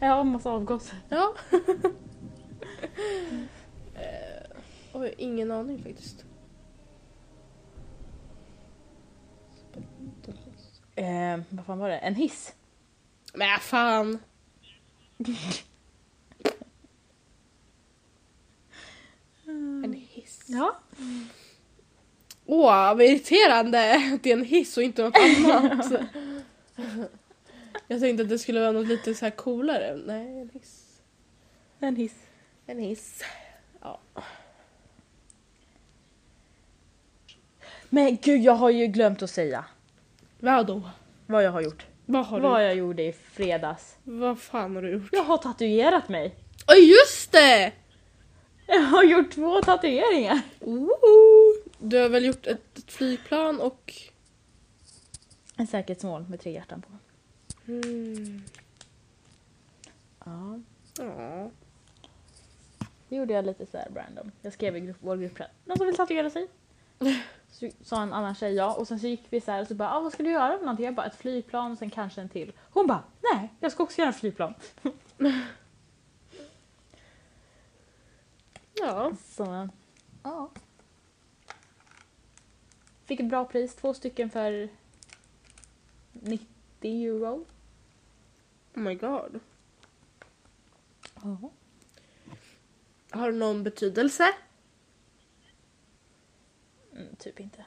Ja, 0.00 0.24
massa 0.24 0.50
avgaser. 0.50 0.98
Ja. 1.08 1.34
eh, 3.94 4.56
oj, 4.92 5.14
ingen 5.18 5.50
aning 5.50 5.82
faktiskt. 5.82 6.24
Eh, 10.94 11.40
vad 11.50 11.66
fan 11.66 11.78
var 11.78 11.88
det? 11.88 11.98
En 11.98 12.14
hiss? 12.14 12.54
Men 13.34 13.58
fan! 13.60 14.18
En 19.84 19.92
hiss. 19.92 20.44
Ja. 20.46 20.80
Åh, 22.50 22.94
vad 22.94 23.02
irriterande 23.02 23.94
att 24.14 24.22
det 24.22 24.30
är 24.30 24.36
en 24.36 24.44
hiss 24.44 24.76
och 24.76 24.82
inte 24.82 25.02
något 25.02 25.16
annat. 25.16 25.92
Jag 27.88 28.00
tänkte 28.00 28.22
att 28.22 28.28
det 28.28 28.38
skulle 28.38 28.60
vara 28.60 28.72
något 28.72 28.86
lite 28.86 29.14
så 29.14 29.24
här 29.24 29.30
coolare. 29.30 29.96
Nej, 30.06 30.40
en 30.40 30.50
hiss. 30.52 30.84
En 31.80 31.96
hiss. 31.96 32.14
En 32.66 32.78
hiss. 32.78 33.24
Ja. 33.82 34.00
Men 37.88 38.16
gud, 38.22 38.40
jag 38.42 38.52
har 38.52 38.70
ju 38.70 38.86
glömt 38.86 39.22
att 39.22 39.30
säga 39.30 39.64
Vadå? 40.40 40.82
vad 41.26 41.44
jag 41.44 41.50
har 41.50 41.60
gjort. 41.60 41.86
Vad 42.06 42.26
har 42.26 42.40
vad 42.40 42.60
du? 42.60 42.64
jag 42.64 42.74
gjorde 42.74 43.02
i 43.02 43.12
fredags. 43.12 43.96
Vad 44.04 44.40
fan 44.40 44.74
har 44.74 44.82
du 44.82 44.90
gjort? 44.92 45.08
Jag 45.12 45.22
har 45.24 45.36
tatuerat 45.38 46.08
mig. 46.08 46.34
Åh 46.68 46.78
just 46.78 47.32
det! 47.32 47.72
Jag 48.66 48.80
har 48.80 49.04
gjort 49.04 49.30
två 49.30 49.62
tatueringar. 49.62 50.40
Ooh. 50.60 51.47
Du 51.78 52.02
har 52.02 52.08
väl 52.08 52.24
gjort 52.24 52.46
ett, 52.46 52.78
ett 52.78 52.92
flygplan 52.92 53.60
och... 53.60 53.92
En 55.56 55.66
säkerhetsmål 55.66 56.26
med 56.28 56.40
tre 56.40 56.52
hjärtan 56.52 56.82
på. 56.82 56.88
Mm. 57.72 58.42
Ja. 60.24 60.60
Ja. 60.98 61.50
Det 63.08 63.16
gjorde 63.16 63.32
jag 63.32 63.46
lite 63.46 63.66
sådär 63.66 63.88
random. 63.94 64.32
Jag 64.42 64.52
skrev 64.52 64.76
i 64.76 64.80
grupp, 64.80 64.96
vår 65.00 65.16
gruppchatt. 65.16 65.50
Någon 65.64 65.76
som 65.76 65.86
vill 65.86 65.96
tatuera 65.96 66.30
sig? 66.30 66.48
Så 67.50 67.70
sa 67.82 68.02
en 68.02 68.12
annan 68.12 68.34
tjej 68.34 68.54
ja 68.54 68.74
och 68.74 68.88
sen 68.88 69.00
så 69.00 69.06
gick 69.06 69.26
vi 69.30 69.40
så 69.40 69.50
här 69.50 69.60
och 69.62 69.68
så 69.68 69.74
bara 69.74 69.94
ah, 69.94 70.00
vad 70.00 70.12
ska 70.12 70.22
du 70.22 70.30
göra 70.30 70.58
för 70.58 70.64
någonting? 70.64 70.84
Jag 70.84 70.94
bara 70.94 71.06
ett 71.06 71.16
flygplan 71.16 71.72
och 71.72 71.78
sen 71.78 71.90
kanske 71.90 72.20
en 72.20 72.28
till. 72.28 72.52
Hon 72.70 72.86
bara 72.86 73.02
nej 73.32 73.54
jag 73.60 73.72
ska 73.72 73.82
också 73.82 73.98
göra 73.98 74.08
en 74.08 74.14
flygplan. 74.14 74.54
Ja. 78.80 79.12
Så 79.24 79.68
ja. 80.22 80.50
Fick 83.08 83.20
ett 83.20 83.28
bra 83.28 83.44
pris, 83.44 83.74
två 83.74 83.94
stycken 83.94 84.30
för 84.30 84.68
90 86.12 86.46
euro. 86.82 87.46
Oh 88.74 88.80
my 88.80 88.94
god. 88.94 89.40
Ja. 91.14 91.50
Har 93.10 93.32
det 93.32 93.38
någon 93.38 93.64
betydelse? 93.64 94.24
Mm, 96.92 97.16
typ 97.16 97.40
inte. 97.40 97.64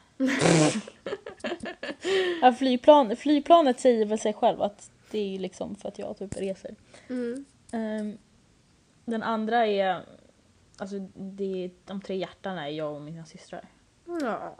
ja, 2.42 2.54
flygplan, 2.54 3.16
flygplanet 3.16 3.80
säger 3.80 4.06
väl 4.06 4.20
sig 4.20 4.34
själv 4.34 4.62
att 4.62 4.92
det 5.12 5.36
är 5.36 5.40
liksom 5.40 5.76
för 5.76 5.90
att 5.90 6.00
jag 6.00 6.18
typ 6.18 6.38
reser. 6.38 6.76
Mm. 7.10 7.46
Ehm, 7.72 8.18
den 9.06 9.24
andra 9.24 9.68
är, 9.68 10.06
alltså 10.78 11.00
det 11.16 11.64
är, 11.64 11.72
de 11.86 12.02
tre 12.02 12.16
hjärtarna 12.16 12.68
är 12.68 12.72
jag 12.72 12.96
och 12.96 13.02
mina 13.02 13.26
systrar. 13.26 13.70
Ja. 14.06 14.58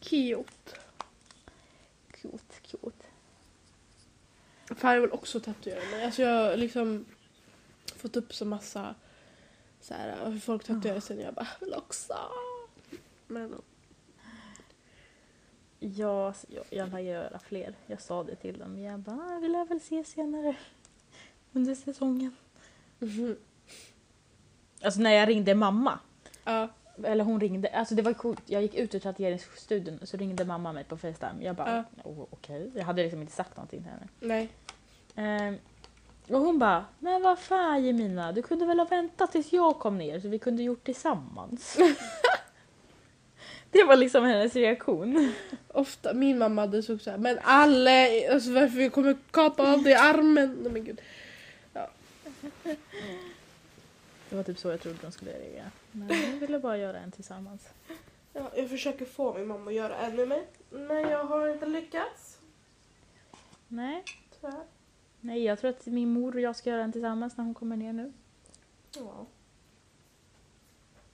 Cute. 0.00 0.76
Cute, 2.12 2.54
cute. 2.62 3.06
Fan 4.76 4.94
jag 4.94 5.00
vill 5.00 5.12
också 5.12 5.40
tatuera 5.40 5.80
mig. 5.90 6.04
Alltså 6.04 6.22
jag 6.22 6.50
har 6.50 6.56
liksom 6.56 7.04
fått 7.96 8.16
upp 8.16 8.34
så 8.34 8.44
massa 8.44 8.94
så 9.80 9.94
här, 9.94 10.30
hur 10.30 10.38
folk 10.40 10.64
tatuerar 10.64 11.00
sig 11.00 11.16
och 11.16 11.22
jag 11.22 11.34
bara 11.34 11.48
vill 11.60 11.74
också. 11.74 12.14
Men 13.26 13.62
Ja, 15.82 16.34
jag, 16.48 16.64
jag 16.70 16.88
lär 16.90 16.98
göra 16.98 17.38
fler. 17.38 17.74
Jag 17.86 18.00
sa 18.02 18.24
det 18.24 18.36
till 18.36 18.58
dem. 18.58 18.78
Jag 18.78 19.00
bara, 19.00 19.16
"Ah, 19.36 19.38
vi 19.38 19.48
lär 19.48 19.64
väl 19.64 19.80
se 19.80 20.04
senare 20.04 20.56
under 21.52 21.74
säsongen. 21.74 22.36
Mhm. 22.98 23.36
Alltså 24.82 25.00
när 25.00 25.10
jag 25.10 25.28
ringde 25.28 25.54
mamma, 25.54 25.98
ja. 26.44 26.68
Eller 27.04 27.24
hon 27.24 27.40
ringde, 27.40 27.68
alltså 27.68 27.94
det 27.94 28.02
var 28.02 28.12
coolt. 28.12 28.42
Jag 28.46 28.62
gick 28.62 28.74
ut 28.74 28.94
ur 28.94 28.98
tatueringsstudion 28.98 29.98
så 30.02 30.16
ringde 30.16 30.44
mamma 30.44 30.72
mig 30.72 30.84
på 30.84 30.96
Facetime. 30.96 31.44
Jag 31.44 31.56
bara, 31.56 31.84
"Oh, 32.04 32.26
okej. 32.30 32.70
Jag 32.74 32.84
hade 32.84 33.02
liksom 33.02 33.20
inte 33.20 33.32
sagt 33.32 33.56
någonting 33.56 33.82
till 33.82 33.90
henne. 33.90 34.08
Nej. 34.20 34.48
Ehm, 35.16 35.56
och 36.28 36.40
hon 36.40 36.58
bara, 36.58 36.84
men 36.98 37.22
vad 37.22 37.38
fan 37.38 37.84
Jemina, 37.84 38.32
du 38.32 38.42
kunde 38.42 38.66
väl 38.66 38.78
ha 38.78 38.86
väntat 38.86 39.32
tills 39.32 39.52
jag 39.52 39.78
kom 39.78 39.98
ner 39.98 40.20
så 40.20 40.28
vi 40.28 40.38
kunde 40.38 40.62
gjort 40.62 40.84
tillsammans. 40.84 41.76
det 43.70 43.84
var 43.84 43.96
liksom 43.96 44.24
hennes 44.24 44.54
reaktion. 44.56 45.32
Ofta, 45.68 46.14
min 46.14 46.38
mamma 46.38 46.60
hade 46.60 46.82
så 46.82 46.98
här, 47.06 47.16
men 47.18 47.38
alle, 47.42 48.30
alltså 48.32 48.52
varför 48.52 48.76
vi 48.78 48.90
kommer 48.90 49.16
kapa 49.30 49.72
av 49.72 49.82
dig 49.82 49.94
armen. 49.94 50.58
Nej 50.62 50.72
men 50.72 50.84
gud. 50.84 51.00
Det 54.30 54.36
var 54.36 54.42
typ 54.42 54.58
så 54.58 54.68
jag 54.68 54.80
trodde 54.80 54.98
de 55.02 55.12
skulle 55.12 55.32
reagera. 55.32 55.70
Men 55.92 56.08
vi 56.08 56.38
ville 56.38 56.58
bara 56.58 56.76
göra 56.76 56.98
en 56.98 57.10
tillsammans. 57.10 57.68
Ja, 58.32 58.50
jag 58.56 58.68
försöker 58.68 59.04
få 59.04 59.34
min 59.34 59.46
mamma 59.46 59.70
att 59.70 59.76
göra 59.76 59.96
en 59.96 60.16
med 60.16 60.28
mig. 60.28 60.46
Men 60.70 61.08
jag 61.08 61.24
har 61.24 61.48
inte 61.48 61.66
lyckats. 61.66 62.40
Nej, 63.68 64.04
Tyvärr. 64.40 64.64
nej 65.20 65.42
jag 65.44 65.58
tror 65.58 65.70
att 65.70 65.86
min 65.86 66.08
mor 66.12 66.34
och 66.34 66.40
jag 66.40 66.56
ska 66.56 66.70
göra 66.70 66.82
en 66.84 66.92
tillsammans 66.92 67.36
när 67.36 67.44
hon 67.44 67.54
kommer 67.54 67.76
ner 67.76 67.92
nu. 67.92 68.12
Ja. 68.96 69.26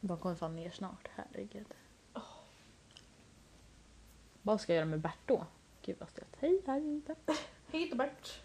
De 0.00 0.18
kommer 0.18 0.34
fan 0.34 0.56
ner 0.56 0.70
snart, 0.70 1.08
herregud. 1.14 1.74
Vad 4.42 4.60
ska 4.60 4.72
jag 4.72 4.76
göra 4.76 4.86
med 4.86 5.00
Bert 5.00 5.18
då? 5.26 5.46
Gud 5.82 5.96
vad 5.98 6.08
stelt. 6.08 6.36
Hej, 6.40 6.62
hej 6.66 7.00
Bert. 7.06 7.38
Hej 7.72 7.88
då 7.90 7.96
Bert. 7.96 8.40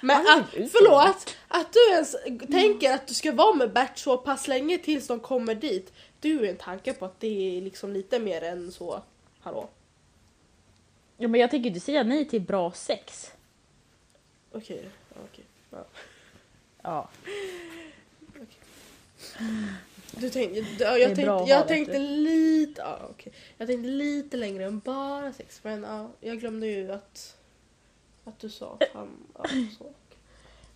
Men 0.00 0.26
att, 0.26 0.50
förlåt, 0.50 1.36
att 1.48 1.72
du 1.72 1.90
ens 1.90 2.16
tänker 2.50 2.94
att 2.94 3.06
du 3.06 3.14
ska 3.14 3.32
vara 3.32 3.54
med 3.54 3.72
Bert 3.72 3.98
så 3.98 4.18
pass 4.18 4.48
länge 4.48 4.78
tills 4.78 5.06
de 5.06 5.20
kommer 5.20 5.54
dit. 5.54 5.92
Du 6.20 6.46
är 6.46 6.50
en 6.50 6.56
tanke 6.56 6.92
på 6.92 7.04
att 7.04 7.20
det 7.20 7.58
är 7.58 7.62
liksom 7.62 7.92
lite 7.92 8.18
mer 8.18 8.42
än 8.42 8.72
så. 8.72 9.02
Hallå? 9.40 9.68
Ja 11.16 11.28
men 11.28 11.40
jag 11.40 11.50
tänker 11.50 11.68
inte 11.68 11.80
säga 11.80 12.02
nej 12.02 12.28
till 12.28 12.40
bra 12.40 12.72
sex. 12.72 13.32
Okej, 14.52 14.88
ja, 15.14 15.20
okej. 15.24 15.44
Ja. 15.70 15.84
Ja. 16.82 17.08
Du 20.10 20.30
tänkte, 20.30 20.64
ja, 20.78 20.88
är 20.88 20.98
jag 20.98 21.14
tänkte, 21.14 21.44
jag 21.46 21.68
tänkte 21.68 21.98
lite, 21.98 22.80
ja, 22.80 23.00
okej. 23.10 23.32
Jag 23.58 23.68
tänkte 23.68 23.88
lite 23.88 24.36
längre 24.36 24.64
än 24.64 24.78
bara 24.78 25.32
sex 25.32 25.60
men 25.62 25.82
ja, 25.82 26.10
jag 26.20 26.40
glömde 26.40 26.66
ju 26.66 26.92
att, 26.92 27.35
att 28.26 28.38
du 28.38 28.50
sa 28.50 28.76
att 28.80 28.88
han, 28.92 29.26
ja, 29.34 29.44
så. 29.78 29.92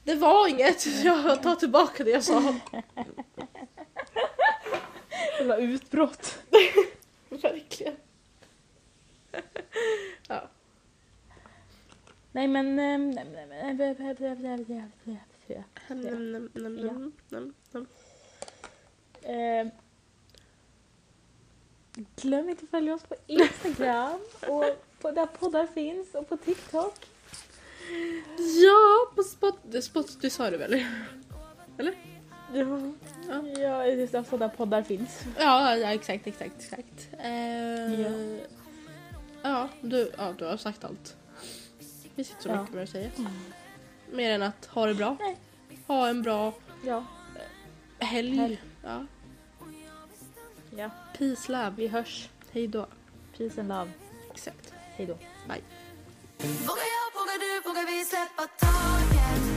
Det 0.05 0.15
var 0.15 0.49
inget, 0.49 0.87
jag 1.05 1.43
tar 1.43 1.57
tillbaka 1.57 2.05
det 2.05 2.11
jag 2.11 2.25
sa. 2.25 2.55
Jävla 5.39 5.57
utbrott. 5.57 6.39
Verkligen. 7.29 7.97
ja. 10.29 10.49
Nej 12.33 12.49
men... 12.49 12.79
glöm 22.17 22.49
inte 22.49 22.65
att 22.65 22.71
följa 22.71 22.95
oss 22.95 23.03
på 23.03 23.15
Instagram 23.27 24.21
och 24.49 24.65
på 25.01 25.11
där 25.11 25.27
poddar 25.27 25.67
finns 25.67 26.15
och 26.15 26.29
på 26.29 26.37
TikTok. 26.37 27.10
Ja, 28.65 29.13
på 29.17 29.23
spot, 29.23 29.59
spot, 29.85 30.19
det 30.21 30.31
sa 30.31 30.51
du 30.51 30.57
väl? 30.57 30.85
Eller? 31.79 31.95
Ja, 32.55 32.81
Ja. 33.29 33.43
ja 33.61 33.87
just 33.87 34.13
det, 34.13 34.19
alltså 34.19 34.37
där 34.39 34.49
poddar 34.49 34.83
finns. 34.83 35.21
Ja, 35.39 35.77
ja 35.77 35.93
exakt, 35.93 36.27
exakt, 36.27 36.53
exakt. 36.59 37.09
Eh, 37.19 38.01
Ja. 38.01 38.11
ja. 39.43 39.69
du, 39.81 40.13
ja, 40.19 40.35
du 40.39 40.45
har 40.45 40.57
sagt 40.57 40.85
allt. 40.85 41.17
Det 41.79 42.09
finns 42.15 42.31
inte 42.31 42.43
så 42.43 42.49
Ja. 42.49 42.61
mycket 42.61 42.75
mer 42.75 42.83
att 42.83 42.89
säga. 42.89 43.11
Mer 44.13 44.31
än 44.31 44.43
att 44.43 44.67
ha 44.67 44.87
det 44.87 44.95
bra. 44.95 45.17
Nej. 45.21 45.37
Ha 45.87 46.09
en 46.09 46.23
bra 46.23 46.55
Ja. 46.87 47.05
helg. 47.99 48.37
Helg. 48.37 48.63
Ja. 48.85 49.07
ja. 50.77 50.91
Peace, 51.19 51.53
love. 51.53 51.73
Vi 51.77 51.87
hörs. 51.89 52.29
Hej 52.53 52.67
då. 52.69 52.87
Peace 53.39 53.61
and 53.61 53.69
love. 53.69 53.91
Exakt. 54.35 54.73
Hej 54.97 55.07
då. 55.07 55.15
Bye. 55.49 55.63
Vågar 57.15 57.39
du, 57.39 57.69
vågar 57.69 57.87
vi 57.87 58.05
släppa 58.05 58.47
taget? 58.47 59.50